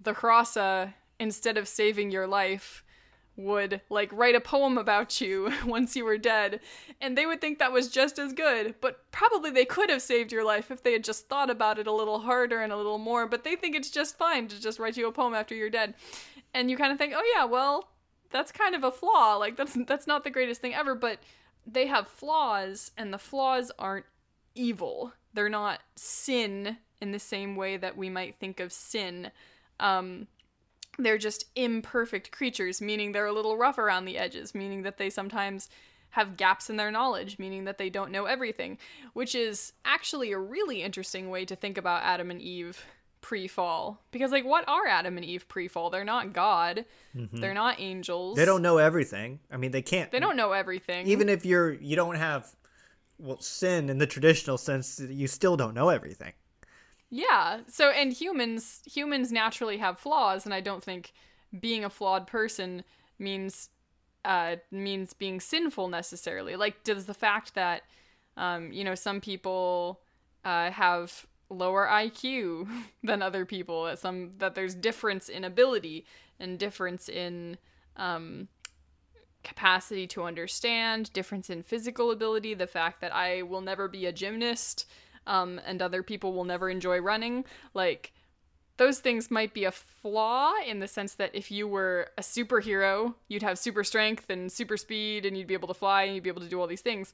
the 0.00 0.14
Hrossa, 0.14 0.94
instead 1.18 1.58
of 1.58 1.68
saving 1.68 2.10
your 2.10 2.26
life, 2.26 2.82
would 3.36 3.80
like 3.90 4.10
write 4.12 4.34
a 4.34 4.40
poem 4.40 4.78
about 4.78 5.20
you 5.20 5.52
once 5.66 5.94
you 5.94 6.04
were 6.04 6.18
dead, 6.18 6.60
and 7.00 7.16
they 7.16 7.26
would 7.26 7.42
think 7.42 7.58
that 7.58 7.72
was 7.72 7.88
just 7.88 8.18
as 8.18 8.32
good. 8.32 8.74
But 8.80 9.10
probably 9.12 9.50
they 9.50 9.66
could 9.66 9.90
have 9.90 10.02
saved 10.02 10.32
your 10.32 10.44
life 10.44 10.70
if 10.70 10.82
they 10.82 10.92
had 10.92 11.04
just 11.04 11.28
thought 11.28 11.50
about 11.50 11.78
it 11.78 11.86
a 11.86 11.92
little 11.92 12.20
harder 12.20 12.62
and 12.62 12.72
a 12.72 12.76
little 12.76 12.98
more. 12.98 13.26
But 13.26 13.44
they 13.44 13.54
think 13.54 13.76
it's 13.76 13.90
just 13.90 14.16
fine 14.16 14.48
to 14.48 14.60
just 14.60 14.78
write 14.78 14.96
you 14.96 15.08
a 15.08 15.12
poem 15.12 15.34
after 15.34 15.54
you're 15.54 15.68
dead, 15.68 15.92
and 16.54 16.70
you 16.70 16.78
kind 16.78 16.92
of 16.92 16.96
think, 16.96 17.12
oh 17.14 17.32
yeah, 17.36 17.44
well, 17.44 17.90
that's 18.30 18.50
kind 18.50 18.74
of 18.74 18.82
a 18.82 18.90
flaw. 18.90 19.36
Like 19.36 19.56
that's 19.56 19.76
that's 19.86 20.06
not 20.06 20.24
the 20.24 20.30
greatest 20.30 20.62
thing 20.62 20.74
ever, 20.74 20.94
but 20.94 21.18
they 21.66 21.86
have 21.86 22.08
flaws, 22.08 22.90
and 22.96 23.12
the 23.12 23.18
flaws 23.18 23.70
aren't 23.78 24.06
evil. 24.54 25.12
They're 25.34 25.48
not 25.48 25.80
sin 25.96 26.78
in 27.00 27.12
the 27.12 27.18
same 27.18 27.56
way 27.56 27.76
that 27.76 27.96
we 27.96 28.10
might 28.10 28.36
think 28.38 28.60
of 28.60 28.72
sin. 28.72 29.30
Um, 29.78 30.26
they're 30.98 31.18
just 31.18 31.46
imperfect 31.56 32.30
creatures, 32.30 32.80
meaning 32.80 33.12
they're 33.12 33.26
a 33.26 33.32
little 33.32 33.56
rough 33.56 33.78
around 33.78 34.04
the 34.04 34.18
edges, 34.18 34.54
meaning 34.54 34.82
that 34.82 34.98
they 34.98 35.10
sometimes 35.10 35.68
have 36.10 36.36
gaps 36.36 36.68
in 36.68 36.76
their 36.76 36.90
knowledge, 36.90 37.38
meaning 37.38 37.64
that 37.64 37.78
they 37.78 37.88
don't 37.88 38.10
know 38.10 38.24
everything, 38.24 38.78
which 39.12 39.34
is 39.34 39.72
actually 39.84 40.32
a 40.32 40.38
really 40.38 40.82
interesting 40.82 41.30
way 41.30 41.44
to 41.44 41.54
think 41.54 41.78
about 41.78 42.02
Adam 42.02 42.30
and 42.30 42.42
Eve 42.42 42.84
pre-fall. 43.20 44.02
Because 44.10 44.30
like 44.30 44.44
what 44.44 44.68
are 44.68 44.86
adam 44.86 45.16
and 45.16 45.24
eve 45.24 45.48
pre-fall? 45.48 45.90
They're 45.90 46.04
not 46.04 46.32
god. 46.32 46.84
Mm-hmm. 47.16 47.40
they're 47.40 47.54
not 47.54 47.80
angels. 47.80 48.36
They 48.36 48.44
don't 48.44 48.62
know 48.62 48.78
everything. 48.78 49.40
I 49.50 49.56
mean 49.56 49.70
they 49.70 49.82
can't 49.82 50.10
they 50.10 50.20
don't 50.20 50.36
know 50.36 50.52
everything. 50.52 51.06
Even 51.06 51.28
if 51.28 51.44
you're 51.44 51.72
you 51.72 51.96
don't 51.96 52.16
have 52.16 52.54
well 53.18 53.40
sin 53.40 53.90
in 53.90 53.98
the 53.98 54.06
traditional 54.06 54.58
sense 54.58 55.00
you 55.00 55.26
still 55.26 55.56
don't 55.56 55.74
know 55.74 55.88
everything. 55.88 56.32
Yeah. 57.10 57.60
So 57.68 57.90
and 57.90 58.12
humans 58.12 58.82
humans 58.86 59.32
naturally 59.32 59.78
have 59.78 59.98
flaws 59.98 60.44
and 60.44 60.54
i 60.54 60.60
don't 60.60 60.82
think 60.82 61.12
being 61.58 61.84
a 61.84 61.90
flawed 61.90 62.26
person 62.26 62.84
means 63.18 63.70
uh 64.24 64.56
means 64.70 65.12
being 65.12 65.40
sinful 65.40 65.88
necessarily. 65.88 66.56
Like 66.56 66.84
does 66.84 67.06
the 67.06 67.14
fact 67.14 67.54
that 67.54 67.82
um 68.36 68.72
you 68.72 68.84
know 68.84 68.94
some 68.94 69.20
people 69.20 70.00
uh 70.44 70.70
have 70.70 71.26
lower 71.50 71.86
IQ 71.86 72.68
than 73.02 73.22
other 73.22 73.44
people. 73.44 73.84
That 73.84 73.98
some 73.98 74.30
that 74.38 74.54
there's 74.54 74.74
difference 74.74 75.28
in 75.28 75.44
ability 75.44 76.06
and 76.38 76.58
difference 76.58 77.08
in 77.08 77.58
um, 77.96 78.48
capacity 79.42 80.06
to 80.08 80.22
understand, 80.22 81.12
difference 81.12 81.50
in 81.50 81.62
physical 81.62 82.10
ability. 82.10 82.54
The 82.54 82.66
fact 82.66 83.00
that 83.00 83.14
I 83.14 83.42
will 83.42 83.60
never 83.60 83.88
be 83.88 84.06
a 84.06 84.12
gymnast 84.12 84.86
um, 85.26 85.60
and 85.66 85.82
other 85.82 86.02
people 86.02 86.32
will 86.32 86.44
never 86.44 86.70
enjoy 86.70 87.00
running, 87.00 87.44
like. 87.74 88.12
Those 88.76 88.98
things 88.98 89.30
might 89.30 89.52
be 89.52 89.64
a 89.64 89.70
flaw 89.70 90.54
in 90.66 90.78
the 90.78 90.88
sense 90.88 91.12
that 91.16 91.34
if 91.34 91.50
you 91.50 91.68
were 91.68 92.08
a 92.16 92.22
superhero, 92.22 93.12
you'd 93.28 93.42
have 93.42 93.58
super 93.58 93.84
strength 93.84 94.30
and 94.30 94.50
super 94.50 94.78
speed 94.78 95.26
and 95.26 95.36
you'd 95.36 95.48
be 95.48 95.52
able 95.52 95.68
to 95.68 95.74
fly 95.74 96.04
and 96.04 96.14
you'd 96.14 96.24
be 96.24 96.30
able 96.30 96.40
to 96.40 96.48
do 96.48 96.58
all 96.58 96.66
these 96.66 96.80
things 96.80 97.12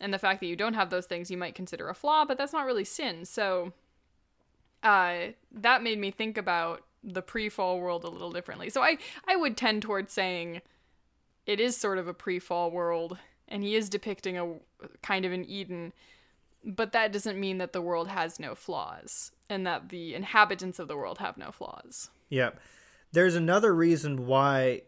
and 0.00 0.12
the 0.12 0.18
fact 0.18 0.40
that 0.40 0.46
you 0.46 0.56
don't 0.56 0.74
have 0.74 0.90
those 0.90 1.06
things 1.06 1.30
you 1.30 1.36
might 1.36 1.54
consider 1.54 1.88
a 1.88 1.94
flaw 1.94 2.24
but 2.24 2.38
that's 2.38 2.52
not 2.52 2.66
really 2.66 2.84
sin. 2.84 3.24
So 3.24 3.72
uh, 4.82 5.18
that 5.52 5.82
made 5.82 5.98
me 5.98 6.10
think 6.10 6.38
about 6.38 6.82
the 7.02 7.22
pre-fall 7.22 7.80
world 7.80 8.04
a 8.04 8.08
little 8.08 8.32
differently. 8.32 8.70
So 8.70 8.82
i 8.82 8.98
i 9.26 9.36
would 9.36 9.56
tend 9.56 9.82
towards 9.82 10.12
saying 10.12 10.62
it 11.46 11.60
is 11.60 11.76
sort 11.76 11.98
of 11.98 12.08
a 12.08 12.14
pre-fall 12.14 12.70
world 12.70 13.18
and 13.46 13.62
he 13.62 13.74
is 13.74 13.88
depicting 13.88 14.36
a 14.36 14.54
kind 15.02 15.24
of 15.24 15.32
an 15.32 15.44
eden 15.48 15.92
but 16.64 16.92
that 16.92 17.12
doesn't 17.12 17.38
mean 17.38 17.58
that 17.58 17.72
the 17.72 17.80
world 17.80 18.08
has 18.08 18.40
no 18.40 18.54
flaws 18.54 19.32
and 19.48 19.66
that 19.66 19.88
the 19.88 20.14
inhabitants 20.14 20.78
of 20.78 20.88
the 20.88 20.96
world 20.96 21.18
have 21.18 21.38
no 21.38 21.50
flaws. 21.50 22.10
Yep. 22.30 22.60
There's 23.12 23.34
another 23.34 23.74
reason 23.74 24.26
why 24.26 24.82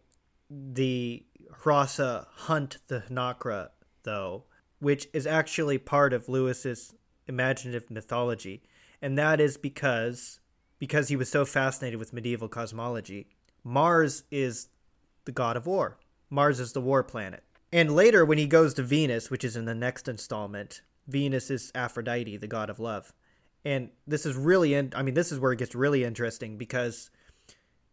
the 0.51 1.25
Hrossa 1.63 2.27
hunt 2.33 2.79
the 2.89 3.01
Hnakra, 3.01 3.71
though, 4.03 4.45
which 4.81 5.09
is 5.13 5.27
actually 5.27 5.79
part 5.79 6.13
of 6.13 6.29
Lewis's 6.29 6.95
imaginative 7.27 7.91
mythology, 7.91 8.63
and 9.01 9.17
that 9.17 9.41
is 9.41 9.57
because 9.57 10.41
because 10.79 11.09
he 11.09 11.17
was 11.17 11.31
so 11.31 11.45
fascinated 11.45 11.99
with 11.99 12.13
medieval 12.13 12.49
cosmology. 12.49 13.29
Mars 13.63 14.25
is 14.31 14.69
the 15.27 15.33
god 15.33 15.57
of 15.57 15.67
war. 15.67 15.99
Mars 16.31 16.59
is 16.59 16.73
the 16.73 16.81
war 16.81 17.05
planet. 17.05 17.45
And 17.71 17.95
later 17.95 18.25
when 18.25 18.39
he 18.39 18.47
goes 18.47 18.75
to 18.75 18.83
Venus, 18.83 19.31
which 19.31 19.45
is 19.45 19.57
in 19.57 19.67
the 19.67 19.75
next 19.75 20.09
installment, 20.09 20.81
Venus 21.07 21.51
is 21.51 21.71
Aphrodite, 21.75 22.39
the 22.39 22.47
god 22.47 22.71
of 22.71 22.81
love. 22.81 23.13
And 23.65 23.91
this 24.07 24.25
is 24.25 24.37
really 24.37 24.75
in, 24.75 24.93
I 24.97 25.03
mean 25.03 25.15
this 25.15 25.31
is 25.31 25.39
where 25.39 25.53
it 25.53 25.59
gets 25.59 25.75
really 25.75 26.03
interesting 26.03 26.57
because 26.57 27.11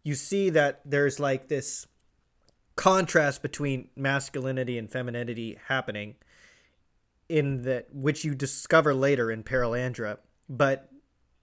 you 0.03 0.15
see 0.15 0.49
that 0.51 0.81
there's 0.85 1.19
like 1.19 1.49
this 1.49 1.85
contrast 2.77 3.41
between 3.41 3.89
masculinity 3.95 4.77
and 4.77 4.89
femininity 4.89 5.57
happening 5.67 6.15
in 7.29 7.63
that 7.63 7.87
which 7.93 8.23
you 8.23 8.35
discover 8.35 8.93
later 8.93 9.31
in 9.31 9.43
Perelandra. 9.43 10.17
But 10.49 10.89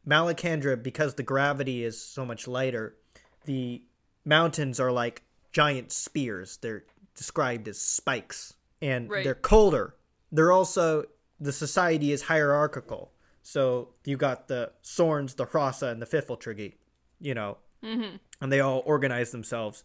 Malacandra, 0.06 0.82
because 0.82 1.14
the 1.14 1.22
gravity 1.22 1.84
is 1.84 2.00
so 2.00 2.24
much 2.24 2.48
lighter, 2.48 2.96
the 3.44 3.82
mountains 4.24 4.80
are 4.80 4.92
like 4.92 5.22
giant 5.52 5.92
spears. 5.92 6.58
They're 6.58 6.84
described 7.14 7.68
as 7.68 7.80
spikes, 7.80 8.54
and 8.80 9.10
right. 9.10 9.24
they're 9.24 9.34
colder. 9.34 9.94
They're 10.32 10.52
also 10.52 11.04
the 11.40 11.52
society 11.52 12.12
is 12.12 12.22
hierarchical. 12.22 13.12
So 13.42 13.90
you 14.04 14.16
got 14.16 14.48
the 14.48 14.72
Sorns, 14.82 15.36
the 15.36 15.46
Hrossa, 15.46 15.92
and 15.92 16.00
the 16.00 16.06
pfifltriggi, 16.06 16.74
you 17.20 17.34
know, 17.34 17.58
mm-hmm. 17.82 18.16
and 18.40 18.52
they 18.52 18.60
all 18.60 18.82
organize 18.86 19.30
themselves, 19.30 19.84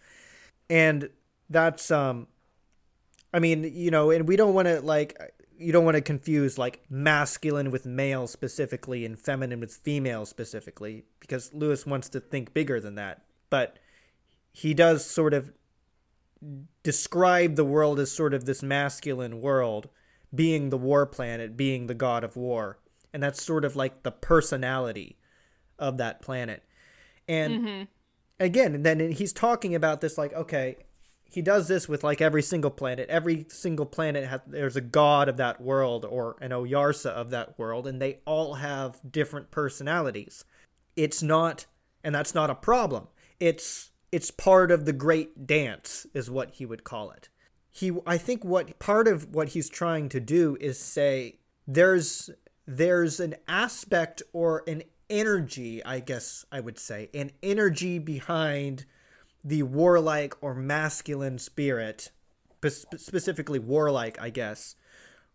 and 0.70 1.10
that's 1.50 1.92
um, 1.92 2.28
I 3.34 3.40
mean, 3.40 3.64
you 3.64 3.92
know, 3.92 4.12
and 4.12 4.28
we 4.28 4.36
don't 4.36 4.54
want 4.54 4.68
to 4.68 4.82
like 4.82 5.20
you 5.60 5.74
don't 5.74 5.84
want 5.84 5.96
to 5.96 6.02
confuse 6.02 6.58
like 6.58 6.82
masculine 6.90 7.70
with 7.70 7.86
male 7.86 8.28
specifically 8.28 9.06
and 9.06 9.20
feminine 9.20 9.60
with 9.60 9.74
female 9.74 10.26
specifically 10.26 11.04
because 11.20 11.54
Lewis 11.54 11.86
wants 11.86 12.08
to 12.10 12.20
think 12.20 12.54
bigger 12.54 12.80
than 12.80 12.96
that. 12.96 13.24
But 13.50 13.78
he 14.54 14.74
does 14.74 15.06
sort 15.06 15.34
of 15.34 15.52
describe 16.84 17.56
the 17.56 17.66
world 17.66 18.00
as 18.00 18.12
sort 18.12 18.34
of 18.34 18.46
this 18.46 18.64
masculine 18.64 19.42
world, 19.42 19.90
being 20.34 20.70
the 20.70 20.78
war 20.78 21.06
planet, 21.06 21.58
being 21.58 21.88
the 21.88 21.94
god 21.94 22.24
of 22.24 22.38
war. 22.38 22.80
And 23.14 23.22
that's 23.22 23.44
sort 23.44 23.66
of 23.66 23.76
like 23.76 24.04
the 24.04 24.12
personality 24.12 25.18
of 25.78 25.98
that 25.98 26.22
planet. 26.22 26.64
And 27.28 27.54
mm-hmm. 27.54 27.84
again, 28.40 28.84
then 28.84 29.12
he's 29.12 29.34
talking 29.34 29.76
about 29.76 30.00
this 30.00 30.18
like, 30.18 30.34
okay, 30.34 30.78
he 31.30 31.42
does 31.42 31.68
this 31.68 31.88
with 31.88 32.04
like 32.04 32.22
every 32.22 32.42
single 32.42 32.72
planet. 32.72 33.08
Every 33.10 33.46
single 33.50 33.86
planet 33.86 34.28
has 34.28 34.42
there's 34.48 34.76
a 34.76 34.82
god 34.82 35.30
of 35.30 35.38
that 35.38 35.62
world 35.62 36.06
or 36.06 36.36
an 36.42 36.52
Oyarsa 36.52 37.10
of 37.10 37.30
that 37.30 37.58
world, 37.58 37.86
and 37.86 38.02
they 38.02 38.20
all 38.26 38.56
have 38.56 39.00
different 39.10 39.52
personalities. 39.52 40.44
It's 40.96 41.22
not, 41.22 41.68
and 42.04 42.14
that's 42.14 42.34
not 42.34 42.50
a 42.50 42.56
problem. 42.56 43.08
It's 43.40 43.92
it's 44.12 44.32
part 44.32 44.72
of 44.72 44.86
the 44.86 44.94
great 44.94 45.46
dance, 45.46 46.08
is 46.16 46.32
what 46.32 46.52
he 46.56 46.66
would 46.66 46.84
call 46.84 47.12
it. 47.12 47.30
He, 47.70 47.92
I 48.08 48.18
think, 48.18 48.44
what 48.44 48.80
part 48.80 49.08
of 49.08 49.34
what 49.34 49.50
he's 49.50 49.70
trying 49.70 50.10
to 50.10 50.20
do 50.20 50.58
is 50.60 50.80
say 50.80 51.40
there's 51.68 52.32
there's 52.66 53.20
an 53.20 53.36
aspect 53.48 54.24
or 54.34 54.64
an 54.68 54.82
energy, 55.12 55.84
I 55.86 56.00
guess 56.00 56.44
I 56.52 56.60
would 56.60 56.80
say, 56.80 57.10
an 57.14 57.32
energy 57.44 58.00
behind 58.00 58.86
the 59.44 59.64
warlike 59.64 60.36
or 60.42 60.54
masculine 60.54 61.40
spirit, 61.40 62.12
specifically 62.98 63.60
warlike, 63.60 64.20
I 64.22 64.30
guess, 64.30 64.76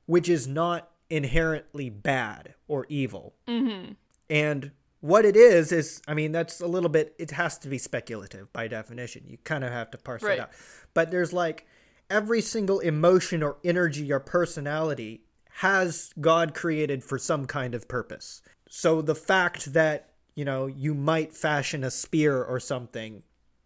which 0.06 0.28
is 0.28 0.46
not 0.46 0.90
inherently 1.10 1.90
bad 1.90 2.54
or 2.68 2.86
evil. 2.88 3.34
Mm-hmm. 3.48 3.92
And 4.30 4.70
what 5.00 5.24
it 5.24 5.36
is 5.36 5.70
is, 5.72 6.00
I 6.08 6.14
mean, 6.14 6.32
that's 6.32 6.60
a 6.60 6.66
little 6.66 6.88
bit. 6.88 7.14
It 7.18 7.32
has 7.32 7.58
to 7.58 7.68
be 7.68 7.78
speculative 7.78 8.52
by 8.52 8.68
definition. 8.68 9.24
You 9.26 9.38
kind 9.44 9.64
of 9.64 9.70
have 9.70 9.90
to 9.92 9.98
parse 9.98 10.22
Right. 10.22 10.38
it 10.38 10.40
out. 10.40 10.50
But 10.94 11.10
there's 11.10 11.32
like 11.32 11.66
every 12.10 12.40
single 12.40 12.80
emotion 12.80 13.42
or 13.42 13.56
energy 13.64 14.12
or 14.12 14.20
personality 14.20 15.22
has 15.58 16.12
God 16.20 16.54
created 16.54 17.04
for 17.04 17.18
some 17.18 17.46
kind 17.46 17.74
of 17.74 17.86
purpose. 17.86 18.42
So 18.68 19.02
the 19.02 19.14
fact 19.14 19.72
that 19.72 20.10
you 20.34 20.44
know 20.44 20.66
you 20.66 20.94
might 20.94 21.32
fashion 21.32 21.84
a 21.84 21.90
spear 21.90 22.42
or 22.42 22.58
something 22.58 23.22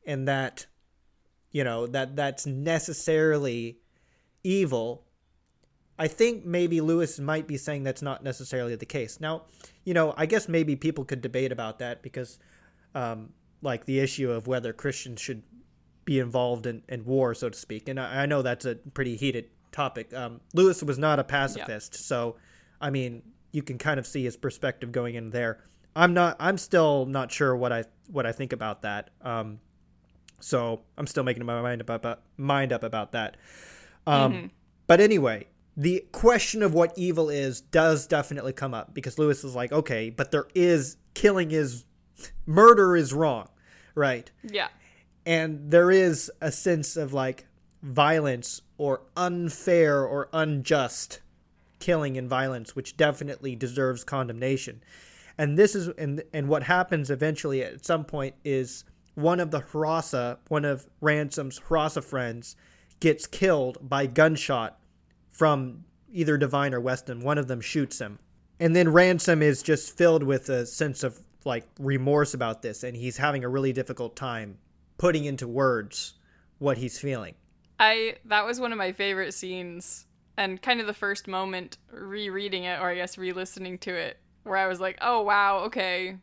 and 0.09 0.27
that 0.27 0.67
you 1.53 1.63
know 1.63 1.87
that 1.87 2.17
that's 2.17 2.47
necessarily 2.47 3.79
evil 4.43 5.05
i 5.99 6.09
think 6.09 6.45
maybe 6.45 6.81
lewis 6.81 7.21
might 7.21 7.47
be 7.47 7.57
saying 7.57 7.85
that's 7.85 8.03
not 8.03 8.25
necessarily 8.25 8.75
the 8.75 8.87
case. 8.87 9.21
Now 9.21 9.43
you 9.85 9.95
know 9.95 10.15
i 10.17 10.27
guess 10.27 10.49
maybe 10.49 10.75
people 10.75 11.05
could 11.05 11.21
debate 11.21 11.53
about 11.53 11.79
that 11.79 12.03
because 12.03 12.39
um, 12.95 13.31
like 13.63 13.85
the 13.85 14.01
issue 14.01 14.31
of 14.33 14.47
whether 14.49 14.73
christians 14.73 15.21
should 15.21 15.43
be 16.05 16.19
involved 16.19 16.67
in, 16.67 16.83
in 16.89 17.05
war 17.05 17.35
so 17.35 17.51
to 17.51 17.59
speak. 17.59 17.89
And 17.89 18.01
I, 18.01 18.23
I 18.23 18.27
know 18.27 18.41
that's 18.41 18.65
a 18.65 18.77
pretty 18.95 19.17
heated 19.17 19.51
topic. 19.71 20.15
Um, 20.15 20.41
lewis 20.55 20.83
was 20.83 20.99
not 20.99 21.19
a 21.19 21.25
pacifist 21.25 21.95
so 21.95 22.37
i 22.81 22.91
mean 22.91 23.23
you 23.53 23.63
can 23.63 23.79
kind 23.79 23.99
of 23.99 24.07
see 24.07 24.25
his 24.25 24.37
perspective 24.37 24.93
going 24.93 25.15
in 25.15 25.31
there. 25.31 25.65
I'm 25.97 26.15
not 26.15 26.37
i'm 26.41 26.59
still 26.59 27.07
not 27.07 27.31
sure 27.33 27.55
what 27.57 27.73
i 27.73 27.85
what 28.09 28.25
i 28.25 28.33
think 28.33 28.53
about 28.53 28.83
that. 28.83 29.11
Um, 29.21 29.61
so 30.41 30.83
I'm 30.97 31.07
still 31.07 31.25
making 31.25 31.45
my 31.45 31.61
mind 31.61 31.81
up 31.83 31.91
about 31.91 32.23
mind 32.37 32.73
up 32.73 32.83
about 32.83 33.13
that. 33.13 33.37
Um, 34.07 34.51
But 34.87 35.01
anyway, 35.01 35.49
the 35.77 36.05
question 36.13 36.63
of 36.63 36.75
what 36.75 36.93
evil 36.97 37.29
is 37.31 37.61
does 37.61 38.07
definitely 38.07 38.53
come 38.53 38.75
up 38.75 38.95
because 38.95 39.19
Lewis 39.19 39.45
is 39.45 39.55
like, 39.55 39.71
okay, 39.71 40.11
but 40.11 40.31
there 40.31 40.47
is 40.55 40.97
killing 41.15 41.51
is 41.51 41.85
murder 42.47 42.97
is 42.97 43.13
wrong, 43.13 43.49
right? 43.95 44.31
Yeah. 44.43 44.69
And 45.27 45.71
there 45.71 45.91
is 45.91 46.33
a 46.41 46.51
sense 46.51 46.97
of 46.97 47.13
like 47.13 47.47
violence 47.83 48.63
or 48.79 49.03
unfair 49.17 50.05
or 50.05 50.29
unjust 50.33 51.21
killing 51.79 52.17
and 52.17 52.29
violence, 52.29 52.75
which 52.75 52.97
definitely 52.97 53.55
deserves 53.55 54.05
condemnation. 54.05 54.83
And 55.37 55.57
this 55.57 55.75
is 55.75 55.89
and 55.99 56.23
and 56.33 56.49
what 56.49 56.65
happens 56.65 57.11
eventually 57.11 57.63
at 57.63 57.85
some 57.85 58.05
point 58.05 58.35
is 58.45 58.85
one 59.19 59.41
of 59.41 59.51
the 59.51 59.61
Hrossa, 59.61 60.39
one 60.47 60.65
of 60.65 60.87
Ransom's 61.01 61.59
Hrossa 61.59 62.05
friends, 62.05 62.55
gets 63.01 63.27
killed 63.27 63.79
by 63.83 64.07
gunshot 64.07 64.79
from 65.33 65.85
either 66.13 66.39
Devine 66.39 66.73
or 66.73 66.81
Weston. 66.81 67.25
One 67.25 67.37
of 67.37 67.49
them 67.49 67.61
shoots 67.61 68.01
him. 68.01 68.21
And 68.61 68.77
then 68.77 68.93
Ransom 68.93 69.43
is 69.43 69.61
just 69.61 69.97
filled 69.99 70.23
with 70.23 70.49
a 70.49 70.67
sense 70.67 71.03
of 71.03 71.21
like 71.45 71.67
remorse 71.81 72.33
about 72.33 72.63
this 72.63 72.85
and 72.85 72.97
he's 72.97 73.17
having 73.17 73.43
a 73.43 73.49
really 73.49 73.73
difficult 73.73 74.15
time 74.15 74.59
putting 74.99 75.25
into 75.25 75.49
words 75.49 76.15
what 76.59 76.79
he's 76.79 77.01
feeling. 77.01 77.35
I 77.81 78.17
that 78.27 78.45
was 78.45 78.61
one 78.61 78.71
of 78.71 78.79
my 78.79 78.93
favorite 78.93 79.35
scenes 79.35 80.07
and 80.37 80.63
kind 80.63 80.81
of 80.81 80.87
the 80.87 80.95
first 80.95 81.27
moment 81.27 81.79
rereading 81.91 82.65
it 82.65 82.81
or 82.81 82.91
I 82.91 82.95
guess 82.95 83.19
re-listening 83.19 83.79
to 83.79 83.95
it 83.95 84.19
where 84.45 84.57
I 84.57 84.67
was 84.67 84.81
like, 84.81 84.99
"Oh 85.01 85.23
wow, 85.23 85.61
okay. 85.67 86.17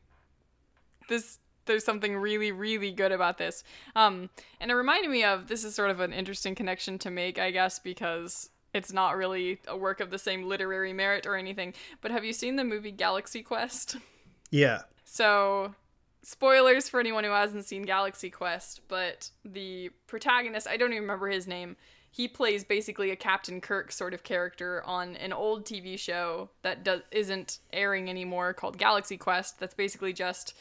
This 1.07 1.39
there's 1.65 1.83
something 1.83 2.15
really 2.17 2.51
really 2.51 2.91
good 2.91 3.11
about 3.11 3.37
this." 3.37 3.63
Um 3.95 4.29
and 4.59 4.71
it 4.71 4.75
reminded 4.75 5.11
me 5.11 5.23
of 5.23 5.47
this 5.47 5.63
is 5.63 5.75
sort 5.75 5.89
of 5.89 5.99
an 5.99 6.13
interesting 6.13 6.55
connection 6.55 6.97
to 6.99 7.11
make, 7.11 7.39
I 7.39 7.51
guess, 7.51 7.79
because 7.79 8.49
it's 8.73 8.91
not 8.91 9.15
really 9.15 9.59
a 9.67 9.77
work 9.77 10.01
of 10.01 10.09
the 10.11 10.19
same 10.19 10.43
literary 10.43 10.91
merit 10.91 11.25
or 11.25 11.35
anything. 11.37 11.73
But 12.01 12.11
have 12.11 12.25
you 12.25 12.33
seen 12.33 12.57
the 12.57 12.63
movie 12.63 12.91
Galaxy 12.91 13.41
Quest? 13.41 13.97
Yeah. 14.51 14.83
So, 15.03 15.73
spoilers 16.21 16.87
for 16.87 16.99
anyone 16.99 17.23
who 17.23 17.31
hasn't 17.31 17.65
seen 17.65 17.81
Galaxy 17.81 18.29
Quest, 18.29 18.81
but 18.87 19.31
the 19.43 19.89
protagonist, 20.07 20.67
I 20.67 20.77
don't 20.77 20.91
even 20.91 21.01
remember 21.01 21.27
his 21.27 21.47
name, 21.47 21.75
he 22.09 22.27
plays 22.27 22.63
basically 22.63 23.11
a 23.11 23.15
Captain 23.15 23.59
Kirk 23.59 23.91
sort 23.91 24.13
of 24.13 24.23
character 24.23 24.81
on 24.85 25.17
an 25.17 25.33
old 25.33 25.65
TV 25.65 25.99
show 25.99 26.49
that 26.61 26.85
do- 26.85 27.01
isn't 27.11 27.59
airing 27.73 28.09
anymore 28.09 28.53
called 28.53 28.77
Galaxy 28.77 29.17
Quest. 29.17 29.59
That's 29.59 29.73
basically 29.73 30.13
just 30.13 30.55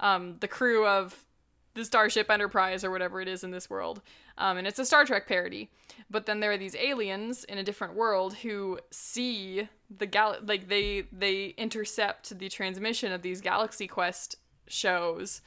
um, 0.00 0.36
the 0.40 0.48
crew 0.48 0.86
of 0.86 1.24
the 1.74 1.84
Starship 1.84 2.30
Enterprise 2.30 2.84
or 2.84 2.90
whatever 2.90 3.20
it 3.20 3.28
is 3.28 3.44
in 3.44 3.52
this 3.52 3.70
world. 3.70 4.02
Um, 4.36 4.56
and 4.56 4.66
it's 4.66 4.78
a 4.78 4.84
Star 4.84 5.04
Trek 5.04 5.28
parody. 5.28 5.70
But 6.10 6.26
then 6.26 6.40
there 6.40 6.50
are 6.50 6.58
these 6.58 6.74
aliens 6.74 7.44
in 7.44 7.58
a 7.58 7.62
different 7.62 7.94
world 7.94 8.34
who 8.34 8.80
see 8.90 9.68
the 9.96 10.06
gal 10.06 10.36
like 10.44 10.68
they 10.68 11.04
they 11.12 11.54
intercept 11.56 12.36
the 12.38 12.48
transmission 12.48 13.12
of 13.12 13.22
these 13.22 13.40
Galaxy 13.40 13.86
Quest 13.86 14.36
shows 14.66 15.42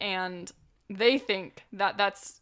and 0.00 0.52
they 0.88 1.18
think 1.18 1.64
that 1.72 1.96
that's 1.96 2.40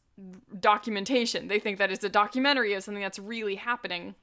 documentation. 0.60 1.48
They 1.48 1.58
think 1.58 1.78
that 1.78 1.90
it's 1.90 2.04
a 2.04 2.08
documentary 2.08 2.74
of 2.74 2.84
something 2.84 3.02
that's 3.02 3.18
really 3.18 3.56
happening. 3.56 4.14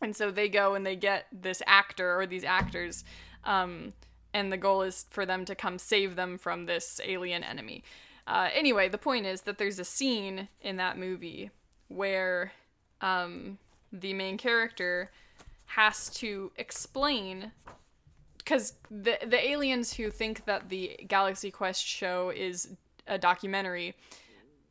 And 0.00 0.14
so 0.14 0.30
they 0.30 0.48
go 0.48 0.74
and 0.74 0.84
they 0.84 0.96
get 0.96 1.26
this 1.32 1.62
actor 1.66 2.20
or 2.20 2.26
these 2.26 2.44
actors 2.44 3.04
um, 3.44 3.92
and 4.36 4.52
the 4.52 4.58
goal 4.58 4.82
is 4.82 5.06
for 5.08 5.24
them 5.24 5.46
to 5.46 5.54
come 5.54 5.78
save 5.78 6.14
them 6.14 6.36
from 6.36 6.66
this 6.66 7.00
alien 7.02 7.42
enemy. 7.42 7.82
Uh, 8.26 8.50
anyway, 8.52 8.86
the 8.86 8.98
point 8.98 9.24
is 9.24 9.40
that 9.42 9.56
there's 9.56 9.78
a 9.78 9.84
scene 9.84 10.48
in 10.60 10.76
that 10.76 10.98
movie 10.98 11.50
where 11.88 12.52
um, 13.00 13.56
the 13.90 14.12
main 14.12 14.36
character 14.36 15.10
has 15.64 16.10
to 16.10 16.52
explain 16.56 17.50
because 18.36 18.74
the 18.90 19.16
the 19.26 19.42
aliens 19.50 19.94
who 19.94 20.10
think 20.10 20.44
that 20.44 20.68
the 20.68 21.00
Galaxy 21.08 21.50
Quest 21.50 21.84
show 21.84 22.30
is 22.30 22.76
a 23.06 23.16
documentary, 23.18 23.94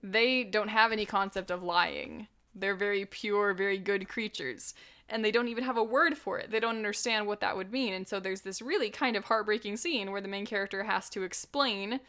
they 0.04 0.44
don't 0.44 0.70
have 0.70 0.92
any 0.92 1.08
concept 1.08 1.50
of 1.50 1.64
lying. 1.64 2.28
They're 2.54 2.76
very 2.76 3.06
pure, 3.06 3.54
very 3.54 3.80
good 3.80 4.08
creatures. 4.08 4.76
And 5.08 5.24
they 5.24 5.32
don't 5.32 5.50
even 5.50 5.64
have 5.64 5.78
a 5.78 5.84
word 5.84 6.18
for 6.18 6.40
it. 6.40 6.50
They 6.50 6.60
don't 6.60 6.78
understand 6.78 7.28
what 7.28 7.40
that 7.42 7.56
would 7.56 7.72
mean. 7.72 7.94
And 7.94 8.08
so 8.08 8.20
there's 8.20 8.42
this 8.42 8.62
really 8.62 8.90
kind 8.90 9.16
of 9.16 9.26
heartbreaking 9.26 9.78
scene 9.78 10.12
where 10.12 10.22
the 10.22 10.28
main 10.28 10.46
character 10.48 10.84
has 10.84 11.10
to 11.12 11.22
explain 11.22 12.00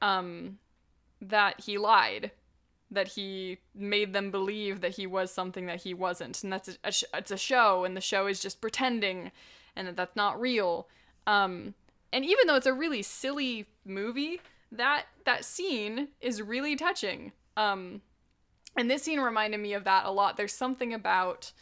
um, 0.00 0.58
that 1.20 1.60
he 1.60 1.78
lied, 1.78 2.32
that 2.90 3.08
he 3.08 3.58
made 3.74 4.12
them 4.12 4.30
believe 4.30 4.80
that 4.82 4.96
he 4.96 5.06
was 5.06 5.32
something 5.32 5.66
that 5.66 5.82
he 5.82 5.94
wasn't, 5.94 6.42
and 6.42 6.52
that's 6.52 6.68
a, 6.68 6.76
a 6.84 6.92
sh- 6.92 7.04
it's 7.14 7.30
a 7.30 7.36
show, 7.36 7.84
and 7.84 7.96
the 7.96 8.00
show 8.00 8.26
is 8.26 8.40
just 8.40 8.60
pretending, 8.60 9.30
and 9.76 9.86
that 9.86 9.96
that's 9.96 10.16
not 10.16 10.40
real. 10.40 10.88
Um, 11.26 11.74
and 12.12 12.24
even 12.24 12.46
though 12.46 12.56
it's 12.56 12.66
a 12.66 12.74
really 12.74 13.02
silly 13.02 13.66
movie, 13.84 14.40
that 14.70 15.04
that 15.24 15.44
scene 15.44 16.08
is 16.20 16.42
really 16.42 16.76
touching. 16.76 17.32
Um, 17.56 18.02
and 18.76 18.90
this 18.90 19.02
scene 19.02 19.20
reminded 19.20 19.60
me 19.60 19.74
of 19.74 19.84
that 19.84 20.04
a 20.04 20.10
lot. 20.10 20.36
There's 20.36 20.52
something 20.52 20.92
about 20.92 21.52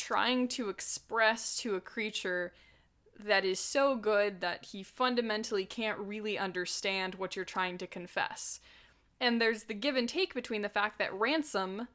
trying 0.00 0.48
to 0.48 0.68
express 0.70 1.56
to 1.58 1.74
a 1.74 1.80
creature 1.80 2.52
that 3.24 3.44
is 3.44 3.60
so 3.60 3.96
good 3.96 4.40
that 4.40 4.64
he 4.64 4.82
fundamentally 4.82 5.66
can't 5.66 5.98
really 5.98 6.38
understand 6.38 7.16
what 7.16 7.36
you're 7.36 7.44
trying 7.44 7.76
to 7.78 7.86
confess. 7.86 8.60
And 9.20 9.40
there's 9.40 9.64
the 9.64 9.74
give 9.74 9.96
and 9.96 10.08
take 10.08 10.32
between 10.32 10.62
the 10.62 10.68
fact 10.70 10.98
that 10.98 11.12
Ransom 11.12 11.88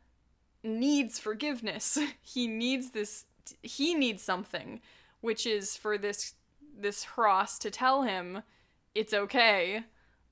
needs 0.64 1.20
forgiveness. 1.20 1.98
he 2.22 2.48
needs 2.48 2.92
this 2.92 3.26
he 3.62 3.94
needs 3.94 4.24
something, 4.24 4.82
which 5.22 5.46
is 5.46 5.76
for 5.76 5.98
this 5.98 6.34
this 6.78 7.04
Hross 7.04 7.60
to 7.60 7.72
tell 7.72 8.04
him 8.04 8.44
it's 8.94 9.14
okay. 9.14 9.84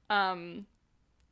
Um 0.10 0.68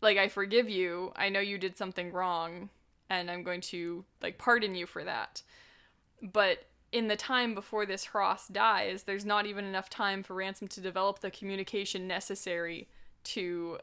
like 0.01 0.17
I 0.17 0.27
forgive 0.27 0.69
you. 0.69 1.11
I 1.15 1.29
know 1.29 1.39
you 1.39 1.59
did 1.59 1.77
something 1.77 2.11
wrong 2.11 2.69
and 3.11 3.29
I'm 3.29 3.43
going 3.43 3.61
to 3.61 4.05
like 4.23 4.37
pardon 4.37 4.73
you 4.73 4.87
for 4.87 5.03
that. 5.03 5.43
But 6.21 6.65
in 6.91 7.07
the 7.07 7.15
time 7.15 7.55
before 7.55 7.85
this 7.85 8.05
Hross 8.05 8.47
dies, 8.47 9.03
there's 9.03 9.25
not 9.25 9.45
even 9.45 9.65
enough 9.65 9.89
time 9.89 10.23
for 10.23 10.35
Ransom 10.35 10.67
to 10.69 10.81
develop 10.81 11.19
the 11.19 11.31
communication 11.31 12.07
necessary 12.07 12.87
to 13.23 13.79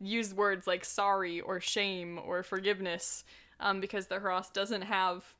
use 0.00 0.32
words 0.32 0.66
like 0.66 0.84
sorry 0.84 1.40
or 1.40 1.60
shame 1.60 2.18
or 2.24 2.42
forgiveness 2.42 3.24
um, 3.60 3.80
because 3.80 4.06
the 4.06 4.20
Hross 4.20 4.50
doesn't 4.50 4.82
have 4.82 5.34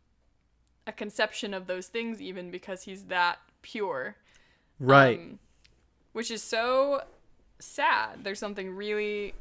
a 0.87 0.93
conception 0.93 1.55
of 1.55 1.67
those 1.67 1.87
things 1.87 2.21
even 2.21 2.51
because 2.51 2.83
he's 2.83 3.05
that 3.05 3.39
pure. 3.63 4.17
Right. 4.79 5.19
Um, 5.19 5.39
which 6.13 6.31
is 6.31 6.43
so 6.43 7.03
sad. 7.59 8.25
There's 8.25 8.39
something 8.39 8.75
really 8.75 9.35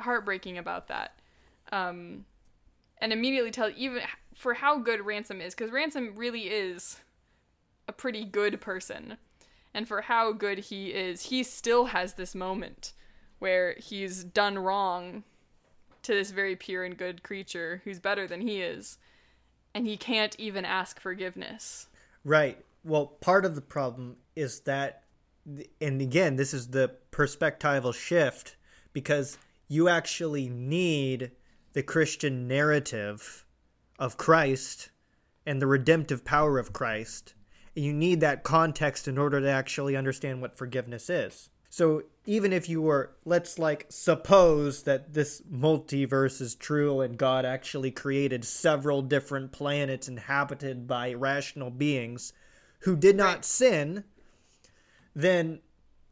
heartbreaking 0.00 0.58
about 0.58 0.88
that. 0.88 1.18
Um, 1.72 2.24
and 2.98 3.12
immediately 3.12 3.50
tell 3.50 3.70
even 3.76 4.02
for 4.34 4.54
how 4.54 4.78
good 4.78 5.04
Ransom 5.04 5.40
is, 5.40 5.54
because 5.54 5.70
Ransom 5.70 6.14
really 6.16 6.48
is 6.48 6.98
a 7.88 7.92
pretty 7.92 8.24
good 8.24 8.60
person. 8.60 9.16
And 9.72 9.86
for 9.86 10.02
how 10.02 10.32
good 10.32 10.58
he 10.58 10.88
is, 10.88 11.24
he 11.24 11.42
still 11.42 11.86
has 11.86 12.14
this 12.14 12.34
moment 12.34 12.92
where 13.38 13.74
he's 13.78 14.24
done 14.24 14.58
wrong 14.58 15.24
to 16.02 16.12
this 16.12 16.30
very 16.30 16.56
pure 16.56 16.84
and 16.84 16.96
good 16.96 17.22
creature 17.22 17.80
who's 17.84 18.00
better 18.00 18.26
than 18.26 18.40
he 18.40 18.62
is. 18.62 18.98
And 19.74 19.86
he 19.86 19.96
can't 19.96 20.34
even 20.38 20.64
ask 20.64 20.98
forgiveness. 20.98 21.88
Right. 22.24 22.64
Well, 22.82 23.06
part 23.06 23.44
of 23.44 23.54
the 23.54 23.60
problem 23.60 24.16
is 24.34 24.60
that, 24.60 25.04
and 25.80 26.00
again, 26.00 26.36
this 26.36 26.52
is 26.52 26.68
the 26.68 26.92
perspectival 27.12 27.94
shift 27.94 28.56
because 28.92 29.38
you 29.68 29.88
actually 29.88 30.48
need 30.48 31.30
the 31.72 31.82
Christian 31.82 32.48
narrative 32.48 33.44
of 34.00 34.16
Christ 34.16 34.90
and 35.46 35.62
the 35.62 35.66
redemptive 35.66 36.24
power 36.24 36.58
of 36.58 36.72
Christ. 36.72 37.34
And 37.76 37.84
you 37.84 37.92
need 37.92 38.20
that 38.20 38.42
context 38.42 39.06
in 39.06 39.18
order 39.18 39.40
to 39.40 39.48
actually 39.48 39.94
understand 39.94 40.40
what 40.40 40.56
forgiveness 40.56 41.08
is. 41.08 41.50
So 41.68 42.02
even 42.26 42.52
if 42.52 42.68
you 42.68 42.82
were, 42.82 43.12
let's 43.24 43.58
like 43.58 43.86
suppose 43.90 44.82
that 44.82 45.14
this 45.14 45.40
multiverse 45.42 46.40
is 46.40 46.56
true 46.56 47.00
and 47.00 47.16
God 47.16 47.44
actually 47.44 47.92
created 47.92 48.44
several 48.44 49.02
different 49.02 49.52
planets 49.52 50.08
inhabited 50.08 50.88
by 50.88 51.14
rational 51.14 51.70
beings 51.70 52.32
who 52.80 52.96
did 52.96 53.16
not 53.16 53.36
Right. 53.36 53.44
sin, 53.44 54.04
then 55.14 55.60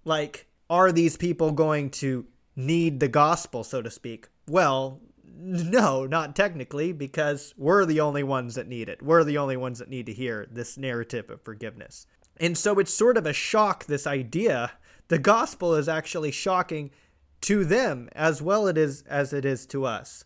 like 0.05 0.47
are 0.70 0.93
these 0.93 1.16
people 1.16 1.51
going 1.51 1.91
to 1.91 2.26
need 2.55 3.01
the 3.01 3.09
gospel, 3.09 3.64
so 3.64 3.82
to 3.82 3.91
speak? 3.91 4.28
Well, 4.47 5.01
no, 5.39 6.07
not 6.07 6.34
technically, 6.34 6.93
because 6.93 7.55
we're 7.57 7.84
the 7.84 8.01
only 8.01 8.22
ones 8.22 8.55
that 8.57 8.68
need 8.68 8.89
it. 8.89 9.03
We're 9.03 9.24
the 9.24 9.39
only 9.39 9.57
ones 9.57 9.78
that 9.78 9.89
need 9.89 10.07
to 10.07 10.12
hear 10.12 10.47
this 10.51 10.76
narrative 10.76 11.30
of 11.30 11.43
forgiveness. 11.43 12.07
And 12.41 12.57
so 12.57 12.78
it's 12.78 12.93
sort 12.93 13.16
of 13.16 13.26
a 13.26 13.32
shock, 13.32 13.86
this 13.86 14.07
idea. 14.07 14.72
The 15.09 15.18
gospel 15.18 15.74
is 15.74 15.89
actually 15.89 16.30
shocking 16.30 16.91
to 17.43 17.64
them 17.64 18.09
as 18.12 18.43
well 18.43 18.66
it 18.66 18.76
is 18.76 19.03
as 19.03 19.32
it 19.32 19.45
is 19.45 19.66
to 19.66 19.84
us. 19.84 20.24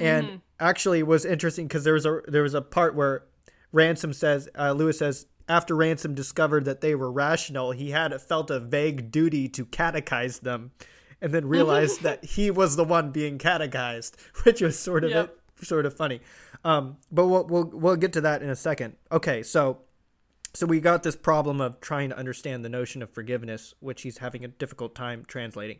And 0.00 0.40
actually 0.60 1.00
it 1.00 1.06
was 1.06 1.24
interesting 1.24 1.66
because 1.66 1.84
there 1.84 1.94
was 1.94 2.06
a 2.06 2.20
there 2.26 2.42
was 2.42 2.54
a 2.54 2.62
part 2.62 2.94
where 2.94 3.24
Ransom 3.72 4.12
says 4.12 4.48
uh, 4.56 4.72
Lewis 4.72 4.98
says 4.98 5.26
after 5.48 5.74
Ransom 5.74 6.14
discovered 6.14 6.64
that 6.66 6.82
they 6.82 6.94
were 6.94 7.10
rational, 7.10 7.72
he 7.72 7.90
had 7.90 8.18
felt 8.20 8.50
a 8.50 8.60
vague 8.60 9.10
duty 9.10 9.48
to 9.48 9.64
catechize 9.64 10.40
them, 10.40 10.72
and 11.20 11.32
then 11.32 11.46
realized 11.48 12.02
that 12.02 12.24
he 12.24 12.50
was 12.50 12.76
the 12.76 12.84
one 12.84 13.10
being 13.10 13.38
catechized, 13.38 14.16
which 14.44 14.60
was 14.60 14.78
sort 14.78 15.04
of 15.04 15.10
Yep. 15.10 15.36
sort 15.62 15.86
of 15.86 15.94
funny. 15.94 16.20
Um, 16.64 16.96
but 17.10 17.26
we'll, 17.26 17.44
we'll 17.46 17.64
we'll 17.66 17.96
get 17.96 18.12
to 18.14 18.20
that 18.22 18.42
in 18.42 18.50
a 18.50 18.56
second. 18.56 18.96
Okay, 19.12 19.42
so 19.42 19.78
so 20.54 20.66
we 20.66 20.80
got 20.80 21.02
this 21.02 21.16
problem 21.16 21.60
of 21.60 21.80
trying 21.80 22.08
to 22.10 22.16
understand 22.18 22.64
the 22.64 22.68
notion 22.68 23.02
of 23.02 23.10
forgiveness, 23.10 23.74
which 23.80 24.02
he's 24.02 24.18
having 24.18 24.44
a 24.44 24.48
difficult 24.48 24.94
time 24.94 25.24
translating. 25.26 25.78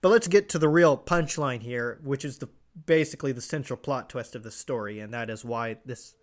But 0.00 0.10
let's 0.10 0.28
get 0.28 0.48
to 0.50 0.58
the 0.58 0.68
real 0.68 0.96
punchline 0.96 1.62
here, 1.62 1.98
which 2.02 2.24
is 2.24 2.38
the 2.38 2.48
basically 2.86 3.32
the 3.32 3.40
central 3.40 3.76
plot 3.76 4.08
twist 4.10 4.34
of 4.34 4.42
the 4.42 4.50
story, 4.50 4.98
and 5.00 5.12
that 5.14 5.30
is 5.30 5.44
why 5.44 5.76
this 5.84 6.14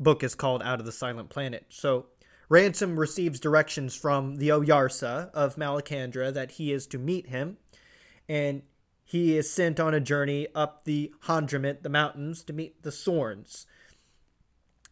book 0.00 0.22
is 0.22 0.34
called 0.34 0.62
Out 0.62 0.80
of 0.80 0.86
the 0.86 0.92
Silent 0.92 1.28
Planet. 1.28 1.66
So 1.68 2.06
Ransom 2.48 2.98
receives 2.98 3.38
directions 3.40 3.94
from 3.94 4.36
the 4.36 4.48
Oyarsa 4.48 5.30
of 5.32 5.56
Malacandra 5.56 6.32
that 6.32 6.52
he 6.52 6.72
is 6.72 6.86
to 6.88 6.98
meet 6.98 7.28
him, 7.28 7.56
and 8.28 8.62
he 9.04 9.36
is 9.36 9.50
sent 9.50 9.78
on 9.78 9.94
a 9.94 10.00
journey 10.00 10.48
up 10.54 10.84
the 10.84 11.12
Handramit, 11.24 11.82
the 11.82 11.88
mountains, 11.88 12.42
to 12.44 12.52
meet 12.52 12.82
the 12.82 12.90
Sorns. 12.90 13.66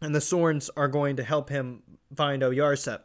And 0.00 0.14
the 0.14 0.20
Sorns 0.20 0.68
are 0.76 0.88
going 0.88 1.16
to 1.16 1.24
help 1.24 1.48
him 1.48 1.82
find 2.14 2.42
Oyarsa. 2.42 3.00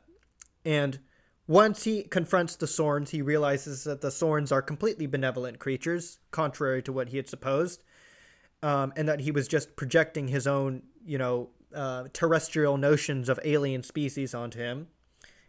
And 0.65 0.99
once 1.47 1.85
he 1.85 2.03
confronts 2.03 2.57
the 2.57 2.65
Sorns, 2.65 3.09
he 3.09 3.21
realizes 3.21 3.85
that 3.85 4.01
the 4.01 4.09
Sorns 4.09 4.51
are 4.51 4.61
completely 4.61 5.07
benevolent 5.07 5.59
creatures, 5.59 6.19
contrary 6.31 6.83
to 6.83 6.91
what 6.91 7.09
he 7.09 7.17
had 7.17 7.29
supposed, 7.29 7.83
um, 8.61 8.91
and 8.97 9.07
that 9.07 9.21
he 9.21 9.31
was 9.31 9.47
just 9.47 9.77
projecting 9.77 10.27
his 10.27 10.45
own, 10.45 10.83
you 11.05 11.17
know, 11.17 11.49
uh, 11.73 12.05
terrestrial 12.11 12.77
notions 12.77 13.29
of 13.29 13.39
alien 13.45 13.83
species 13.83 14.33
onto 14.33 14.59
him. 14.59 14.87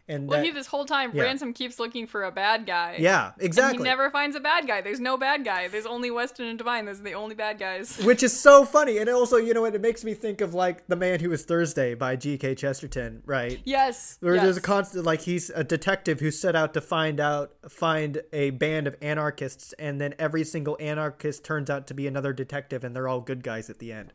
And 0.09 0.27
Well, 0.27 0.39
that, 0.39 0.47
he 0.47 0.51
this 0.51 0.67
whole 0.67 0.87
time, 0.87 1.11
yeah. 1.15 1.25
Ransom 1.25 1.53
keeps 1.53 1.79
looking 1.79 2.07
for 2.07 2.25
a 2.25 2.33
bad 2.33 2.65
guy. 2.67 2.97
yeah, 2.99 3.33
exactly. 3.39 3.79
he 3.79 3.85
never 3.85 4.11
finds 4.11 4.35
a 4.37 4.41
bad 4.41 4.67
guy. 4.67 4.81
There's 4.81 5.01
no 5.01 5.19
bad 5.19 5.45
guy. 5.45 5.69
There's 5.69 5.85
only 5.85 6.11
Weston 6.11 6.47
and 6.47 6.57
Devine. 6.57 6.87
Those 6.87 7.01
are 7.01 7.05
the 7.05 7.13
only 7.13 7.35
bad 7.35 7.59
guys. 7.59 7.97
which 8.05 8.23
is 8.23 8.39
so 8.39 8.65
funny. 8.65 8.99
And 8.99 9.11
also, 9.11 9.37
you 9.37 9.53
know 9.53 9.61
what? 9.61 9.75
It 9.75 9.83
makes 9.83 10.05
me 10.05 10.15
think 10.15 10.41
of 10.41 10.55
like 10.55 10.87
The 10.87 10.97
Man 10.97 11.21
Who 11.21 11.31
Was 11.31 11.45
Thursday 11.45 11.95
by 11.95 12.17
G.K. 12.17 12.55
Chesterton, 12.55 13.23
right? 13.27 13.61
Yes. 13.65 14.19
There, 14.23 14.35
yes. 14.35 14.43
There's 14.45 14.57
a 14.57 14.63
constant 14.63 15.05
like 15.05 15.21
he's 15.21 15.51
a 15.51 15.63
detective 15.63 16.21
who 16.21 16.31
set 16.31 16.57
out 16.57 16.73
to 16.75 16.81
find 16.81 17.21
out 17.21 17.53
find 17.69 18.23
a 18.33 18.51
band 18.51 18.87
of 18.87 18.97
anarchists, 19.03 19.75
and 19.79 20.01
then 20.01 20.15
every 20.19 20.45
single 20.45 20.77
anarchist 20.81 21.45
turns 21.45 21.69
out 21.69 21.87
to 21.89 21.95
be 21.95 22.07
another 22.07 22.33
detective, 22.33 22.83
and 22.83 22.97
they're 22.97 23.09
all 23.09 23.21
good 23.21 23.43
guys 23.43 23.69
at 23.69 23.79
the 23.79 23.93
end. 23.93 24.13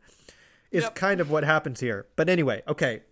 Is 0.71 0.83
Yep. 0.85 0.95
kind 0.95 1.21
of 1.21 1.29
what 1.29 1.43
happens 1.43 1.79
here. 1.81 2.07
But 2.15 2.29
anyway, 2.29 2.63
okay. 2.67 3.03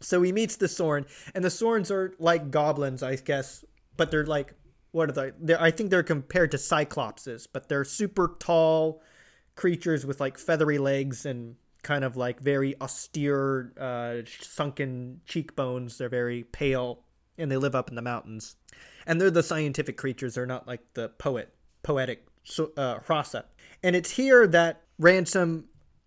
So 0.00 0.22
he 0.22 0.32
meets 0.32 0.56
the 0.56 0.68
Sorn, 0.68 1.06
and 1.34 1.44
the 1.44 1.48
Sorns 1.48 1.90
are 1.90 2.14
like 2.18 2.50
goblins, 2.50 3.02
I 3.02 3.16
guess, 3.16 3.64
but 3.96 4.10
they're 4.10 4.26
like 4.26 4.54
what 4.96 5.10
are 5.10 5.12
they? 5.12 5.32
They're, 5.38 5.60
I 5.60 5.70
think 5.70 5.90
they're 5.90 6.02
compared 6.02 6.52
to 6.52 6.56
cyclopses, 6.56 7.46
but 7.52 7.68
they're 7.68 7.84
super 7.84 8.34
tall 8.38 9.02
creatures 9.54 10.06
with 10.06 10.20
like 10.20 10.38
feathery 10.38 10.78
legs 10.78 11.26
and 11.26 11.56
kind 11.82 12.02
of 12.02 12.16
like 12.16 12.40
very 12.40 12.80
austere, 12.80 13.74
uh, 13.78 14.26
sunken 14.40 15.20
cheekbones. 15.26 15.98
They're 15.98 16.08
very 16.08 16.44
pale, 16.44 17.04
and 17.36 17.50
they 17.50 17.58
live 17.58 17.74
up 17.74 17.90
in 17.90 17.94
the 17.94 18.00
mountains. 18.00 18.56
And 19.06 19.20
they're 19.20 19.30
the 19.30 19.42
scientific 19.42 19.98
creatures. 19.98 20.34
They're 20.34 20.46
not 20.46 20.66
like 20.66 20.80
the 20.94 21.10
poet, 21.10 21.54
poetic 21.82 22.26
uh. 22.78 22.98
And 23.82 23.94
it's 23.94 24.12
here 24.12 24.46
that 24.46 24.80
Ransom 24.98 25.66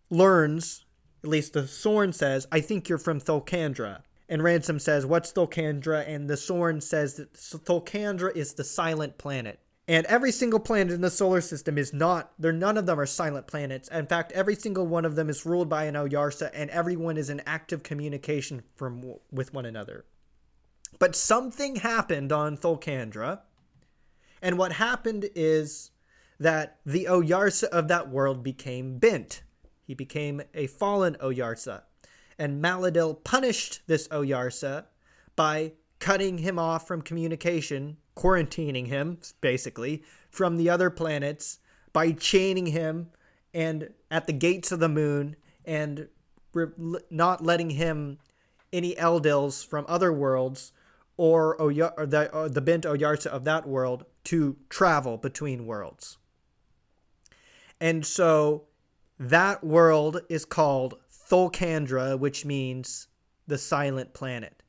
learns, 0.10 0.86
at 1.24 1.30
least 1.30 1.54
the 1.54 1.68
Sorn 1.68 2.14
says, 2.14 2.48
I 2.52 2.62
think 2.62 2.88
you're 2.88 2.98
from 2.98 3.20
Thulkandra. 3.20 4.04
And 4.28 4.44
Ransom 4.44 4.80
says, 4.80 5.06
What's 5.06 5.32
Thulkandra? 5.32 6.08
And 6.08 6.30
the 6.30 6.38
Sorn 6.38 6.82
says 6.82 7.16
that 7.16 7.34
Thulkandra 7.34 8.36
is 8.36 8.54
the 8.54 8.64
silent 8.64 9.18
planet. 9.18 9.60
And 9.88 10.06
every 10.06 10.32
single 10.32 10.60
planet 10.60 10.94
in 10.94 11.02
the 11.02 11.10
solar 11.10 11.42
system 11.42 11.76
is 11.76 11.94
not, 11.94 12.32
they're 12.38 12.54
none 12.54 12.78
of 12.78 12.86
them 12.86 13.00
are 13.00 13.08
silent 13.08 13.48
planets. 13.48 13.90
In 13.90 14.06
fact, 14.06 14.32
every 14.34 14.54
single 14.54 14.86
one 14.86 15.04
of 15.04 15.16
them 15.16 15.32
is 15.32 15.48
ruled 15.48 15.68
by 15.68 15.86
an 15.86 15.96
Oyarsa, 15.96 16.52
and 16.54 16.70
everyone 16.70 17.18
is 17.18 17.32
in 17.32 17.42
active 17.48 17.82
communication 17.82 18.62
from 18.76 19.16
with 19.32 19.52
one 19.52 19.66
another. 19.66 20.06
But 21.00 21.16
something 21.16 21.78
happened 21.78 22.32
on 22.32 22.56
Thulkandra, 22.56 23.40
and 24.44 24.60
what 24.60 24.74
happened 24.74 25.28
is 25.34 25.90
that 26.40 26.78
the 26.86 27.06
Oyarsa 27.06 27.66
of 27.70 27.88
that 27.88 28.10
world 28.10 28.44
became 28.44 29.00
bent. 29.00 29.42
He 29.90 29.96
became 29.96 30.44
a 30.54 30.68
fallen 30.68 31.16
Oyarsa. 31.16 31.82
And 32.38 32.64
Maleldil 32.64 33.24
punished 33.24 33.82
this 33.88 34.08
Oyarsa 34.10 34.86
by 35.36 35.72
cutting 35.98 36.38
him 36.38 36.60
off 36.60 36.86
from 36.86 37.02
communication, 37.02 37.98
quarantining 38.16 38.86
him, 38.86 39.18
basically, 39.42 40.04
from 40.30 40.58
the 40.58 40.70
other 40.70 40.92
planets, 40.92 41.58
by 41.92 42.12
chaining 42.12 42.68
him 42.68 43.10
and 43.52 43.90
at 44.12 44.28
the 44.28 44.34
gates 44.34 44.72
of 44.72 44.80
the 44.80 44.90
moon 44.90 45.36
and 45.66 46.08
re- 46.54 46.68
not 47.10 47.44
letting 47.44 47.72
him 47.72 48.20
any 48.72 48.94
Eldils 48.94 49.66
from 49.66 49.86
other 49.90 50.14
worlds 50.14 50.72
or, 51.18 51.60
or 51.60 51.74
the, 51.74 52.30
or 52.32 52.48
the 52.48 52.62
bent 52.62 52.84
Oyarsa 52.84 53.26
of 53.26 53.44
that 53.46 53.68
world 53.68 54.06
to 54.26 54.56
travel 54.70 55.18
between 55.18 55.66
worlds. 55.66 56.20
And 57.82 58.06
so 58.06 58.66
that 59.20 59.64
world 59.64 60.22
is 60.30 60.46
called 60.46 60.96
Thulkandra, 61.12 62.18
which 62.18 62.46
means 62.46 63.08
the 63.48 63.58
silent 63.58 64.14
planet. 64.14 64.64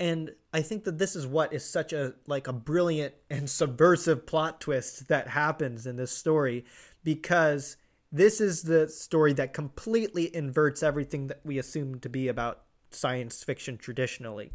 And 0.00 0.32
I 0.52 0.62
think 0.62 0.84
that 0.84 0.98
this 0.98 1.14
is 1.16 1.26
what 1.26 1.52
is 1.52 1.64
such 1.64 1.92
a 1.92 2.14
like 2.26 2.46
a 2.46 2.52
brilliant 2.52 3.14
and 3.28 3.50
subversive 3.50 4.26
plot 4.26 4.60
twist 4.60 5.08
that 5.08 5.28
happens 5.28 5.86
in 5.86 5.96
this 5.96 6.12
story 6.12 6.64
because 7.04 7.76
this 8.10 8.40
is 8.40 8.62
the 8.62 8.88
story 8.88 9.34
that 9.34 9.52
completely 9.52 10.34
inverts 10.34 10.82
everything 10.82 11.26
that 11.26 11.40
we 11.44 11.58
assume 11.58 12.00
to 12.00 12.08
be 12.08 12.28
about 12.28 12.62
science 12.90 13.44
fiction 13.44 13.76
traditionally. 13.76 14.52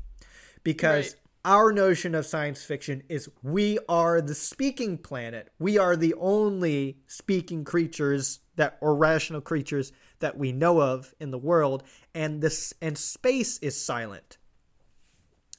Because 0.63 1.13
Right. 1.13 1.22
Our 1.45 1.71
notion 1.71 2.15
of 2.15 2.25
science 2.25 2.63
fiction 2.63 3.03
is 3.09 3.29
we 3.41 3.77
are 3.89 4.21
the 4.21 4.35
speaking 4.35 4.97
planet. 4.97 5.49
We 5.59 5.77
are 5.77 5.95
the 5.95 6.13
only 6.15 6.97
speaking 7.07 7.63
creatures 7.65 8.39
that 8.55 8.77
or 8.81 8.95
rational 8.95 9.41
creatures 9.41 9.91
that 10.19 10.37
we 10.37 10.51
know 10.51 10.81
of 10.81 11.13
in 11.19 11.31
the 11.31 11.37
world 11.37 11.83
and 12.13 12.41
this 12.41 12.73
and 12.81 12.97
space 12.97 13.57
is 13.59 13.83
silent. 13.83 14.37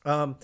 Um 0.05 0.37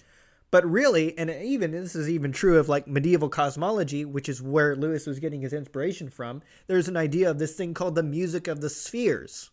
but 0.51 0.69
really, 0.69 1.17
and 1.17 1.31
even 1.31 1.71
this 1.71 1.95
is 1.95 2.11
even 2.11 2.33
true 2.33 2.59
of 2.59 2.69
like 2.69 2.89
medieval 2.89 3.29
cosmology, 3.29 4.05
which 4.05 4.29
is 4.29 4.43
where 4.43 4.75
Lewis 4.75 5.07
was 5.07 5.21
getting 5.21 5.43
his 5.43 5.53
inspiration 5.53 6.11
from. 6.11 6.43
There's 6.67 6.89
an 6.89 6.97
idea 6.97 7.31
of 7.31 7.39
this 7.39 7.55
thing 7.55 7.73
called 7.73 7.95
the 7.95 8.03
music 8.03 8.49
of 8.49 8.61
the 8.61 8.69
spheres, 8.69 9.51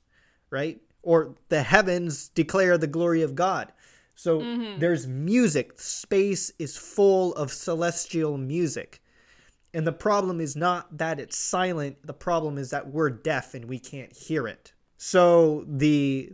right? 0.49 0.81
Or 1.03 1.35
the 1.49 1.61
heavens 1.61 2.29
declare 2.29 2.79
the 2.79 2.87
glory 2.87 3.21
of 3.21 3.35
God. 3.35 3.71
So 4.17 4.39
mm-hmm. 4.39 4.79
there's 4.79 5.05
music. 5.05 5.79
Space 5.79 6.51
is 6.57 6.75
full 6.75 7.35
of 7.35 7.53
celestial 7.53 8.35
music. 8.35 8.99
And 9.75 9.85
the 9.85 9.91
problem 9.91 10.41
is 10.41 10.55
not 10.55 10.97
that 10.97 11.19
it's 11.19 11.37
silent, 11.37 11.97
the 12.03 12.15
problem 12.15 12.57
is 12.57 12.71
that 12.71 12.89
we're 12.89 13.11
deaf 13.11 13.53
and 13.53 13.65
we 13.65 13.77
can't 13.77 14.11
hear 14.11 14.47
it. 14.47 14.73
So 14.97 15.63
the 15.67 16.33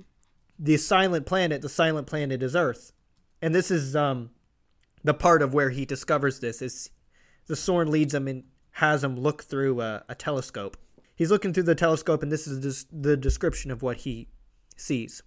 the 0.58 0.78
silent 0.78 1.26
planet, 1.26 1.62
the 1.62 1.68
silent 1.68 2.08
planet 2.08 2.42
is 2.42 2.56
Earth. 2.56 2.94
And 3.42 3.54
this 3.54 3.70
is 3.70 3.98
um 3.98 4.30
the 5.04 5.14
part 5.14 5.42
of 5.42 5.54
where 5.54 5.70
he 5.70 5.86
discovers 5.86 6.40
this 6.40 6.62
is 6.62 6.90
the 7.48 7.58
Sorn 7.58 7.92
leads 7.92 8.14
him 8.14 8.30
and 8.30 8.46
has 8.72 9.04
him 9.04 9.20
look 9.20 9.44
through 9.44 9.82
a, 9.82 10.06
a 10.08 10.16
telescope. 10.16 10.78
He's 11.18 11.32
looking 11.32 11.54
through 11.54 11.64
the 11.64 11.76
telescope, 11.76 12.24
and 12.24 12.32
this 12.32 12.48
is 12.48 12.86
the 12.90 13.18
description 13.18 13.72
of 13.72 13.82
what 13.82 13.98
he 13.98 14.30
sees. 14.78 15.22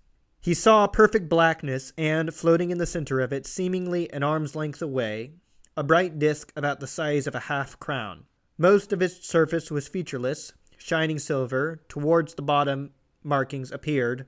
He 0.46 0.54
saw 0.54 0.86
perfect 0.86 1.28
blackness, 1.28 1.92
and 1.98 2.32
floating 2.32 2.70
in 2.70 2.78
the 2.78 2.86
center 2.86 3.18
of 3.18 3.32
it, 3.32 3.48
seemingly 3.48 4.08
an 4.12 4.22
arm's 4.22 4.54
length 4.54 4.80
away, 4.80 5.32
a 5.76 5.82
bright 5.82 6.20
disk 6.20 6.52
about 6.54 6.78
the 6.78 6.86
size 6.86 7.26
of 7.26 7.34
a 7.34 7.50
half 7.50 7.76
crown. 7.80 8.26
Most 8.56 8.92
of 8.92 9.02
its 9.02 9.28
surface 9.28 9.72
was 9.72 9.88
featureless, 9.88 10.52
shining 10.78 11.18
silver. 11.18 11.82
Towards 11.88 12.34
the 12.34 12.42
bottom, 12.42 12.92
markings 13.24 13.72
appeared, 13.72 14.26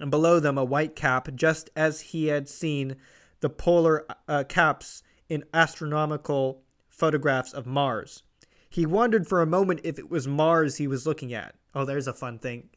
and 0.00 0.10
below 0.10 0.40
them 0.40 0.56
a 0.56 0.64
white 0.64 0.96
cap, 0.96 1.28
just 1.34 1.68
as 1.76 2.00
he 2.00 2.28
had 2.28 2.48
seen 2.48 2.96
the 3.40 3.50
polar 3.50 4.06
uh, 4.26 4.44
caps 4.44 5.02
in 5.28 5.44
astronomical 5.52 6.62
photographs 6.88 7.52
of 7.52 7.66
Mars. 7.66 8.22
He 8.70 8.86
wondered 8.86 9.28
for 9.28 9.42
a 9.42 9.46
moment 9.46 9.80
if 9.84 9.98
it 9.98 10.08
was 10.08 10.26
Mars 10.26 10.78
he 10.78 10.86
was 10.86 11.06
looking 11.06 11.34
at. 11.34 11.54
Oh, 11.74 11.84
there's 11.84 12.08
a 12.08 12.14
fun 12.14 12.38
thing. 12.38 12.70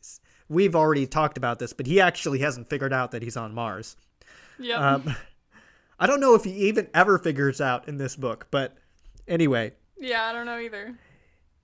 We've 0.50 0.76
already 0.76 1.06
talked 1.06 1.38
about 1.38 1.60
this, 1.60 1.74
but 1.74 1.88
he 1.88 2.00
actually 2.00 2.40
hasn't 2.40 2.70
figured 2.70 2.94
out 2.94 3.12
that 3.12 3.22
he's 3.22 3.38
on 3.38 3.54
Mars. 3.54 3.96
Yeah. 4.60 4.94
Um, 4.94 5.16
I 6.00 6.08
don't 6.08 6.20
know 6.20 6.36
if 6.36 6.44
he 6.44 6.52
even 6.68 6.88
ever 6.94 7.18
figures 7.18 7.60
out 7.60 7.88
in 7.88 7.98
this 7.98 8.16
book, 8.16 8.48
but 8.52 8.78
anyway. 9.28 9.74
Yeah, 9.98 10.26
I 10.26 10.34
don't 10.34 10.46
know 10.46 10.60
either. 10.60 10.96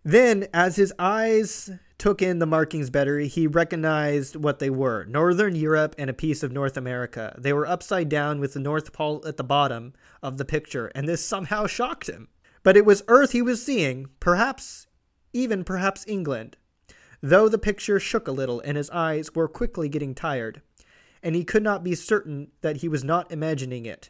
Then, 0.04 0.48
as 0.54 0.76
his 0.76 0.92
eyes 1.00 1.70
took 1.98 2.22
in 2.22 2.40
the 2.40 2.46
markings 2.46 2.90
better, 2.90 3.20
he 3.20 3.48
recognized 3.48 4.36
what 4.36 4.60
they 4.60 4.70
were 4.70 5.06
Northern 5.06 5.56
Europe 5.56 5.96
and 5.98 6.10
a 6.10 6.14
piece 6.14 6.44
of 6.44 6.52
North 6.52 6.76
America. 6.76 7.34
They 7.38 7.54
were 7.54 7.68
upside 7.68 8.10
down 8.10 8.40
with 8.40 8.54
the 8.54 8.60
North 8.60 8.92
Pole 8.92 9.24
at 9.26 9.38
the 9.38 9.44
bottom 9.44 9.94
of 10.22 10.38
the 10.38 10.46
picture, 10.46 10.88
and 10.96 11.08
this 11.08 11.24
somehow 11.24 11.68
shocked 11.68 12.10
him. 12.10 12.28
But 12.64 12.76
it 12.76 12.86
was 12.86 13.04
Earth 13.08 13.32
he 13.32 13.42
was 13.42 13.64
seeing, 13.64 14.08
perhaps, 14.20 14.88
even 15.32 15.64
perhaps 15.64 16.04
England, 16.08 16.58
though 17.24 17.48
the 17.48 17.58
picture 17.58 18.02
shook 18.02 18.28
a 18.28 18.34
little 18.34 18.60
and 18.60 18.76
his 18.76 18.90
eyes 18.90 19.34
were 19.34 19.48
quickly 19.48 19.88
getting 19.88 20.14
tired, 20.14 20.62
and 21.24 21.36
he 21.36 21.46
could 21.46 21.64
not 21.64 21.84
be 21.84 21.96
certain 21.96 22.50
that 22.62 22.78
he 22.78 22.90
was 22.90 23.04
not 23.04 23.32
imagining 23.32 23.86
it. 23.86 24.10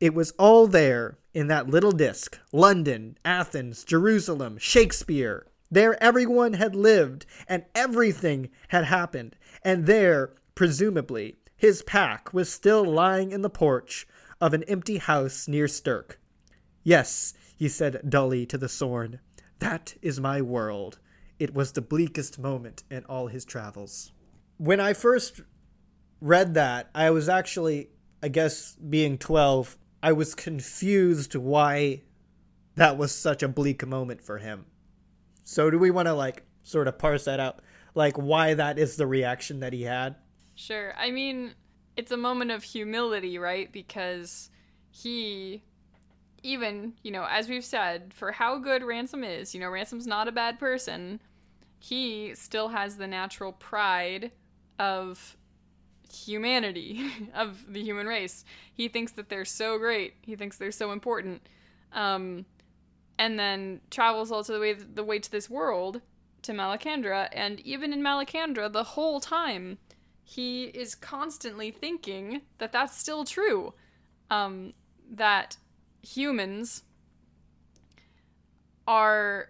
It 0.00 0.14
was 0.14 0.30
all 0.38 0.68
there 0.68 1.18
in 1.34 1.48
that 1.48 1.68
little 1.68 1.90
disk 1.90 2.38
London, 2.52 3.18
Athens, 3.24 3.82
Jerusalem, 3.82 4.56
Shakespeare. 4.56 5.46
There 5.68 6.00
everyone 6.02 6.52
had 6.54 6.76
lived 6.76 7.26
and 7.48 7.64
everything 7.74 8.50
had 8.68 8.84
happened. 8.84 9.36
And 9.64 9.86
there, 9.86 10.34
presumably, 10.54 11.38
his 11.56 11.82
pack 11.82 12.32
was 12.32 12.52
still 12.52 12.84
lying 12.84 13.32
in 13.32 13.42
the 13.42 13.50
porch 13.50 14.06
of 14.40 14.54
an 14.54 14.62
empty 14.64 14.98
house 14.98 15.48
near 15.48 15.66
Sterk. 15.66 16.18
Yes, 16.84 17.34
he 17.56 17.68
said 17.68 18.02
dully 18.08 18.44
to 18.46 18.58
the 18.58 18.68
Sorn, 18.68 19.20
that 19.60 19.94
is 20.02 20.20
my 20.20 20.42
world. 20.42 20.98
It 21.42 21.56
was 21.56 21.72
the 21.72 21.82
bleakest 21.82 22.38
moment 22.38 22.84
in 22.88 23.04
all 23.06 23.26
his 23.26 23.44
travels. 23.44 24.12
When 24.58 24.78
I 24.78 24.92
first 24.92 25.40
read 26.20 26.54
that, 26.54 26.88
I 26.94 27.10
was 27.10 27.28
actually, 27.28 27.88
I 28.22 28.28
guess, 28.28 28.76
being 28.76 29.18
12, 29.18 29.76
I 30.04 30.12
was 30.12 30.36
confused 30.36 31.34
why 31.34 32.02
that 32.76 32.96
was 32.96 33.12
such 33.12 33.42
a 33.42 33.48
bleak 33.48 33.84
moment 33.84 34.22
for 34.22 34.38
him. 34.38 34.66
So 35.42 35.68
do 35.68 35.80
we 35.80 35.90
want 35.90 36.06
to 36.06 36.14
like 36.14 36.44
sort 36.62 36.86
of 36.86 36.96
parse 36.96 37.24
that 37.24 37.40
out 37.40 37.58
like 37.96 38.16
why 38.16 38.54
that 38.54 38.78
is 38.78 38.94
the 38.94 39.08
reaction 39.08 39.58
that 39.58 39.72
he 39.72 39.82
had? 39.82 40.14
Sure. 40.54 40.94
I 40.96 41.10
mean, 41.10 41.54
it's 41.96 42.12
a 42.12 42.16
moment 42.16 42.52
of 42.52 42.62
humility, 42.62 43.36
right? 43.36 43.72
Because 43.72 44.48
he 44.92 45.64
even, 46.44 46.92
you 47.02 47.10
know, 47.10 47.26
as 47.28 47.48
we've 47.48 47.64
said, 47.64 48.14
for 48.14 48.30
how 48.30 48.58
good 48.58 48.84
Ransom 48.84 49.24
is, 49.24 49.54
you 49.54 49.60
know, 49.60 49.68
Ransom's 49.68 50.06
not 50.06 50.28
a 50.28 50.32
bad 50.32 50.60
person. 50.60 51.20
He 51.82 52.36
still 52.36 52.68
has 52.68 52.96
the 52.96 53.08
natural 53.08 53.50
pride 53.50 54.30
of 54.78 55.36
humanity 56.08 57.10
of 57.34 57.64
the 57.68 57.82
human 57.82 58.06
race. 58.06 58.44
He 58.72 58.86
thinks 58.86 59.10
that 59.12 59.28
they're 59.28 59.44
so 59.44 59.78
great. 59.78 60.14
He 60.22 60.36
thinks 60.36 60.56
they're 60.56 60.70
so 60.70 60.92
important. 60.92 61.42
Um, 61.92 62.46
and 63.18 63.36
then 63.36 63.80
travels 63.90 64.30
all 64.30 64.44
the 64.44 64.60
way 64.60 64.74
the 64.74 65.02
way 65.02 65.18
to 65.18 65.28
this 65.28 65.50
world 65.50 66.00
to 66.42 66.52
Malacandra, 66.52 67.28
and 67.32 67.58
even 67.60 67.92
in 67.92 68.00
Malacandra, 68.00 68.72
the 68.72 68.84
whole 68.84 69.18
time 69.18 69.78
he 70.22 70.66
is 70.66 70.94
constantly 70.94 71.72
thinking 71.72 72.42
that 72.58 72.70
that's 72.70 72.96
still 72.96 73.24
true. 73.24 73.74
Um, 74.30 74.72
that 75.10 75.56
humans 76.00 76.84
are 78.86 79.48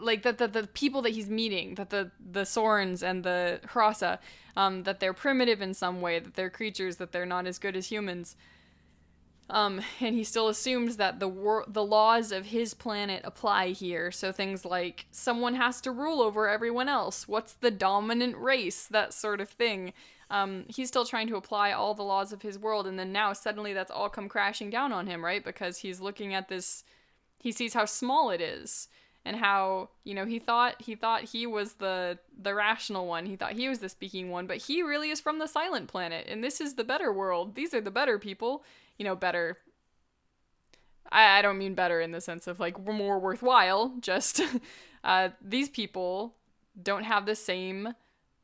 like 0.00 0.22
that 0.22 0.38
the, 0.38 0.48
the 0.48 0.66
people 0.66 1.02
that 1.02 1.10
he's 1.10 1.28
meeting 1.28 1.74
that 1.76 1.90
the 1.90 2.10
the 2.18 2.42
Sorns 2.42 3.02
and 3.02 3.24
the 3.24 3.60
Hrossa 3.66 4.18
um, 4.56 4.82
that 4.84 5.00
they're 5.00 5.14
primitive 5.14 5.60
in 5.60 5.74
some 5.74 6.00
way 6.00 6.18
that 6.18 6.34
they're 6.34 6.50
creatures 6.50 6.96
that 6.96 7.12
they're 7.12 7.26
not 7.26 7.46
as 7.46 7.58
good 7.58 7.76
as 7.76 7.86
humans. 7.86 8.36
Um, 9.48 9.80
and 10.00 10.14
he 10.14 10.24
still 10.24 10.48
assumes 10.48 10.96
that 10.96 11.18
the 11.18 11.28
wor- 11.28 11.64
the 11.66 11.84
laws 11.84 12.32
of 12.32 12.46
his 12.46 12.72
planet 12.74 13.22
apply 13.24 13.68
here. 13.68 14.10
So 14.10 14.32
things 14.32 14.64
like 14.64 15.06
someone 15.10 15.54
has 15.54 15.80
to 15.82 15.90
rule 15.90 16.22
over 16.22 16.48
everyone 16.48 16.88
else. 16.88 17.26
What's 17.26 17.54
the 17.54 17.70
dominant 17.70 18.36
race? 18.36 18.86
That 18.86 19.12
sort 19.12 19.40
of 19.40 19.48
thing. 19.48 19.92
Um, 20.30 20.66
he's 20.68 20.86
still 20.86 21.04
trying 21.04 21.26
to 21.26 21.36
apply 21.36 21.72
all 21.72 21.94
the 21.94 22.04
laws 22.04 22.32
of 22.32 22.42
his 22.42 22.56
world. 22.56 22.86
And 22.86 22.96
then 22.96 23.10
now 23.10 23.32
suddenly 23.32 23.72
that's 23.72 23.90
all 23.90 24.08
come 24.08 24.28
crashing 24.28 24.70
down 24.70 24.92
on 24.92 25.08
him 25.08 25.24
right? 25.24 25.44
Because 25.44 25.78
he's 25.78 26.00
looking 26.00 26.32
at 26.32 26.48
this 26.48 26.84
he 27.40 27.52
sees 27.52 27.74
how 27.74 27.86
small 27.86 28.30
it 28.30 28.40
is 28.40 28.88
and 29.24 29.36
how 29.36 29.90
you 30.04 30.14
know 30.14 30.24
he 30.24 30.38
thought 30.38 30.80
he 30.80 30.94
thought 30.94 31.22
he 31.22 31.46
was 31.46 31.74
the 31.74 32.18
the 32.40 32.54
rational 32.54 33.06
one. 33.06 33.26
He 33.26 33.36
thought 33.36 33.52
he 33.52 33.68
was 33.68 33.78
the 33.78 33.88
speaking 33.88 34.30
one 34.30 34.46
but 34.46 34.58
he 34.58 34.82
really 34.82 35.10
is 35.10 35.20
from 35.20 35.38
the 35.38 35.46
silent 35.46 35.88
planet 35.88 36.26
and 36.28 36.42
this 36.42 36.60
is 36.60 36.74
the 36.74 36.84
better 36.84 37.12
world. 37.12 37.54
These 37.54 37.74
are 37.74 37.80
the 37.80 37.90
better 37.90 38.18
people 38.18 38.64
you 38.98 39.04
know 39.04 39.16
better. 39.16 39.58
I, 41.12 41.38
I 41.38 41.42
don't 41.42 41.58
mean 41.58 41.74
better 41.74 42.00
in 42.00 42.12
the 42.12 42.20
sense 42.20 42.46
of 42.46 42.60
like 42.60 42.84
more 42.84 43.18
worthwhile 43.18 43.94
just 44.00 44.40
uh, 45.04 45.30
these 45.42 45.68
people 45.68 46.34
don't 46.80 47.04
have 47.04 47.26
the 47.26 47.34
same 47.34 47.94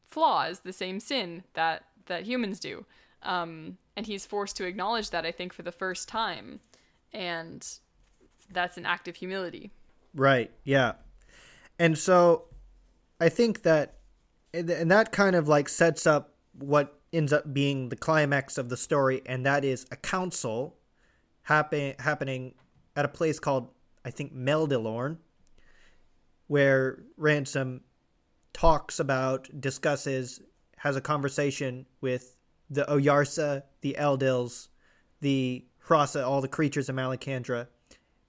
flaws 0.05 0.61
the 0.61 0.73
same 0.73 1.01
sin 1.01 1.45
that 1.55 1.85
that 2.07 2.25
humans 2.25 2.61
do. 2.61 2.85
Um, 3.23 3.79
and 3.97 4.07
he's 4.07 4.27
forced 4.27 4.57
to 4.59 4.67
acknowledge 4.67 5.11
that 5.11 5.27
i 5.27 5.33
think 5.33 5.53
for 5.53 5.63
the 5.63 5.73
first 5.73 6.09
time 6.09 6.61
and 7.13 7.67
that's 8.53 8.77
an 8.77 8.87
act 8.87 9.09
of 9.09 9.17
humility 9.17 9.73
Right. 10.17 10.51
Yeah. 10.65 10.93
And 11.79 11.97
so 11.97 12.47
I 13.21 13.29
think 13.29 13.63
that 13.63 13.99
and 14.53 14.91
that 14.91 15.13
kind 15.13 15.37
of 15.37 15.47
like 15.47 15.69
sets 15.69 16.07
up 16.07 16.35
what 16.59 16.99
ends 17.13 17.33
up 17.33 17.53
being 17.53 17.91
the 17.91 17.97
climax 17.97 18.57
of 18.57 18.71
the 18.71 18.77
story 18.77 19.23
and 19.27 19.45
that 19.45 19.65
is 19.65 19.87
a 19.91 19.97
council 19.97 20.77
happen, 21.43 21.95
happening 21.99 22.55
at 22.97 23.05
a 23.05 23.09
place 23.09 23.39
called 23.39 23.69
I 24.05 24.11
think 24.11 24.35
Meldilorn 24.35 25.19
where 26.47 27.03
Ransom 27.17 27.83
talks 28.53 28.99
about 28.99 29.49
discusses 29.61 30.41
has 30.79 30.97
a 30.97 31.01
conversation 31.01 31.85
with 32.01 32.37
the 32.71 32.85
Oyarsa, 32.85 33.65
the 33.81 33.97
Eldils, 33.99 34.69
the 35.21 35.67
Hrossa, 35.87 36.27
all 36.27 36.41
the 36.41 36.49
creatures 36.49 36.89
of 36.89 36.97
Malacandra, 36.97 37.67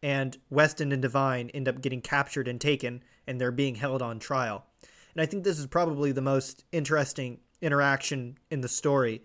and 0.02 0.38
Weston 0.50 0.92
and 0.92 1.02
Devine 1.02 1.50
end 1.50 1.68
up 1.68 1.82
getting 1.82 2.02
captured 2.02 2.48
and 2.48 2.62
taken, 2.62 3.04
and 3.26 3.40
they're 3.40 3.52
being 3.52 3.76
held 3.76 4.02
on 4.02 4.20
trial. 4.20 4.66
And 5.14 5.22
I 5.22 5.26
think 5.26 5.44
this 5.44 5.60
is 5.60 5.68
probably 5.68 6.12
the 6.12 6.22
most 6.22 6.64
interesting 6.72 7.40
interaction 7.62 8.38
in 8.52 8.62
the 8.62 8.68
story. 8.68 9.24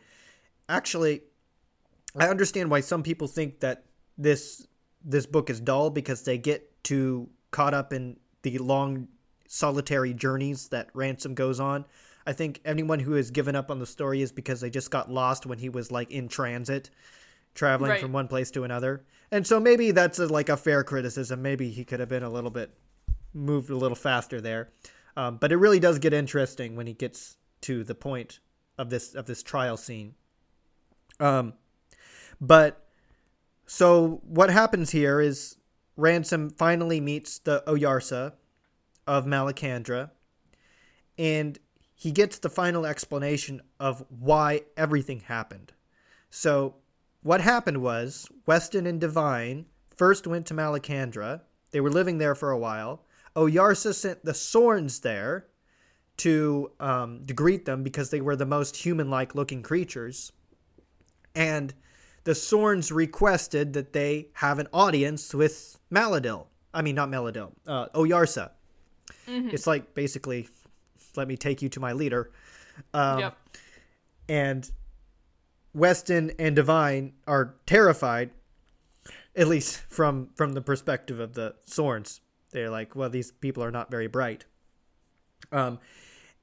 Actually, 0.69 1.23
I 2.17 2.29
understand 2.29 2.71
why 2.71 2.81
some 2.81 3.03
people 3.03 3.29
think 3.29 3.61
that 3.61 3.85
this 4.17 4.67
this 5.05 5.27
book 5.27 5.51
is 5.51 5.61
dull 5.61 5.91
because 5.91 6.23
they 6.23 6.39
get 6.39 6.83
too 6.85 7.29
caught 7.51 7.75
up 7.75 7.93
in 7.93 8.19
the 8.43 8.59
long 8.59 9.09
solitary 9.49 10.15
journeys 10.15 10.69
that 10.69 10.89
Ransom 10.95 11.35
goes 11.35 11.61
on. 11.61 11.85
I 12.27 12.33
think 12.33 12.61
anyone 12.65 13.01
who 13.01 13.13
has 13.15 13.31
given 13.31 13.57
up 13.57 13.71
on 13.71 13.81
the 13.81 13.87
story 13.87 14.23
is 14.23 14.33
because 14.33 14.61
they 14.61 14.71
just 14.71 14.91
got 14.91 15.11
lost 15.11 15.45
when 15.45 15.59
he 15.59 15.69
was 15.69 15.91
like 15.91 16.11
in 16.11 16.29
transit, 16.29 16.89
traveling 17.55 17.91
Right. 17.91 18.01
from 18.01 18.13
one 18.13 18.29
place 18.29 18.51
to 18.53 18.65
another. 18.65 19.05
And 19.31 19.47
so 19.47 19.59
maybe 19.61 19.91
that's 19.91 20.19
a, 20.19 20.27
like 20.27 20.49
a 20.49 20.57
fair 20.57 20.85
criticism. 20.85 21.43
Maybe 21.43 21.71
he 21.71 21.85
could 21.85 22.01
have 22.01 22.09
been 22.09 22.23
a 22.23 22.31
little 22.31 22.51
bit 22.51 22.71
moved 23.35 23.71
a 23.71 23.77
little 23.77 23.97
faster 23.97 24.41
there. 24.41 24.71
Um, 25.17 25.37
but 25.37 25.53
it 25.53 25.57
really 25.57 25.81
does 25.81 25.99
get 25.99 26.13
interesting 26.13 26.77
when 26.77 26.87
he 26.87 26.93
gets 26.95 27.37
to 27.63 27.85
the 27.85 27.95
point 27.95 28.41
of 28.79 28.91
this 28.91 29.15
of 29.15 29.27
this 29.27 29.43
trial 29.43 29.77
scene. 29.77 30.15
Um, 31.21 31.55
but 32.41 32.87
so 33.67 34.21
what 34.25 34.51
happens 34.51 34.91
here 34.91 35.21
is 35.21 35.57
Ransom 35.97 36.51
finally 36.51 37.01
meets 37.01 37.39
the 37.39 37.63
Oyarsa 37.67 38.35
of 39.07 39.25
Malacandra, 39.27 40.11
and 41.19 41.59
he 41.95 42.11
gets 42.11 42.39
the 42.39 42.51
final 42.51 42.87
explanation 42.87 43.61
of 43.79 44.05
why 44.09 44.63
everything 44.77 45.21
happened. 45.21 45.73
So, 46.31 46.77
what 47.23 47.41
happened 47.41 47.83
was 47.83 48.29
Weston 48.47 48.87
and 48.87 49.01
Devine 49.01 49.67
first 49.97 50.27
went 50.27 50.47
to 50.47 50.55
Malacandra. 50.55 51.43
They 51.71 51.81
were 51.81 51.91
living 51.91 52.19
there 52.19 52.35
for 52.35 52.51
a 52.51 52.59
while. 52.59 53.05
Oyarsa 53.37 53.95
sent 53.95 54.25
the 54.25 54.33
Sorns 54.33 55.01
there 55.01 55.47
to 56.19 56.71
um, 56.79 57.25
to 57.27 57.33
greet 57.35 57.65
them 57.65 57.83
because 57.83 58.11
they 58.11 58.21
were 58.21 58.37
the 58.37 58.47
most 58.47 58.77
human-like 58.77 59.35
looking 59.35 59.63
creatures, 59.63 60.33
and 61.35 61.73
the 62.25 62.33
Sorns 62.33 62.93
requested 62.93 63.73
that 63.73 63.93
they 63.93 64.29
have 64.35 64.59
an 64.59 64.69
audience 64.73 65.35
with 65.35 65.79
Maleldil. 65.91 66.47
I 66.75 66.83
mean, 66.83 66.95
not 66.95 67.09
Maleldil, 67.09 67.53
uh, 67.67 67.89
Oyarsa. 67.95 68.51
It's 69.27 69.67
like 69.67 69.95
basically, 69.95 70.49
let 71.17 71.29
me 71.29 71.37
take 71.37 71.63
you 71.63 71.69
to 71.71 71.81
my 71.81 71.93
leader. 71.93 72.31
Um, 72.93 73.19
yep. 73.19 73.39
and 74.29 74.71
Weston 75.75 76.33
and 76.39 76.57
Devine 76.57 77.15
are 77.27 77.55
terrified, 77.67 78.31
at 79.35 79.49
least 79.49 79.79
from 79.89 80.31
from 80.35 80.53
the 80.53 80.61
perspective 80.61 81.19
of 81.21 81.35
the 81.35 81.55
Sorns. 81.67 82.21
They're 82.53 82.71
like, 82.71 82.95
well, 82.95 83.09
these 83.09 83.33
people 83.33 83.65
are 83.65 83.71
not 83.71 83.91
very 83.91 84.07
bright. 84.07 84.45
Um, 85.51 85.79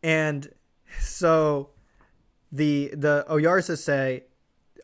and 0.02 0.52
so 1.00 1.70
the 2.52 2.92
the 2.96 3.26
Oyarsa 3.30 3.78
say, 3.78 4.24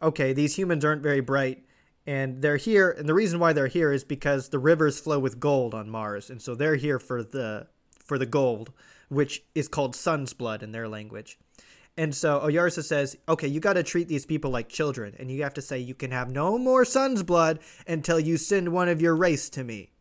okay, 0.01 0.33
these 0.33 0.57
humans 0.57 0.85
aren't 0.85 1.01
very 1.01 1.21
bright, 1.21 1.65
and 2.05 2.41
they're 2.41 2.57
here. 2.57 2.91
And 2.91 3.09
the 3.09 3.13
reason 3.13 3.39
why 3.39 3.53
they're 3.53 3.67
here 3.67 3.91
is 3.91 4.03
because 4.03 4.49
the 4.49 4.59
rivers 4.59 4.99
flow 4.99 5.19
with 5.19 5.39
gold 5.39 5.73
on 5.73 5.89
Mars, 5.89 6.29
and 6.29 6.41
so 6.41 6.53
they're 6.53 6.75
here 6.75 6.99
for 6.99 7.23
the 7.23 7.67
for 7.97 8.19
the 8.19 8.25
gold, 8.27 8.71
which 9.09 9.43
is 9.55 9.67
called 9.67 9.95
sun's 9.95 10.33
blood 10.33 10.61
in 10.61 10.71
their 10.71 10.87
language. 10.87 11.39
And 11.97 12.13
so 12.13 12.41
Oyarsa 12.41 12.83
says, 12.83 13.17
okay, 13.29 13.47
you 13.47 13.59
got 13.59 13.73
to 13.73 13.83
treat 13.83 14.09
these 14.09 14.25
people 14.25 14.51
like 14.51 14.67
children, 14.67 15.15
and 15.17 15.31
you 15.31 15.43
have 15.43 15.53
to 15.53 15.61
say 15.61 15.79
you 15.79 15.95
can 15.95 16.11
have 16.11 16.29
no 16.29 16.57
more 16.57 16.83
sun's 16.83 17.23
blood 17.23 17.59
until 17.87 18.19
you 18.19 18.37
send 18.37 18.73
one 18.73 18.89
of 18.89 19.01
your 19.01 19.15
race 19.15 19.49
to 19.51 19.63
me. 19.63 19.91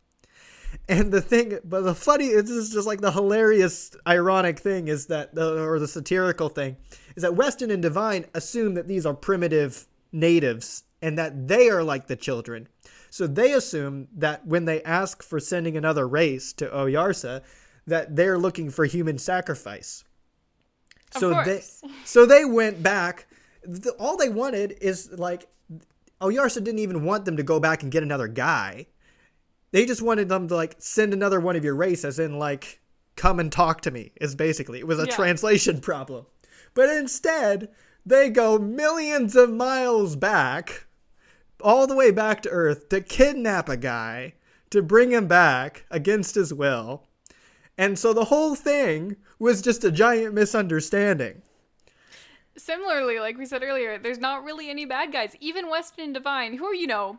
And 0.88 1.12
the 1.12 1.20
thing, 1.20 1.58
but 1.64 1.82
the 1.82 1.94
funny, 1.94 2.30
this 2.30 2.50
is 2.50 2.72
just 2.72 2.86
like 2.86 3.00
the 3.00 3.12
hilarious, 3.12 3.94
ironic 4.08 4.58
thing 4.58 4.88
is 4.88 5.06
that, 5.06 5.38
or 5.38 5.78
the 5.78 5.86
satirical 5.86 6.48
thing, 6.48 6.76
is 7.14 7.22
that 7.22 7.36
Weston 7.36 7.70
and 7.70 7.80
Devine 7.80 8.26
assume 8.34 8.74
that 8.74 8.88
these 8.88 9.06
are 9.06 9.14
primitive 9.14 9.86
natives 10.10 10.82
and 11.00 11.16
that 11.16 11.46
they 11.46 11.68
are 11.70 11.84
like 11.84 12.08
the 12.08 12.16
children. 12.16 12.66
So 13.08 13.28
they 13.28 13.52
assume 13.52 14.08
that 14.16 14.44
when 14.48 14.64
they 14.64 14.82
ask 14.82 15.22
for 15.22 15.38
sending 15.38 15.76
another 15.76 16.08
race 16.08 16.52
to 16.54 16.66
Oyarsa, 16.66 17.42
that 17.86 18.16
they're 18.16 18.38
looking 18.38 18.70
for 18.70 18.84
human 18.84 19.18
sacrifice. 19.18 20.02
So 21.18 21.42
they, 21.44 21.62
so 22.04 22.26
they 22.26 22.44
went 22.44 22.82
back. 22.82 23.26
The, 23.62 23.90
all 23.92 24.16
they 24.16 24.28
wanted 24.28 24.76
is 24.80 25.10
like, 25.12 25.48
Oyarsa 26.20 26.62
didn't 26.62 26.78
even 26.78 27.04
want 27.04 27.24
them 27.24 27.36
to 27.36 27.42
go 27.42 27.60
back 27.60 27.82
and 27.82 27.90
get 27.92 28.02
another 28.02 28.28
guy. 28.28 28.86
They 29.72 29.86
just 29.86 30.02
wanted 30.02 30.28
them 30.28 30.48
to 30.48 30.54
like 30.54 30.76
send 30.78 31.12
another 31.12 31.40
one 31.40 31.56
of 31.56 31.64
your 31.64 31.74
race, 31.74 32.04
as 32.04 32.18
in 32.18 32.38
like, 32.38 32.80
come 33.16 33.40
and 33.40 33.50
talk 33.50 33.80
to 33.82 33.90
me. 33.90 34.12
Is 34.20 34.34
basically 34.34 34.78
it 34.78 34.86
was 34.86 34.98
a 34.98 35.06
Yeah. 35.06 35.16
translation 35.16 35.80
problem. 35.80 36.26
But 36.74 36.90
instead, 36.90 37.70
they 38.06 38.30
go 38.30 38.58
millions 38.58 39.34
of 39.36 39.50
miles 39.52 40.16
back, 40.16 40.86
all 41.60 41.86
the 41.86 41.94
way 41.96 42.10
back 42.10 42.42
to 42.42 42.50
Earth, 42.50 42.88
to 42.90 43.00
kidnap 43.00 43.68
a 43.68 43.76
guy, 43.76 44.34
to 44.70 44.82
bring 44.82 45.10
him 45.10 45.26
back 45.26 45.86
against 45.90 46.34
his 46.34 46.52
will. 46.52 47.06
And 47.78 47.98
so 47.98 48.12
the 48.12 48.26
whole 48.26 48.54
thing 48.54 49.16
was 49.44 49.62
just 49.62 49.84
a 49.84 49.92
giant 49.92 50.34
misunderstanding. 50.34 51.42
Similarly, 52.56 53.18
like 53.18 53.36
we 53.36 53.46
said 53.46 53.62
earlier, 53.62 53.98
there's 53.98 54.18
not 54.18 54.44
really 54.44 54.70
any 54.70 54.84
bad 54.84 55.12
guys. 55.12 55.36
Even 55.40 55.68
Weston 55.68 56.04
and 56.04 56.14
Devine, 56.14 56.56
who 56.56 56.64
are, 56.66 56.74
you 56.74 56.86
know, 56.86 57.18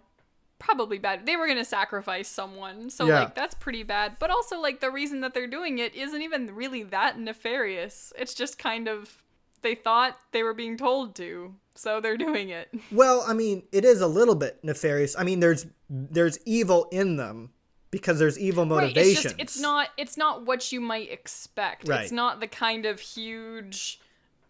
probably 0.60 0.98
bad. 0.98 1.26
They 1.26 1.36
were 1.36 1.46
going 1.46 1.58
to 1.58 1.66
sacrifice 1.66 2.28
someone. 2.30 2.90
So, 2.90 3.06
Yeah. 3.06 3.20
like, 3.20 3.36
that's 3.36 3.54
pretty 3.54 3.84
bad. 3.84 4.16
But 4.18 4.30
also, 4.32 4.60
like, 4.60 4.80
the 4.80 4.90
reason 4.90 5.20
that 5.22 5.34
they're 5.34 5.46
doing 5.48 5.78
it 5.78 5.94
isn't 5.94 6.22
even 6.22 6.56
really 6.56 6.84
that 6.84 7.20
nefarious. 7.20 8.14
It's 8.18 8.34
just 8.34 8.58
kind 8.58 8.88
of, 8.88 9.22
they 9.62 9.76
thought 9.76 10.18
they 10.32 10.42
were 10.42 10.54
being 10.54 10.78
told 10.78 11.16
to. 11.16 11.56
So 11.76 12.00
they're 12.00 12.18
doing 12.18 12.50
it. 12.50 12.70
Well, 12.92 13.26
I 13.28 13.34
mean, 13.34 13.64
it 13.74 13.84
is 13.84 14.00
a 14.00 14.08
little 14.08 14.36
bit 14.36 14.64
nefarious. 14.64 15.16
I 15.18 15.24
mean, 15.24 15.42
there's 15.42 15.66
there's 15.90 16.40
evil 16.46 16.88
in 16.92 17.18
them 17.18 17.52
because 17.92 18.20
there's 18.20 18.38
evil 18.40 18.64
Right, 18.66 18.84
motivations. 18.84 19.14
it's 19.18 19.24
just, 19.24 19.36
it's 19.40 19.60
not, 19.60 19.90
it's 19.98 20.18
not 20.18 20.46
what 20.46 20.72
you 20.72 20.82
might 20.82 21.12
expect. 21.12 21.88
Right. 21.88 22.02
It's 22.02 22.12
not 22.12 22.40
the 22.40 22.48
kind 22.48 22.86
of 22.86 23.00
huge, 23.00 24.00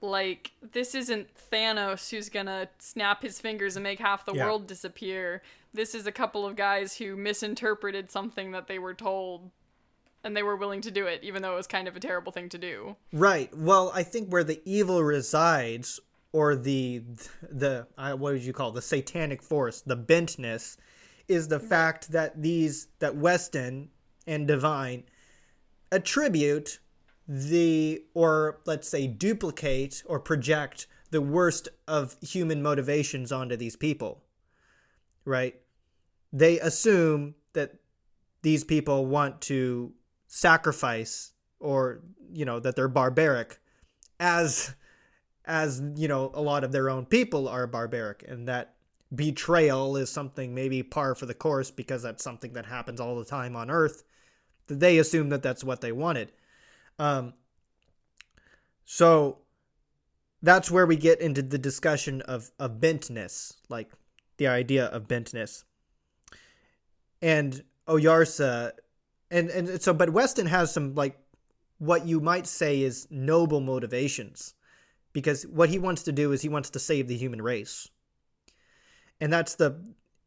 like, 0.01 0.51
this 0.73 0.95
isn't 0.95 1.27
Thanos 1.51 2.09
who's 2.09 2.29
gonna 2.29 2.69
snap 2.79 3.21
his 3.21 3.39
fingers 3.39 3.75
and 3.75 3.83
make 3.83 3.99
half 3.99 4.25
the 4.25 4.33
Yeah. 4.33 4.45
world 4.45 4.67
disappear. 4.67 5.41
This 5.73 5.93
is 5.93 6.07
a 6.07 6.11
couple 6.11 6.45
of 6.45 6.55
guys 6.55 6.97
who 6.97 7.15
misinterpreted 7.15 8.09
something 8.11 8.51
that 8.51 8.67
they 8.67 8.79
were 8.79 8.93
told 8.93 9.51
and 10.23 10.35
they 10.35 10.41
were 10.41 10.55
willing 10.55 10.81
to 10.81 10.89
do 10.89 11.05
it, 11.05 11.19
even 11.23 11.43
though 11.43 11.53
it 11.53 11.57
was 11.57 11.67
kind 11.67 11.87
of 11.87 11.95
a 11.95 11.99
terrible 11.99 12.31
thing 12.31 12.49
to 12.49 12.57
do. 12.57 12.95
Right. 13.13 13.55
Well, 13.55 13.91
I 13.93 14.01
think 14.01 14.29
where 14.29 14.43
the 14.43 14.59
evil 14.65 15.03
resides, 15.03 15.99
or 16.31 16.55
the 16.55 17.03
the 17.43 17.85
uh, 17.97 18.13
what 18.13 18.33
would 18.33 18.41
you 18.41 18.51
call 18.53 18.69
it? 18.69 18.73
the 18.75 18.81
satanic 18.81 19.43
force, 19.43 19.81
the 19.81 19.95
bentness, 19.95 20.77
is 21.27 21.47
the 21.47 21.57
mm-hmm. 21.57 21.67
fact 21.67 22.11
that 22.11 22.41
these 22.41 22.87
that 22.99 23.15
Weston 23.15 23.89
and 24.27 24.47
Devine 24.47 25.03
attribute 25.91 26.79
the 27.27 28.03
or 28.13 28.59
let's 28.65 28.87
say 28.87 29.07
duplicate 29.07 30.03
or 30.05 30.19
project 30.19 30.87
the 31.11 31.21
worst 31.21 31.69
of 31.87 32.15
human 32.21 32.61
motivations 32.61 33.31
onto 33.31 33.55
these 33.55 33.75
people. 33.75 34.23
Right? 35.23 35.55
They 36.31 36.59
assume 36.59 37.35
that 37.53 37.75
these 38.41 38.63
people 38.63 39.05
want 39.05 39.41
to 39.41 39.93
sacrifice 40.27 41.31
or 41.59 42.01
you 42.31 42.45
know 42.45 42.59
that 42.59 42.75
they're 42.75 42.87
barbaric 42.87 43.59
as 44.19 44.75
as 45.45 45.81
you 45.95 46.07
know 46.07 46.31
a 46.33 46.41
lot 46.41 46.63
of 46.63 46.71
their 46.71 46.89
own 46.89 47.05
people 47.05 47.47
are 47.47 47.65
barbaric 47.65 48.23
and 48.27 48.47
that 48.47 48.74
betrayal 49.15 49.97
is 49.97 50.09
something 50.09 50.53
maybe 50.53 50.83
par 50.83 51.15
for 51.15 51.25
the 51.25 51.33
course 51.33 51.71
because 51.71 52.03
that's 52.03 52.23
something 52.23 52.53
that 52.53 52.65
happens 52.65 52.99
all 52.99 53.17
the 53.17 53.25
time 53.25 53.55
on 53.55 53.69
earth 53.69 54.03
they 54.67 54.97
assume 54.97 55.29
that 55.29 55.43
that's 55.43 55.63
what 55.63 55.81
they 55.81 55.91
wanted. 55.91 56.31
Um 56.97 57.33
so 58.85 59.39
that's 60.41 60.69
where 60.69 60.85
we 60.85 60.95
get 60.95 61.19
into 61.21 61.41
the 61.41 61.57
discussion 61.57 62.21
of 62.21 62.51
of 62.59 62.79
bentness 62.79 63.53
like 63.69 63.91
the 64.37 64.47
idea 64.47 64.85
of 64.85 65.07
bentness. 65.07 65.63
And 67.21 67.63
oyarsa 67.87 68.71
and 69.31 69.49
and 69.49 69.81
so 69.81 69.93
but 69.93 70.11
weston 70.11 70.47
has 70.47 70.71
some 70.71 70.95
like 70.95 71.17
what 71.77 72.05
you 72.05 72.19
might 72.19 72.47
say 72.47 72.81
is 72.81 73.07
noble 73.09 73.59
motivations 73.59 74.53
because 75.13 75.43
what 75.47 75.69
he 75.69 75.77
wants 75.77 76.03
to 76.03 76.11
do 76.11 76.31
is 76.31 76.41
he 76.41 76.49
wants 76.49 76.69
to 76.69 76.79
save 76.79 77.07
the 77.07 77.17
human 77.17 77.41
race 77.41 77.89
and 79.19 79.31
that's 79.31 79.55
the 79.55 79.79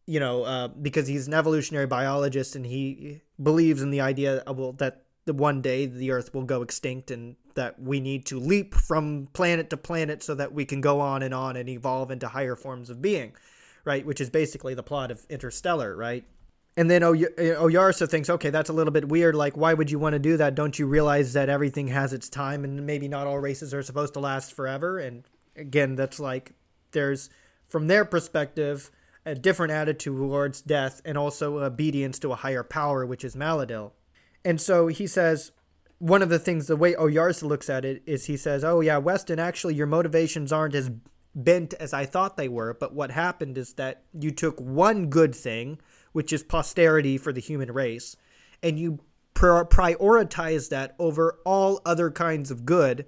you 0.07 0.21
know 0.21 0.43
uh, 0.45 0.69
because 0.69 1.07
he's 1.07 1.27
an 1.27 1.35
evolutionary 1.35 1.87
biologist 1.87 2.57
and 2.57 2.67
he 2.67 3.21
believes 3.43 3.83
in 3.83 3.91
the 3.91 4.01
idea 4.01 4.39
of, 4.39 4.59
well, 4.59 4.73
that 4.73 5.05
the 5.27 5.35
one 5.35 5.61
day 5.61 5.87
the 5.87 6.11
earth 6.11 6.33
will 6.35 6.45
go 6.45 6.63
extinct 6.63 7.11
and 7.11 7.37
that 7.55 7.81
we 7.81 8.01
need 8.01 8.25
to 8.27 8.39
leap 8.39 8.75
from 8.75 9.29
planet 9.33 9.69
to 9.71 9.77
planet 9.77 10.23
so 10.23 10.35
that 10.35 10.53
we 10.53 10.65
can 10.65 10.81
go 10.81 11.01
on 11.01 11.23
and 11.23 11.35
on 11.35 11.57
and 11.57 11.69
evolve 11.69 12.11
into 12.11 12.29
higher 12.29 12.57
forms 12.57 12.89
of 12.89 13.03
being 13.03 13.35
right 13.85 14.07
which 14.07 14.21
is 14.21 14.31
basically 14.31 14.75
the 14.75 14.83
plot 14.83 15.11
of 15.11 15.27
interstellar 15.29 15.95
right 15.95 16.25
and 16.79 16.89
then 16.89 17.03
Oy- 17.03 17.25
Oyarsa 17.37 18.09
thinks, 18.09 18.31
okay, 18.31 18.51
that's 18.51 18.71
a 18.71 18.73
little 18.73 18.93
bit 18.93 19.09
weird. 19.09 19.35
Like, 19.35 19.57
why 19.57 19.75
would 19.75 19.91
you 19.91 19.99
want 19.99 20.13
to 20.13 20.21
do 20.21 20.37
that? 20.37 20.55
Don't 20.55 20.79
you 20.79 20.87
realize 20.87 21.33
that 21.33 21.49
everything 21.49 21.89
has 21.89 22.13
its 22.13 22.29
time 22.29 22.63
and 22.63 22.87
maybe 22.87 23.09
not 23.09 23.27
all 23.27 23.41
races 23.41 23.75
are 23.75 23.83
supposed 23.83 24.15
to 24.15 24.21
last 24.21 24.55
forever? 24.55 24.97
And 24.97 25.25
again, 25.57 25.97
that's 25.97 26.21
like, 26.21 26.53
there's 26.93 27.31
from 27.69 27.87
their 27.87 28.05
perspective, 28.05 28.91
a 29.25 29.35
different 29.35 29.73
attitude 29.73 30.17
towards 30.17 30.63
death 30.63 31.03
and 31.05 31.19
also 31.19 31.59
obedience 31.59 32.19
to 32.19 32.33
a 32.33 32.37
higher 32.37 32.65
power, 32.65 33.05
which 33.05 33.25
is 33.25 33.37
Maleldil. 33.37 33.93
And 34.45 34.61
so 34.61 34.87
he 34.87 35.07
says, 35.07 35.53
one 35.99 36.23
of 36.23 36.29
the 36.29 36.39
things, 36.39 36.67
the 36.67 36.77
way 36.77 36.95
Oyarsa 36.95 37.43
looks 37.43 37.69
at 37.69 37.85
it 37.85 38.03
is 38.07 38.27
he 38.27 38.37
says, 38.37 38.65
Oh, 38.65 38.81
yeah, 38.81 38.99
Weston, 38.99 39.39
actually, 39.39 39.75
your 39.75 39.87
motivations 39.87 40.53
aren't 40.53 40.75
as 40.75 40.91
bent 41.35 41.75
as 41.75 41.93
I 41.93 42.07
thought 42.07 42.37
they 42.37 42.49
were. 42.49 42.75
But 42.75 42.95
what 42.95 43.11
happened 43.11 43.59
is 43.59 43.75
that 43.75 44.05
you 44.19 44.31
took 44.31 44.61
one 44.61 45.09
good 45.09 45.35
thing, 45.35 45.79
which 46.13 46.33
is 46.33 46.43
posterity 46.43 47.19
for 47.19 47.33
the 47.33 47.41
human 47.41 47.73
race, 47.73 48.17
and 48.63 48.79
you 48.79 49.01
prioritize 49.35 50.69
that 50.71 50.97
over 50.99 51.39
all 51.45 51.81
other 51.85 52.11
kinds 52.11 52.51
of 52.51 52.65
good. 52.65 53.07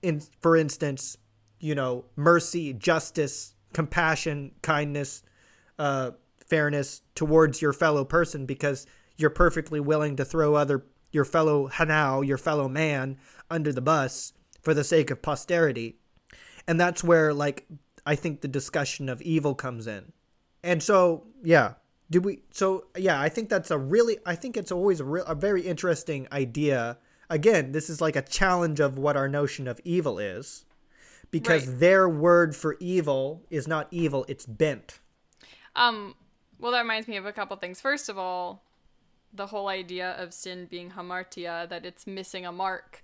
In, 0.00 0.20
for 0.40 0.56
instance, 0.56 1.16
you 1.60 1.74
know, 1.74 2.04
mercy, 2.16 2.72
justice, 2.72 3.51
compassion, 3.72 4.52
kindness, 4.62 5.22
uh, 5.78 6.12
fairness 6.46 7.02
towards 7.14 7.62
your 7.62 7.72
fellow 7.72 8.04
person 8.04 8.46
because 8.46 8.86
you're 9.16 9.30
perfectly 9.30 9.80
willing 9.80 10.16
to 10.16 10.24
throw 10.24 10.54
other 10.54 10.84
your 11.10 11.24
fellow 11.24 11.68
hnau, 11.68 12.26
your 12.26 12.38
fellow 12.38 12.68
man, 12.68 13.18
under 13.50 13.72
the 13.72 13.82
bus 13.82 14.32
for 14.62 14.74
the 14.74 14.84
sake 14.84 15.10
of 15.10 15.22
posterity. 15.22 15.98
And 16.66 16.80
that's 16.80 17.04
where 17.04 17.34
like 17.34 17.66
I 18.04 18.16
think 18.16 18.40
the 18.40 18.48
discussion 18.48 19.08
of 19.08 19.22
evil 19.22 19.54
comes 19.54 19.86
in. 19.86 20.12
And 20.62 20.82
so, 20.82 21.26
yeah, 21.42 21.74
do 22.10 22.20
we 22.20 22.42
so 22.50 22.86
yeah, 22.96 23.20
I 23.20 23.28
think 23.28 23.48
that's 23.48 23.70
a 23.70 23.78
really 23.78 24.18
I 24.24 24.34
think 24.34 24.56
it's 24.56 24.72
always 24.72 25.00
a, 25.00 25.04
real, 25.04 25.24
a 25.24 25.34
very 25.34 25.62
interesting 25.62 26.26
idea. 26.32 26.98
Again, 27.30 27.72
this 27.72 27.88
is 27.88 28.00
like 28.00 28.16
a 28.16 28.22
challenge 28.22 28.80
of 28.80 28.98
what 28.98 29.16
our 29.16 29.28
notion 29.28 29.66
of 29.66 29.80
evil 29.84 30.18
is 30.18 30.64
because 31.32 31.66
right. 31.66 31.80
their 31.80 32.08
word 32.08 32.54
for 32.54 32.76
evil 32.78 33.42
is 33.50 33.66
not 33.66 33.88
evil, 33.90 34.24
it's 34.28 34.46
bent. 34.46 35.00
Um 35.74 36.14
well 36.60 36.70
that 36.70 36.82
reminds 36.82 37.08
me 37.08 37.16
of 37.16 37.26
a 37.26 37.32
couple 37.32 37.56
things. 37.56 37.80
First 37.80 38.08
of 38.08 38.16
all, 38.16 38.62
the 39.32 39.46
whole 39.46 39.68
idea 39.68 40.12
of 40.12 40.32
sin 40.32 40.66
being 40.70 40.90
hamartia, 40.90 41.68
that 41.68 41.84
it's 41.84 42.06
missing 42.06 42.46
a 42.46 42.52
mark, 42.52 43.02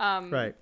um, 0.00 0.30
right, 0.30 0.56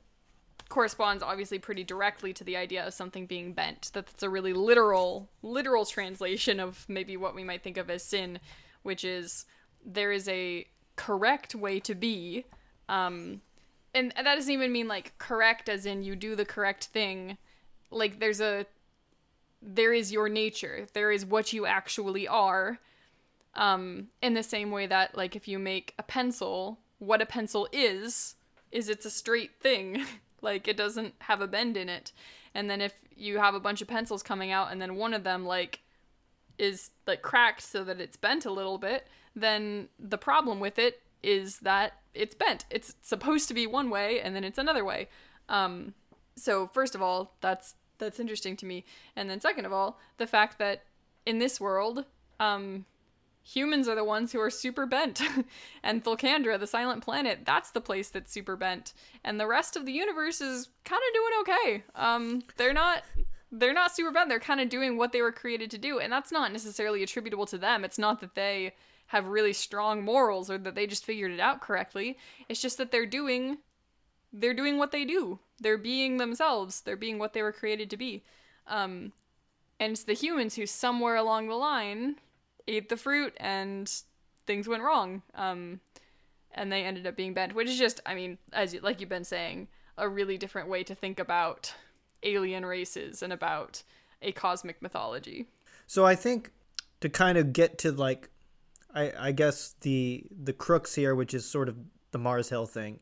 corresponds 0.68 1.22
obviously 1.22 1.58
pretty 1.58 1.84
directly 1.84 2.32
to 2.32 2.44
the 2.44 2.56
idea 2.56 2.86
of 2.86 2.92
something 2.92 3.26
being 3.26 3.52
bent. 3.52 3.90
That's 3.92 4.22
a 4.22 4.28
really 4.28 4.52
literal, 4.52 5.28
literal 5.42 5.84
translation 5.84 6.58
of 6.58 6.84
maybe 6.88 7.16
what 7.16 7.34
we 7.34 7.44
might 7.44 7.62
think 7.62 7.76
of 7.76 7.90
as 7.90 8.02
sin, 8.02 8.40
which 8.82 9.04
is 9.04 9.44
there 9.84 10.10
is 10.12 10.28
a 10.28 10.66
correct 10.96 11.54
way 11.54 11.80
to 11.80 11.94
be, 11.94 12.44
um, 12.88 13.40
and 13.94 14.12
that 14.16 14.34
doesn't 14.34 14.52
even 14.52 14.72
mean 14.72 14.88
like 14.88 15.16
correct 15.18 15.68
as 15.68 15.86
in 15.86 16.02
you 16.02 16.16
do 16.16 16.34
the 16.34 16.44
correct 16.44 16.86
thing. 16.86 17.38
Like 17.90 18.18
there's 18.18 18.40
a 18.40 18.66
there 19.62 19.92
is 19.92 20.12
your 20.12 20.28
nature. 20.28 20.86
There 20.92 21.10
is 21.10 21.24
what 21.24 21.52
you 21.52 21.66
actually 21.66 22.28
are 22.28 22.78
um, 23.54 24.08
in 24.20 24.34
the 24.34 24.42
same 24.42 24.70
way 24.70 24.86
that, 24.86 25.16
like, 25.16 25.36
if 25.36 25.48
you 25.48 25.58
make 25.58 25.94
a 25.98 26.02
pencil, 26.02 26.78
what 26.98 27.22
a 27.22 27.26
pencil 27.26 27.68
is, 27.72 28.34
is 28.72 28.88
it's 28.88 29.06
a 29.06 29.10
straight 29.10 29.60
thing. 29.60 30.04
like, 30.42 30.68
it 30.68 30.76
doesn't 30.76 31.14
have 31.20 31.40
a 31.40 31.46
bend 31.46 31.76
in 31.76 31.88
it. 31.88 32.12
And 32.54 32.68
then 32.68 32.80
if 32.80 32.94
you 33.16 33.38
have 33.38 33.54
a 33.54 33.60
bunch 33.60 33.80
of 33.80 33.88
pencils 33.88 34.22
coming 34.22 34.50
out 34.50 34.70
and 34.70 34.80
then 34.80 34.96
one 34.96 35.14
of 35.14 35.24
them, 35.24 35.44
like, 35.46 35.80
is, 36.58 36.90
like, 37.06 37.22
cracked 37.22 37.62
so 37.62 37.84
that 37.84 38.00
it's 38.00 38.16
bent 38.16 38.44
a 38.44 38.52
little 38.52 38.78
bit, 38.78 39.06
then 39.34 39.88
the 39.98 40.18
problem 40.18 40.60
with 40.60 40.78
it 40.78 41.00
is 41.24 41.58
that 41.60 41.94
it's 42.12 42.34
bent. 42.34 42.64
It's 42.70 42.94
supposed 43.02 43.48
to 43.48 43.54
be 43.54 43.66
one 43.66 43.90
way 43.90 44.20
and 44.20 44.36
then 44.36 44.44
it's 44.44 44.58
another 44.58 44.84
way. 44.84 45.08
Um, 45.48 45.94
so 46.36 46.68
first 46.68 46.94
of 46.94 47.02
all, 47.02 47.34
that's 47.40 47.74
that's 47.98 48.20
interesting 48.20 48.56
to 48.56 48.66
me. 48.66 48.84
And 49.16 49.30
then 49.30 49.40
second 49.40 49.66
of 49.66 49.72
all, 49.72 49.98
the 50.18 50.26
fact 50.26 50.58
that 50.58 50.84
in 51.26 51.38
this 51.38 51.60
world, 51.60 52.04
um, 52.40 52.86
humans 53.42 53.86
are 53.88 53.94
the 53.94 54.04
ones 54.04 54.32
who 54.32 54.40
are 54.40 54.50
super 54.50 54.84
bent. 54.86 55.20
and 55.82 56.02
Thulcandra, 56.02 56.58
the 56.58 56.66
silent 56.66 57.04
planet, 57.04 57.40
that's 57.44 57.70
the 57.70 57.80
place 57.80 58.08
that's 58.08 58.32
super 58.32 58.56
bent. 58.56 58.94
And 59.22 59.38
the 59.38 59.46
rest 59.46 59.76
of 59.76 59.86
the 59.86 59.92
universe 59.92 60.40
is 60.40 60.68
kind 60.84 61.02
of 61.08 61.14
doing 61.14 61.32
okay. 61.40 61.84
Um, 61.94 62.42
they're 62.56 62.72
not 62.72 63.02
they're 63.52 63.72
not 63.72 63.94
super 63.94 64.10
bent. 64.10 64.28
They're 64.28 64.40
kind 64.40 64.60
of 64.60 64.68
doing 64.68 64.96
what 64.96 65.12
they 65.12 65.22
were 65.22 65.30
created 65.30 65.70
to 65.70 65.78
do. 65.78 66.00
And 66.00 66.12
that's 66.12 66.32
not 66.32 66.50
necessarily 66.50 67.04
attributable 67.04 67.46
to 67.46 67.58
them. 67.58 67.84
It's 67.84 67.98
not 67.98 68.20
that 68.20 68.34
they 68.34 68.74
have 69.06 69.26
really 69.26 69.52
strong 69.52 70.04
morals 70.04 70.50
or 70.50 70.58
that 70.58 70.74
they 70.74 70.86
just 70.86 71.04
figured 71.04 71.32
it 71.32 71.40
out 71.40 71.60
correctly. 71.60 72.18
It's 72.48 72.60
just 72.60 72.78
that 72.78 72.90
they're 72.90 73.06
doing 73.06 73.58
they're 74.36 74.54
doing 74.54 74.78
what 74.78 74.90
they 74.90 75.04
do. 75.04 75.38
They're 75.60 75.78
being 75.78 76.16
themselves. 76.16 76.80
They're 76.80 76.96
being 76.96 77.18
what 77.20 77.34
they 77.34 77.42
were 77.42 77.52
created 77.52 77.88
to 77.90 77.96
be. 77.96 78.24
Um, 78.66 79.12
and 79.78 79.92
it's 79.92 80.04
the 80.04 80.12
humans 80.12 80.56
who 80.56 80.66
somewhere 80.66 81.14
along 81.14 81.46
the 81.46 81.54
line 81.54 82.16
ate 82.66 82.88
the 82.88 82.96
fruit 82.96 83.32
and 83.36 83.88
things 84.46 84.66
went 84.66 84.82
wrong. 84.82 85.22
Um, 85.34 85.80
and 86.52 86.72
they 86.72 86.82
ended 86.82 87.06
up 87.06 87.16
being 87.16 87.34
bent, 87.34 87.54
which 87.54 87.68
is 87.68 87.78
just, 87.78 88.00
I 88.06 88.14
mean, 88.14 88.38
as 88.52 88.74
you, 88.74 88.80
like 88.80 89.00
you've 89.00 89.08
been 89.08 89.24
saying, 89.24 89.68
a 89.96 90.08
really 90.08 90.38
different 90.38 90.68
way 90.68 90.82
to 90.84 90.94
think 90.94 91.18
about 91.20 91.72
alien 92.22 92.66
races 92.66 93.22
and 93.22 93.32
about 93.32 93.82
a 94.22 94.32
cosmic 94.32 94.82
mythology. 94.82 95.46
So 95.86 96.04
I 96.04 96.14
think 96.14 96.50
to 97.00 97.08
kind 97.08 97.38
of 97.38 97.52
get 97.52 97.78
to 97.78 97.92
like, 97.92 98.30
I, 98.94 99.12
I 99.18 99.32
guess 99.32 99.74
the 99.80 100.24
the 100.30 100.52
crux 100.52 100.94
here, 100.94 101.14
which 101.14 101.34
is 101.34 101.44
sort 101.44 101.68
of 101.68 101.76
the 102.12 102.18
Mars 102.18 102.48
Hill 102.48 102.66
thing, 102.66 103.00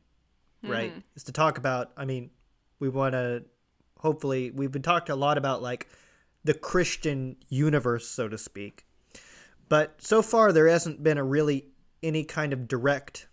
right, 0.62 0.90
mm-hmm. 0.90 1.00
is 1.14 1.24
to 1.24 1.32
talk 1.32 1.58
about. 1.58 1.92
I 1.96 2.04
mean, 2.04 2.30
we 2.78 2.88
want 2.88 3.12
to 3.12 3.44
hopefully 3.98 4.50
we've 4.50 4.72
been 4.72 4.82
talked 4.82 5.08
a 5.08 5.16
lot 5.16 5.38
about 5.38 5.62
like 5.62 5.88
the 6.44 6.54
Christian 6.54 7.36
universe, 7.48 8.08
so 8.08 8.28
to 8.28 8.38
speak, 8.38 8.86
but 9.68 10.02
so 10.02 10.22
far, 10.22 10.52
there 10.52 10.68
hasn't 10.68 11.02
been 11.02 11.18
a 11.18 11.24
really 11.24 11.68
any 12.02 12.24
kind 12.24 12.52
of 12.52 12.66
direct 12.68 13.28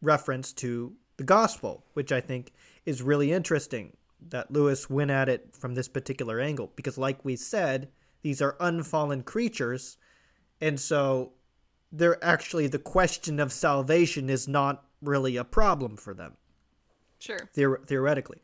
reference 0.00 0.52
to 0.54 0.94
the 1.16 1.24
gospel, 1.24 1.84
which 1.94 2.12
I 2.12 2.20
think 2.20 2.52
is 2.84 3.02
really 3.02 3.32
interesting 3.32 3.96
that 4.28 4.50
Lewis 4.50 4.88
went 4.88 5.10
at 5.10 5.28
it 5.28 5.54
from 5.54 5.74
this 5.74 5.88
particular 5.88 6.40
angle. 6.40 6.72
Because, 6.76 6.98
like 6.98 7.24
we 7.24 7.36
said, 7.36 7.88
these 8.22 8.40
are 8.40 8.56
unfallen 8.60 9.22
creatures. 9.22 9.98
And 10.60 10.80
so, 10.80 11.32
they're 11.98 12.22
actually, 12.24 12.66
the 12.66 12.78
question 12.78 13.40
of 13.40 13.52
salvation 13.52 14.30
is 14.30 14.46
not 14.46 14.84
really 15.02 15.36
a 15.36 15.44
problem 15.44 15.96
for 15.96 16.14
them. 16.14 16.36
Sure. 17.18 17.48
Theor- 17.56 17.86
theoretically. 17.86 18.42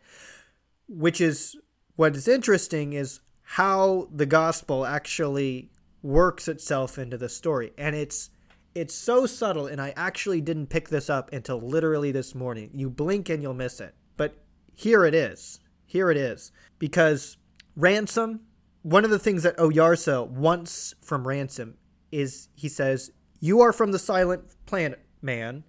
Which 0.89 1.21
is 1.21 1.57
what 1.97 2.17
is 2.17 2.29
interesting 2.29 2.93
is 2.93 3.21
how 3.43 4.09
the 4.13 4.27
gospel 4.27 4.87
actually 4.87 5.71
works 6.03 6.49
itself 6.49 6.99
into 6.99 7.17
the 7.17 7.29
story 7.29 7.73
and 7.79 7.95
it's 7.95 8.31
it's 8.75 8.95
so 8.95 9.25
subtle 9.25 9.67
and 9.69 9.81
i 9.81 9.93
actually 9.95 10.41
didn't 10.41 10.67
pick 10.67 10.89
this 10.89 11.09
up 11.09 11.33
until 11.33 11.61
literally 11.61 12.11
this 12.11 12.35
morning 12.35 12.71
you 12.75 12.91
blink 12.91 13.29
and 13.29 13.41
you'll 13.41 13.55
miss 13.55 13.79
it 13.81 13.95
but 14.17 14.35
here 14.75 15.05
it 15.05 15.15
is 15.15 15.61
here 15.87 16.11
it 16.11 16.17
is 16.17 16.51
because 16.81 17.37
ransom 17.77 18.41
one 18.83 19.05
of 19.05 19.11
the 19.11 19.19
things 19.19 19.45
that 19.45 19.57
oyarsa 19.59 20.27
wants 20.27 20.95
from 21.01 21.27
ransom 21.29 21.77
is 22.11 22.49
he 22.57 22.69
says 22.69 23.13
you 23.43 23.61
are 23.61 23.75
from 23.75 23.93
the 23.93 23.99
silent 23.99 24.43
planet 24.65 25.05
man 25.21 25.65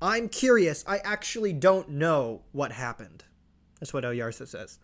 i'm 0.00 0.28
curious 0.28 0.82
i 0.88 0.98
actually 1.04 1.52
don't 1.52 1.88
know 1.88 2.42
what 2.50 2.72
happened 2.72 3.22
that's 3.78 3.92
what 3.92 4.02
oyarsa 4.02 4.48
says 4.48 4.80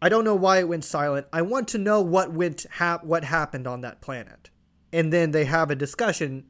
I 0.00 0.08
don't 0.08 0.24
know 0.24 0.34
why 0.34 0.58
it 0.58 0.68
went 0.68 0.84
silent. 0.84 1.26
I 1.32 1.42
want 1.42 1.68
to 1.68 1.78
know 1.78 2.00
what 2.00 2.32
went 2.32 2.66
ha- 2.74 3.00
what 3.02 3.24
happened 3.24 3.66
on 3.66 3.80
that 3.80 4.00
planet. 4.00 4.50
And 4.92 5.12
then 5.12 5.32
they 5.32 5.44
have 5.44 5.70
a 5.70 5.74
discussion, 5.74 6.44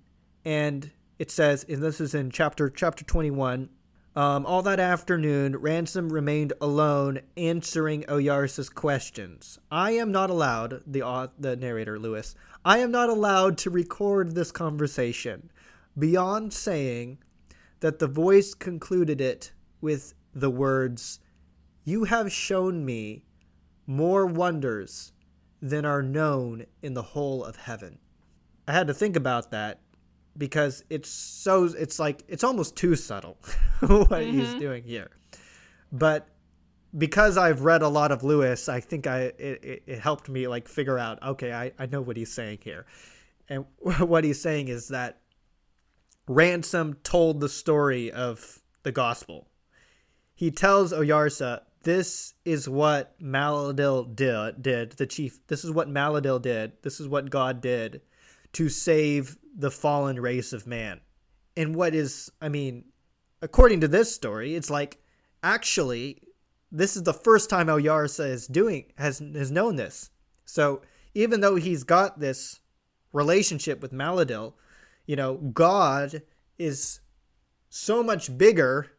and 0.45 0.91
it 1.19 1.31
says, 1.31 1.65
and 1.69 1.83
this 1.83 2.01
is 2.01 2.15
in 2.15 2.31
chapter 2.31 2.69
chapter 2.69 3.05
21. 3.05 3.71
Um, 4.19 4.47
all 4.47 4.63
that 4.63 4.81
afternoon, 4.81 5.55
Ransom 5.59 6.13
remained 6.13 6.53
alone, 6.61 7.21
answering 7.37 8.05
Oyarsa's 8.09 8.69
questions. 8.69 9.61
I 9.71 9.93
am 9.93 10.11
not 10.11 10.29
allowed, 10.29 10.83
the 10.85 11.07
uh, 11.07 11.29
the 11.39 11.55
narrator 11.55 12.01
Lewis, 12.01 12.35
I 12.65 12.79
am 12.79 12.91
not 12.91 13.09
allowed 13.09 13.57
to 13.59 13.71
record 13.71 14.35
this 14.35 14.51
conversation, 14.51 15.53
beyond 15.97 16.53
saying 16.53 17.19
that 17.79 18.01
the 18.01 18.09
voice 18.09 18.55
concluded 18.55 19.21
it 19.21 19.53
with 19.81 20.15
the 20.35 20.51
words, 20.51 21.21
"You 21.85 22.03
have 22.03 22.33
shown 22.33 22.85
me 22.85 23.23
more 23.87 24.27
wonders 24.27 25.13
than 25.63 25.85
are 25.85 26.03
known 26.03 26.67
in 26.83 26.95
the 26.95 27.15
whole 27.15 27.45
of 27.45 27.55
heaven. 27.55 28.01
I 28.67 28.73
had 28.73 28.89
to 28.89 28.95
think 28.95 29.15
about 29.15 29.53
that 29.53 29.79
because 30.39 30.85
it's 30.89 31.11
so 31.11 31.65
it's 31.65 31.99
like 31.99 32.23
it's 32.29 32.45
almost 32.45 32.77
too 32.77 32.95
subtle 32.95 33.37
what 33.81 34.09
mm-hmm. 34.09 34.39
he's 34.39 34.55
doing 34.55 34.85
here. 34.85 35.11
But 35.93 36.29
because 36.97 37.37
I've 37.37 37.63
read 37.63 37.83
a 37.83 37.89
lot 37.89 38.13
of 38.13 38.23
Lewis, 38.23 38.69
I 38.69 38.81
think 38.81 39.07
I 39.07 39.33
it, 39.39 39.83
it 39.87 39.99
helped 39.99 40.29
me 40.29 40.47
like 40.49 40.69
figure 40.69 40.99
out 40.99 41.23
okay, 41.23 41.53
I, 41.53 41.73
I 41.79 41.87
know 41.87 42.01
what 42.01 42.17
he's 42.17 42.33
saying 42.33 42.59
here. 42.63 42.87
And 43.49 43.67
what 43.79 44.25
he's 44.25 44.41
saying 44.41 44.69
is 44.69 44.89
that 44.89 45.21
Ransom 46.29 46.95
told 47.03 47.41
the 47.41 47.49
story 47.49 48.11
of 48.11 48.63
the 48.85 48.93
gospel. 48.93 49.49
He 50.35 50.51
tells 50.53 50.93
Oyarsa 50.93 51.63
this 51.83 52.35
is 52.45 52.69
what 52.69 53.19
Maleldil 53.21 54.15
did, 54.15 54.63
did 54.63 54.93
the 54.93 55.07
chief. 55.07 55.41
This 55.47 55.65
is 55.65 55.71
what 55.71 55.89
Maleldil 55.89 56.41
did. 56.41 56.73
This 56.83 57.01
is 57.01 57.09
what 57.09 57.31
God 57.31 57.61
did 57.61 58.03
to 58.53 58.69
save 58.69 59.39
the 59.59 59.71
fallen 59.71 60.21
race 60.21 60.55
of 60.55 60.67
man. 60.67 61.01
And 61.57 61.75
what 61.75 61.95
is, 61.95 62.31
I 62.41 62.49
mean, 62.49 62.85
according 63.43 63.81
to 63.83 63.89
this 63.89 64.15
story, 64.15 64.55
it's 64.55 64.71
like 64.71 64.99
actually 65.43 66.23
this 66.71 66.97
is 66.97 67.03
the 67.03 67.15
first 67.15 67.49
time 67.49 67.67
Oyarsa 67.67 68.29
is 68.29 68.47
doing 68.47 68.93
has 68.97 69.19
has 69.19 69.51
known 69.51 69.77
this. 69.77 70.11
So 70.45 70.83
even 71.15 71.41
though 71.41 71.57
he's 71.57 71.85
got 71.85 72.21
this 72.21 72.61
relationship 73.13 73.81
with 73.81 73.93
Maleldil, 73.93 74.55
you 75.07 75.17
know, 75.17 75.37
God 75.37 76.23
is 76.59 77.01
so 77.71 78.03
much 78.03 78.37
bigger 78.37 78.93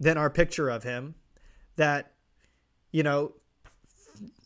than 0.00 0.18
our 0.18 0.30
picture 0.30 0.68
of 0.68 0.82
him 0.82 1.14
that 1.76 2.12
you 2.90 3.02
know 3.02 3.32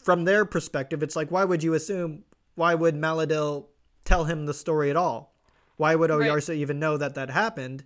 from 0.03 0.25
their 0.25 0.45
perspective 0.45 1.03
it's 1.03 1.17
like 1.17 1.31
why 1.31 1.45
would 1.45 1.63
you 1.63 1.75
assume 1.75 2.25
why 2.55 2.75
would 2.75 2.95
Maleldil 2.95 3.67
tell 4.05 4.25
him 4.25 4.47
the 4.47 4.55
story 4.55 4.91
at 4.91 4.97
all 4.97 5.36
why 5.77 5.95
would 5.95 6.11
Oyarsa 6.11 6.51
right. 6.51 6.59
even 6.59 6.79
know 6.79 6.97
that 6.97 7.15
that 7.15 7.31
happened? 7.31 7.85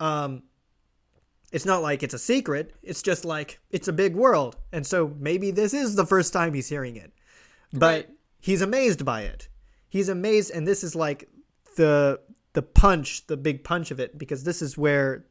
Um 0.00 0.42
it's 1.52 1.64
not 1.64 1.80
like 1.80 2.02
it's 2.02 2.14
a 2.14 2.18
secret. 2.18 2.74
It's 2.82 3.02
just 3.02 3.24
like 3.24 3.60
it's 3.70 3.88
a 3.88 3.92
big 3.92 4.14
world. 4.14 4.56
And 4.72 4.86
so 4.86 5.14
maybe 5.18 5.50
this 5.50 5.72
is 5.72 5.94
the 5.94 6.06
first 6.06 6.32
time 6.32 6.54
he's 6.54 6.68
hearing 6.68 6.96
it. 6.96 7.12
But 7.72 8.06
right. 8.06 8.08
he's 8.40 8.62
amazed 8.62 9.04
by 9.04 9.22
it. 9.22 9.48
He's 9.88 10.08
amazed 10.08 10.50
and 10.50 10.66
this 10.66 10.82
is 10.82 10.94
like 10.94 11.28
the 11.76 12.20
the 12.54 12.62
punch 12.62 13.26
the 13.26 13.36
big 13.36 13.64
punch 13.64 13.90
of 13.90 14.00
it 14.00 14.18
because 14.18 14.44
this 14.44 14.62
is 14.62 14.76
where 14.76 15.26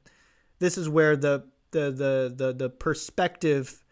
this 0.60 0.78
is 0.78 0.88
where 0.88 1.16
the 1.16 1.44
the 1.72 1.92
the 1.92 2.34
the, 2.36 2.54
the 2.54 2.70
perspective 2.70 3.84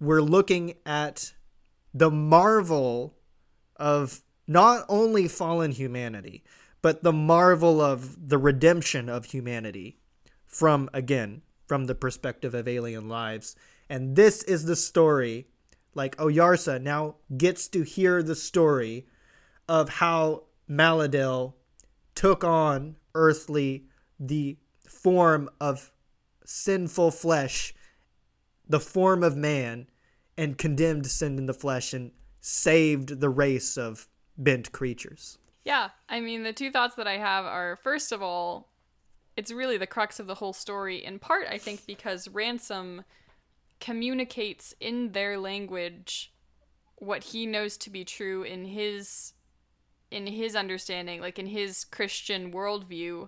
we're 0.00 0.22
looking 0.22 0.74
at 0.86 1.34
the 1.92 2.10
marvel 2.10 3.16
of 3.76 4.22
not 4.46 4.84
only 4.88 5.28
fallen 5.28 5.72
humanity 5.72 6.42
but 6.82 7.02
the 7.02 7.12
marvel 7.12 7.80
of 7.80 8.28
the 8.28 8.38
redemption 8.38 9.08
of 9.08 9.26
humanity 9.26 9.98
from 10.46 10.88
again 10.92 11.42
from 11.66 11.84
the 11.84 11.94
perspective 11.94 12.54
of 12.54 12.66
alien 12.66 13.08
lives 13.08 13.54
and 13.88 14.16
this 14.16 14.42
is 14.44 14.64
the 14.64 14.76
story 14.76 15.46
like 15.94 16.16
oyarsa 16.16 16.80
now 16.80 17.16
gets 17.36 17.68
to 17.68 17.82
hear 17.82 18.22
the 18.22 18.34
story 18.34 19.06
of 19.68 19.88
how 19.88 20.44
maleldil 20.68 21.54
took 22.14 22.44
on 22.44 22.96
earthly 23.14 23.86
the 24.18 24.56
form 24.86 25.48
of 25.60 25.90
sinful 26.44 27.10
flesh, 27.10 27.72
the 28.68 28.80
form 28.80 29.22
of 29.22 29.36
man, 29.36 29.86
and 30.36 30.58
condemned 30.58 31.06
sin 31.06 31.38
in 31.38 31.46
the 31.46 31.54
flesh 31.54 31.94
and 31.94 32.10
saved 32.40 33.20
the 33.20 33.28
race 33.28 33.76
of 33.76 34.08
bent 34.36 34.72
creatures. 34.72 35.38
Yeah, 35.64 35.90
I 36.08 36.20
mean, 36.20 36.42
the 36.42 36.52
two 36.52 36.70
thoughts 36.70 36.94
that 36.96 37.06
I 37.06 37.18
have 37.18 37.44
are 37.44 37.76
first 37.76 38.12
of 38.12 38.22
all, 38.22 38.68
it's 39.36 39.52
really 39.52 39.76
the 39.76 39.86
crux 39.86 40.18
of 40.18 40.26
the 40.26 40.36
whole 40.36 40.52
story, 40.52 41.04
in 41.04 41.18
part, 41.18 41.46
I 41.48 41.58
think, 41.58 41.86
because 41.86 42.28
Ransom 42.28 43.04
communicates 43.78 44.74
in 44.80 45.12
their 45.12 45.38
language 45.38 46.32
what 46.96 47.24
he 47.24 47.46
knows 47.46 47.76
to 47.78 47.90
be 47.90 48.04
true 48.04 48.42
in 48.42 48.66
his 48.66 49.32
in 50.10 50.26
his 50.26 50.54
understanding 50.54 51.18
like 51.18 51.38
in 51.38 51.46
his 51.46 51.84
christian 51.84 52.52
worldview 52.52 53.26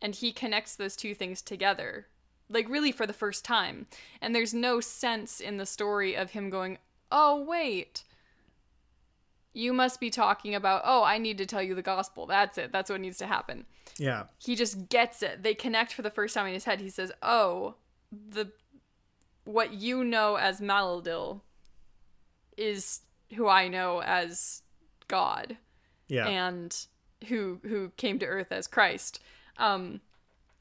and 0.00 0.14
he 0.14 0.32
connects 0.32 0.76
those 0.76 0.96
two 0.96 1.14
things 1.14 1.42
together 1.42 2.06
like 2.48 2.68
really 2.68 2.92
for 2.92 3.06
the 3.06 3.12
first 3.12 3.44
time. 3.44 3.86
And 4.20 4.34
there's 4.34 4.54
no 4.54 4.80
sense 4.80 5.40
in 5.40 5.56
the 5.56 5.66
story 5.66 6.14
of 6.14 6.30
him 6.30 6.50
going, 6.50 6.78
"Oh, 7.10 7.42
wait. 7.42 8.04
You 9.56 9.72
must 9.72 10.00
be 10.00 10.10
talking 10.10 10.54
about, 10.54 10.82
oh, 10.84 11.02
I 11.02 11.16
need 11.16 11.38
to 11.38 11.46
tell 11.46 11.62
you 11.62 11.74
the 11.74 11.80
gospel. 11.82 12.26
That's 12.26 12.58
it. 12.58 12.72
That's 12.72 12.90
what 12.90 13.00
needs 13.00 13.18
to 13.18 13.26
happen." 13.26 13.64
Yeah. 13.98 14.24
He 14.38 14.54
just 14.54 14.88
gets 14.90 15.22
it. 15.22 15.42
They 15.42 15.54
connect 15.54 15.94
for 15.94 16.02
the 16.02 16.10
first 16.10 16.34
time 16.34 16.46
in 16.46 16.52
his 16.52 16.64
head. 16.64 16.80
He 16.80 16.90
says, 16.90 17.10
"Oh, 17.22 17.76
the 18.12 18.52
what 19.44 19.72
you 19.72 20.04
know 20.04 20.36
as 20.36 20.60
Maleldil 20.60 21.40
is 22.56 23.00
who 23.34 23.48
I 23.48 23.68
know 23.68 24.02
as 24.02 24.62
God." 25.08 25.56
Yeah. 26.08 26.28
And 26.28 26.76
who 27.28 27.60
who 27.62 27.90
came 27.96 28.18
to 28.18 28.26
earth 28.26 28.52
as 28.52 28.66
Christ. 28.66 29.20
Um 29.56 30.00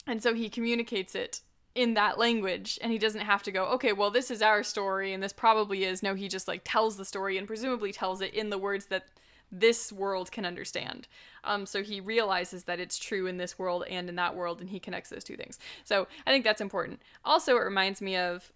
and 0.08 0.24
so 0.24 0.34
he 0.34 0.50
communicates 0.50 1.16
it 1.16 1.42
in 1.76 1.94
that 1.94 2.18
language 2.18 2.80
and 2.82 2.92
he 2.92 2.98
doesn't 2.98 3.22
have 3.22 3.44
to 3.44 3.52
go 3.52 3.66
okay 3.66 3.92
well 3.92 4.10
this 4.10 4.32
is 4.32 4.42
our 4.42 4.64
story 4.64 5.14
and 5.14 5.22
this 5.22 5.34
probably 5.34 5.84
is. 5.84 6.02
No 6.02 6.16
he 6.16 6.28
just 6.28 6.48
like 6.48 6.62
tells 6.64 6.98
the 6.98 7.06
story 7.06 7.38
and 7.38 7.46
presumably 7.46 7.92
tells 7.92 8.22
it 8.22 8.34
in 8.34 8.50
the 8.50 8.58
words 8.58 8.86
that 8.88 9.06
this 9.52 9.92
world 9.92 10.32
can 10.32 10.44
understand. 10.44 11.08
Um, 11.44 11.66
so 11.66 11.84
he 11.84 12.02
realizes 12.02 12.64
that 12.64 12.80
it's 12.80 12.98
true 12.98 13.28
in 13.28 13.38
this 13.38 13.60
world 13.60 13.86
and 13.90 14.10
in 14.10 14.16
that 14.16 14.36
world 14.36 14.60
and 14.60 14.70
he 14.70 14.80
connects 14.80 15.10
those 15.10 15.24
two 15.24 15.38
things. 15.38 15.60
So 15.84 16.08
i 16.26 16.32
think 16.32 16.46
that's 16.46 16.62
important. 16.62 17.02
Also 17.24 17.58
it 17.58 17.64
reminds 17.64 18.02
me 18.02 18.16
of 18.16 18.52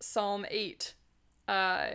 psalm 0.00 0.44
8 0.50 0.94
uh, 1.46 1.86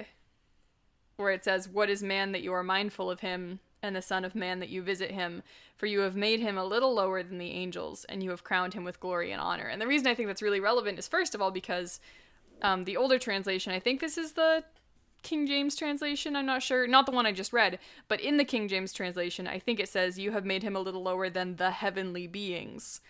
where 1.17 1.31
it 1.31 1.43
says 1.43 1.67
what 1.67 1.89
is 1.89 2.01
man 2.01 2.31
that 2.31 2.41
you 2.41 2.53
are 2.53 2.63
mindful 2.63 3.11
of 3.11 3.19
him 3.19 3.59
and 3.83 3.95
the 3.95 4.01
Son 4.01 4.25
of 4.25 4.33
Man 4.33 4.59
that 4.59 4.69
you 4.69 4.81
visit 4.81 5.11
him, 5.11 5.43
for 5.75 5.85
you 5.85 5.99
have 5.99 6.15
made 6.15 6.39
him 6.39 6.57
a 6.57 6.65
little 6.65 6.93
lower 6.93 7.21
than 7.21 7.37
the 7.37 7.51
angels, 7.51 8.05
and 8.05 8.23
you 8.23 8.29
have 8.31 8.43
crowned 8.43 8.73
him 8.73 8.83
with 8.83 8.99
glory 8.99 9.31
and 9.31 9.41
honor. 9.41 9.67
And 9.67 9.79
the 9.79 9.87
reason 9.87 10.07
I 10.07 10.15
think 10.15 10.27
that's 10.27 10.41
really 10.41 10.61
relevant 10.61 10.97
is, 10.97 11.07
first 11.07 11.35
of 11.35 11.41
all, 11.41 11.51
because 11.51 11.99
um, 12.61 12.85
the 12.85 12.97
older 12.97 13.19
translation, 13.19 13.73
I 13.73 13.79
think 13.79 13.99
this 13.99 14.17
is 14.17 14.31
the 14.31 14.63
King 15.21 15.45
James 15.45 15.75
translation, 15.75 16.35
I'm 16.35 16.45
not 16.45 16.63
sure, 16.63 16.87
not 16.87 17.05
the 17.05 17.11
one 17.11 17.25
I 17.25 17.31
just 17.31 17.53
read, 17.53 17.79
but 18.07 18.21
in 18.21 18.37
the 18.37 18.45
King 18.45 18.67
James 18.67 18.93
translation, 18.93 19.47
I 19.47 19.59
think 19.59 19.79
it 19.79 19.89
says, 19.89 20.17
You 20.17 20.31
have 20.31 20.45
made 20.45 20.63
him 20.63 20.75
a 20.75 20.81
little 20.81 21.03
lower 21.03 21.29
than 21.29 21.57
the 21.57 21.71
heavenly 21.71 22.25
beings. 22.25 23.01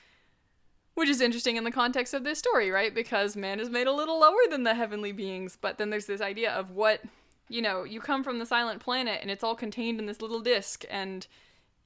Which 0.95 1.09
is 1.09 1.21
interesting 1.21 1.55
in 1.55 1.63
the 1.63 1.71
context 1.71 2.13
of 2.13 2.23
this 2.23 2.37
story, 2.37 2.69
right? 2.69 2.93
Because 2.93 3.35
man 3.35 3.59
is 3.59 3.69
made 3.69 3.87
a 3.87 3.91
little 3.91 4.19
lower 4.19 4.45
than 4.49 4.61
the 4.61 4.75
heavenly 4.75 5.11
beings, 5.11 5.57
but 5.59 5.79
then 5.79 5.89
there's 5.89 6.05
this 6.05 6.21
idea 6.21 6.51
of 6.51 6.69
what 6.69 7.01
you 7.49 7.61
know, 7.61 7.83
you 7.83 7.99
come 7.99 8.23
from 8.23 8.39
the 8.39 8.45
silent 8.45 8.81
planet 8.81 9.19
and 9.21 9.29
it's 9.29 9.43
all 9.43 9.55
contained 9.55 9.99
in 9.99 10.05
this 10.05 10.21
little 10.21 10.39
disc 10.39 10.85
and 10.89 11.27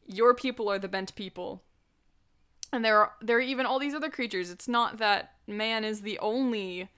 your 0.06 0.34
people 0.34 0.70
are 0.70 0.80
the 0.80 0.88
bent 0.88 1.16
people. 1.16 1.64
And 2.72 2.84
there 2.84 3.00
are 3.00 3.14
there 3.22 3.38
are 3.38 3.42
even 3.42 3.66
all 3.66 3.80
these 3.80 3.94
other 3.94 4.10
creatures. 4.10 4.50
It's 4.50 4.68
not 4.68 4.98
that 4.98 5.34
man 5.48 5.84
is 5.84 6.02
the 6.02 6.20
only 6.20 6.90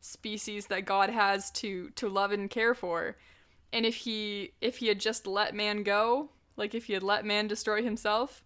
species 0.00 0.66
that 0.66 0.84
God 0.84 1.10
has 1.10 1.50
to 1.52 1.90
to 1.90 2.08
love 2.08 2.32
and 2.32 2.50
care 2.50 2.74
for. 2.74 3.16
And 3.72 3.86
if 3.86 3.96
he 3.96 4.52
if 4.60 4.78
he 4.78 4.88
had 4.88 5.00
just 5.00 5.26
let 5.26 5.54
man 5.54 5.82
go, 5.82 6.30
like 6.56 6.74
if 6.74 6.86
he 6.86 6.92
had 6.92 7.02
let 7.02 7.24
man 7.24 7.46
destroy 7.46 7.82
himself, 7.82 8.42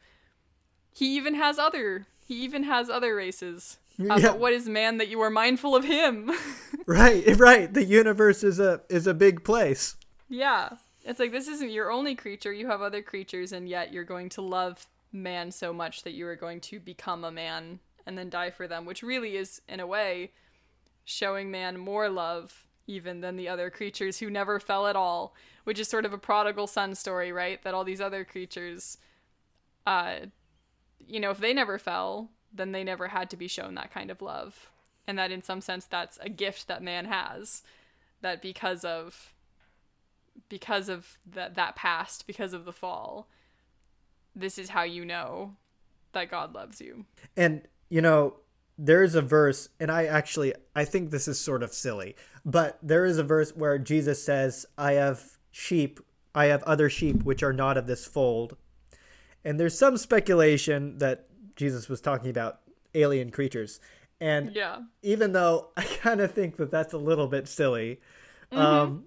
he 0.92 1.16
even 1.16 1.34
has 1.34 1.58
other 1.58 2.06
he 2.24 2.42
even 2.44 2.64
has 2.64 2.90
other 2.90 3.14
races. 3.14 3.78
Uh, 3.98 4.16
yeah. 4.16 4.32
But 4.32 4.38
what 4.38 4.52
is 4.52 4.68
man 4.68 4.98
that 4.98 5.08
you 5.08 5.20
are 5.22 5.30
mindful 5.30 5.74
of 5.74 5.84
him? 5.84 6.30
right, 6.86 7.24
right. 7.38 7.72
The 7.72 7.84
universe 7.84 8.44
is 8.44 8.60
a 8.60 8.82
is 8.88 9.06
a 9.06 9.14
big 9.14 9.44
place. 9.44 9.96
Yeah. 10.28 10.70
It's 11.04 11.20
like 11.20 11.32
this 11.32 11.48
isn't 11.48 11.70
your 11.70 11.90
only 11.90 12.14
creature. 12.14 12.52
You 12.52 12.66
have 12.66 12.82
other 12.82 13.00
creatures 13.00 13.52
and 13.52 13.68
yet 13.68 13.92
you're 13.92 14.04
going 14.04 14.28
to 14.30 14.42
love 14.42 14.86
man 15.12 15.50
so 15.50 15.72
much 15.72 16.02
that 16.02 16.12
you 16.12 16.26
are 16.26 16.36
going 16.36 16.60
to 16.62 16.80
become 16.80 17.24
a 17.24 17.30
man 17.30 17.78
and 18.06 18.18
then 18.18 18.28
die 18.28 18.50
for 18.50 18.68
them, 18.68 18.84
which 18.84 19.02
really 19.02 19.36
is 19.36 19.62
in 19.68 19.80
a 19.80 19.86
way 19.86 20.32
showing 21.04 21.50
man 21.50 21.78
more 21.78 22.08
love 22.08 22.66
even 22.88 23.20
than 23.20 23.36
the 23.36 23.48
other 23.48 23.70
creatures 23.70 24.18
who 24.18 24.30
never 24.30 24.60
fell 24.60 24.86
at 24.86 24.96
all, 24.96 25.34
which 25.64 25.78
is 25.78 25.88
sort 25.88 26.04
of 26.04 26.12
a 26.12 26.18
prodigal 26.18 26.66
son 26.66 26.94
story, 26.94 27.32
right? 27.32 27.62
That 27.62 27.74
all 27.74 27.84
these 27.84 28.00
other 28.00 28.24
creatures 28.24 28.98
uh 29.86 30.16
you 31.06 31.20
know, 31.20 31.30
if 31.30 31.38
they 31.38 31.52
never 31.52 31.78
fell, 31.78 32.30
then 32.52 32.72
they 32.72 32.84
never 32.84 33.08
had 33.08 33.30
to 33.30 33.36
be 33.36 33.48
shown 33.48 33.74
that 33.74 33.92
kind 33.92 34.10
of 34.10 34.22
love. 34.22 34.70
And 35.06 35.18
that 35.18 35.30
in 35.30 35.42
some 35.42 35.60
sense 35.60 35.86
that's 35.86 36.18
a 36.20 36.28
gift 36.28 36.68
that 36.68 36.82
man 36.82 37.06
has. 37.06 37.62
That 38.22 38.42
because 38.42 38.84
of 38.84 39.34
because 40.48 40.88
of 40.88 41.18
that 41.26 41.54
that 41.54 41.76
past, 41.76 42.26
because 42.26 42.52
of 42.52 42.64
the 42.64 42.72
fall, 42.72 43.28
this 44.34 44.58
is 44.58 44.70
how 44.70 44.82
you 44.82 45.04
know 45.04 45.54
that 46.12 46.30
God 46.30 46.54
loves 46.54 46.80
you. 46.80 47.04
And 47.36 47.62
you 47.88 48.00
know, 48.00 48.34
there 48.78 49.02
is 49.02 49.14
a 49.14 49.22
verse 49.22 49.68
and 49.78 49.90
I 49.90 50.06
actually 50.06 50.54
I 50.74 50.84
think 50.84 51.10
this 51.10 51.28
is 51.28 51.38
sort 51.38 51.62
of 51.62 51.72
silly, 51.72 52.16
but 52.44 52.78
there 52.82 53.04
is 53.04 53.18
a 53.18 53.24
verse 53.24 53.50
where 53.50 53.78
Jesus 53.78 54.24
says, 54.24 54.66
"I 54.76 54.92
have 54.92 55.38
sheep, 55.50 56.00
I 56.34 56.46
have 56.46 56.62
other 56.64 56.90
sheep 56.90 57.22
which 57.22 57.42
are 57.42 57.52
not 57.52 57.76
of 57.76 57.86
this 57.86 58.06
fold." 58.06 58.56
And 59.44 59.60
there's 59.60 59.78
some 59.78 59.96
speculation 59.96 60.98
that 60.98 61.25
Jesus 61.56 61.88
was 61.88 62.00
talking 62.00 62.30
about 62.30 62.60
alien 62.94 63.30
creatures. 63.30 63.80
And 64.20 64.54
yeah. 64.54 64.78
even 65.02 65.32
though 65.32 65.68
I 65.76 65.84
kind 65.84 66.20
of 66.20 66.32
think 66.32 66.56
that 66.56 66.70
that's 66.70 66.92
a 66.92 66.98
little 66.98 67.26
bit 67.26 67.48
silly, 67.48 68.00
mm-hmm. 68.52 68.58
um, 68.58 69.04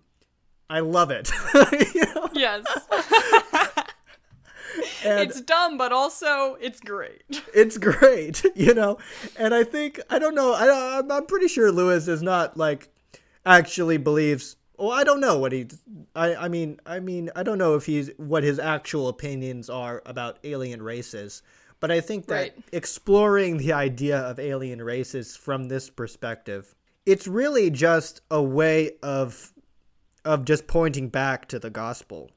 I 0.69 0.81
love 0.81 1.11
it. 1.11 1.31
Yes. 2.39 2.63
it's 5.03 5.41
dumb, 5.41 5.77
but 5.77 5.91
also 5.91 6.55
it's 6.61 6.79
great. 6.79 7.23
It's 7.53 7.77
great, 7.77 8.43
you 8.55 8.73
know. 8.73 8.97
And 9.37 9.53
I 9.53 9.65
think 9.65 9.99
I 10.09 10.19
don't 10.19 10.35
know. 10.35 10.53
I 10.53 11.01
I'm 11.09 11.25
pretty 11.25 11.49
sure 11.49 11.71
Lewis 11.71 12.07
is 12.07 12.21
not 12.21 12.55
like 12.55 12.87
actually 13.45 13.97
believes. 13.97 14.55
Well, 14.77 14.91
I 14.91 15.03
don't 15.03 15.19
know 15.19 15.37
what 15.37 15.51
he. 15.51 15.67
I 16.15 16.35
I 16.35 16.47
mean 16.47 16.79
I 16.85 17.01
mean 17.01 17.29
I 17.35 17.43
don't 17.43 17.57
know 17.57 17.75
if 17.75 17.85
he's 17.85 18.11
what 18.17 18.43
his 18.43 18.57
actual 18.57 19.09
opinions 19.09 19.69
are 19.69 20.01
about 20.05 20.39
alien 20.45 20.81
races, 20.81 21.41
but 21.79 21.91
I 21.91 22.01
think 22.01 22.27
that 22.27 22.33
Right. 22.33 22.53
exploring 22.71 23.57
the 23.57 23.73
idea 23.73 24.17
of 24.17 24.39
alien 24.39 24.81
races 24.81 25.35
from 25.35 25.65
this 25.65 25.89
perspective, 25.89 26.75
it's 27.05 27.27
really 27.27 27.69
just 27.69 28.21
a 28.29 28.41
way 28.41 28.91
of 29.01 29.53
of 30.25 30.43
just 30.45 30.67
pointing 30.67 31.07
back 31.09 31.47
to 31.47 31.57
the 31.59 31.69
gospel 31.69 32.29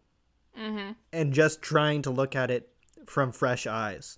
mm-hmm. 0.59 0.93
and 1.12 1.32
just 1.32 1.60
trying 1.60 2.01
to 2.02 2.10
look 2.10 2.36
at 2.36 2.51
it 2.51 2.69
from 3.06 3.32
fresh 3.32 3.66
eyes 3.66 4.16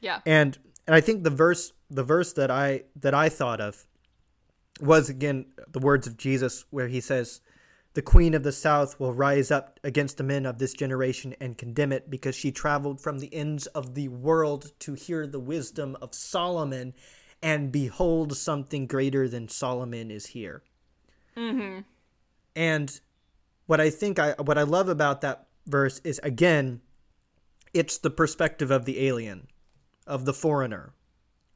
Yeah. 0.00 0.20
and 0.24 0.58
and 0.86 0.94
I 0.96 1.00
think 1.00 1.22
the 1.22 1.30
verse 1.30 1.72
the 1.90 2.02
verse 2.02 2.32
that 2.32 2.50
I 2.50 2.84
that 2.96 3.12
I 3.14 3.28
thought 3.28 3.60
of 3.60 3.86
was 4.80 5.08
again 5.10 5.46
the 5.68 5.78
words 5.78 6.06
of 6.06 6.16
Jesus 6.16 6.64
where 6.70 6.88
he 6.88 7.00
says 7.00 7.40
the 7.94 8.02
queen 8.02 8.34
of 8.34 8.42
the 8.42 8.52
south 8.52 8.98
will 8.98 9.14
rise 9.14 9.50
up 9.50 9.80
against 9.84 10.18
the 10.18 10.24
men 10.24 10.46
of 10.46 10.58
this 10.58 10.72
generation 10.74 11.34
and 11.40 11.56
condemn 11.56 11.92
it 11.92 12.10
because 12.10 12.34
she 12.34 12.50
traveled 12.50 13.00
from 13.00 13.18
the 13.20 13.32
ends 13.32 13.66
of 13.68 13.94
the 13.94 14.08
world 14.08 14.72
to 14.80 14.94
hear 14.94 15.26
the 15.26 15.40
wisdom 15.40 15.96
of 16.02 16.14
Solomon 16.14 16.92
and 17.42 17.70
behold 17.70 18.36
something 18.36 18.86
greater 18.86 19.28
than 19.28 19.48
Solomon 19.48 20.10
is 20.10 20.26
here. 20.26 20.62
Mm-hmm. 21.36 21.80
And 22.56 23.00
what 23.66 23.80
I 23.80 23.90
think 23.90 24.18
I 24.18 24.32
what 24.38 24.58
I 24.58 24.62
love 24.62 24.88
about 24.88 25.20
that 25.20 25.46
verse 25.66 26.00
is 26.04 26.20
again 26.22 26.80
it's 27.72 27.98
the 27.98 28.10
perspective 28.10 28.70
of 28.70 28.84
the 28.84 29.06
alien, 29.06 29.48
of 30.06 30.24
the 30.24 30.32
foreigner, 30.32 30.94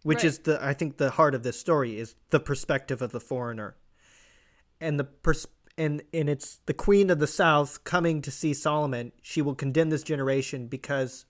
which 0.02 0.19
Right. 0.19 0.24
is 0.24 0.39
the 0.40 0.59
I 0.65 0.73
think 0.74 0.97
the 0.97 1.10
heart 1.10 1.35
of 1.35 1.43
this 1.43 1.59
story 1.59 1.98
is 1.98 2.15
the 2.31 2.40
perspective 2.40 3.02
of 3.02 3.12
the 3.12 3.20
foreigner. 3.20 3.77
And 4.81 4.98
the 4.98 5.05
pers- 5.05 5.47
and 5.78 6.02
and 6.12 6.28
it's 6.28 6.60
the 6.66 6.74
queen 6.74 7.09
of 7.09 7.20
the 7.20 7.26
south 7.26 7.84
coming 7.84 8.20
to 8.22 8.30
see 8.30 8.52
Solomon. 8.52 9.12
She 9.22 9.40
will 9.40 9.55
condemn 9.55 9.90
this 9.90 10.02
generation 10.02 10.66
because 10.66 11.24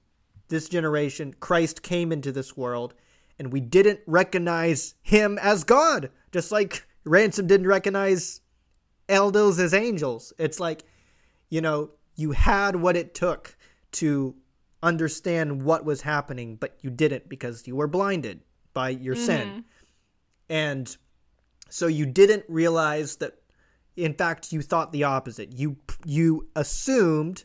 this 0.49 0.69
generation 0.69 1.35
Christ 1.39 1.83
came 1.83 2.11
into 2.11 2.33
this 2.33 2.57
world 2.57 2.95
and 3.39 3.53
we 3.53 3.61
didn't 3.61 4.01
recognize 4.07 4.95
him 5.03 5.39
as 5.39 5.63
God, 5.63 6.11
just 6.33 6.51
like 6.51 6.87
Ransom 7.05 7.47
didn't 7.47 7.69
recognize 7.69 8.41
eldils 9.09 9.61
as 9.61 9.73
angels. 9.73 10.33
It's 10.39 10.59
like, 10.59 10.85
you 11.51 11.61
know, 11.61 11.91
you 12.17 12.33
had 12.33 12.77
what 12.77 12.97
it 12.97 13.15
took 13.15 13.57
to 13.93 14.35
understand 14.83 15.63
what 15.63 15.85
was 15.85 16.03
happening, 16.03 16.57
but 16.57 16.77
you 16.81 16.91
didn't 16.91 17.29
because 17.29 17.67
you 17.67 17.77
were 17.77 17.87
blinded 17.87 18.41
by 18.73 18.91
your 18.91 19.15
sin. 19.15 19.49
Mm-hmm. 19.49 19.61
And 20.51 20.97
so 21.69 21.87
you 21.87 22.07
didn't 22.07 22.45
realize 22.49 23.17
that 23.17 23.38
in 23.99 24.15
fact 24.15 24.53
you 24.53 24.63
thought 24.63 24.93
the 24.93 25.05
opposite. 25.05 25.53
You 25.53 25.77
you 26.05 26.49
assumed 26.55 27.45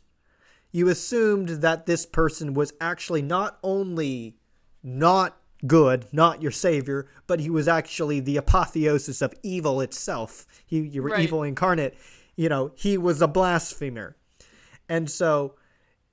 you 0.71 0.89
assumed 0.89 1.49
that 1.49 1.85
this 1.85 2.05
person 2.05 2.53
was 2.53 2.73
actually 2.81 3.21
not 3.21 3.59
only 3.63 4.37
not 4.81 5.37
good, 5.67 6.07
not 6.11 6.41
your 6.41 6.51
savior, 6.51 7.07
but 7.27 7.39
he 7.39 7.49
was 7.49 7.67
actually 7.67 8.19
the 8.19 8.37
apotheosis 8.37 9.21
of 9.21 9.33
evil 9.43 9.81
itself. 9.81 10.45
He, 10.65 10.79
you 10.79 11.03
were 11.03 11.09
Right. 11.09 11.21
evil 11.21 11.43
incarnate. 11.43 11.95
You 12.35 12.49
know, 12.49 12.71
he 12.75 12.97
was 12.97 13.21
a 13.21 13.27
blasphemer. 13.27 14.17
And 14.89 15.09
so 15.09 15.55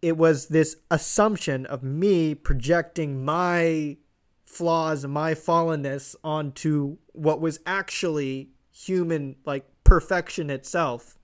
it 0.02 0.16
was 0.16 0.48
this 0.48 0.76
assumption 0.90 1.66
of 1.66 1.82
me 1.82 2.34
projecting 2.34 3.24
my 3.24 3.96
flaws 4.44 5.06
my 5.06 5.32
fallenness 5.34 6.14
onto 6.24 6.98
what 7.12 7.40
was 7.40 7.60
actually 7.66 8.50
human, 8.70 9.36
like 9.46 9.64
perfection 9.90 10.50
itself, 10.50 11.18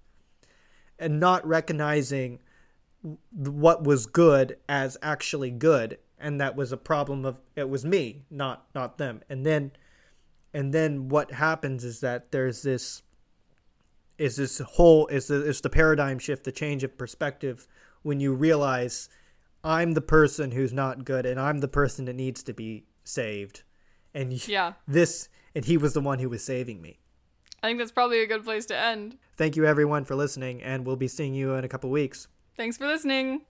and 0.98 1.20
not 1.20 1.46
recognizing 1.46 2.40
what 3.30 3.84
was 3.84 4.06
good 4.06 4.58
as 4.68 4.96
actually 5.00 5.52
good. 5.52 5.98
And 6.18 6.40
that 6.40 6.56
was 6.56 6.72
a 6.72 6.76
problem 6.76 7.24
of 7.24 7.38
it 7.54 7.68
was 7.68 7.84
me 7.84 8.24
not 8.28 8.66
not 8.74 8.98
them. 8.98 9.22
And 9.28 9.46
then 9.46 9.70
and 10.52 10.74
then 10.74 11.08
what 11.08 11.30
happens 11.30 11.84
is 11.84 12.00
that 12.00 12.32
there's 12.32 12.62
this 12.62 13.02
is 14.18 14.34
this 14.34 14.58
whole 14.58 15.06
is 15.08 15.28
the, 15.28 15.46
is 15.46 15.60
the 15.60 15.70
paradigm 15.70 16.18
shift 16.18 16.42
the 16.42 16.50
change 16.50 16.82
of 16.82 16.96
perspective 16.98 17.68
when 18.02 18.18
you 18.18 18.32
realize 18.32 19.10
i'm 19.62 19.92
the 19.92 20.00
person 20.00 20.52
who's 20.52 20.72
not 20.72 21.04
good 21.04 21.26
and 21.26 21.38
i'm 21.38 21.58
the 21.58 21.68
person 21.68 22.06
that 22.06 22.14
needs 22.14 22.42
to 22.42 22.54
be 22.54 22.86
saved. 23.04 23.62
And 24.14 24.48
Yeah. 24.48 24.72
this 24.88 25.28
and 25.54 25.66
he 25.66 25.76
was 25.76 25.92
the 25.92 26.00
one 26.00 26.18
who 26.18 26.30
was 26.30 26.42
saving 26.42 26.80
me 26.80 26.98
I 27.66 27.70
think 27.70 27.80
that's 27.80 27.90
probably 27.90 28.22
a 28.22 28.28
good 28.28 28.44
place 28.44 28.66
to 28.66 28.78
end. 28.78 29.18
thank 29.36 29.56
you 29.56 29.66
everyone 29.66 30.04
for 30.04 30.14
listening 30.14 30.62
and 30.62 30.86
we'll 30.86 30.94
be 30.94 31.08
seeing 31.08 31.34
you 31.34 31.54
in 31.54 31.64
a 31.64 31.68
couple 31.68 31.90
weeks 31.90 32.28
Thanks 32.56 32.78
for 32.78 32.86
listening. 32.86 33.40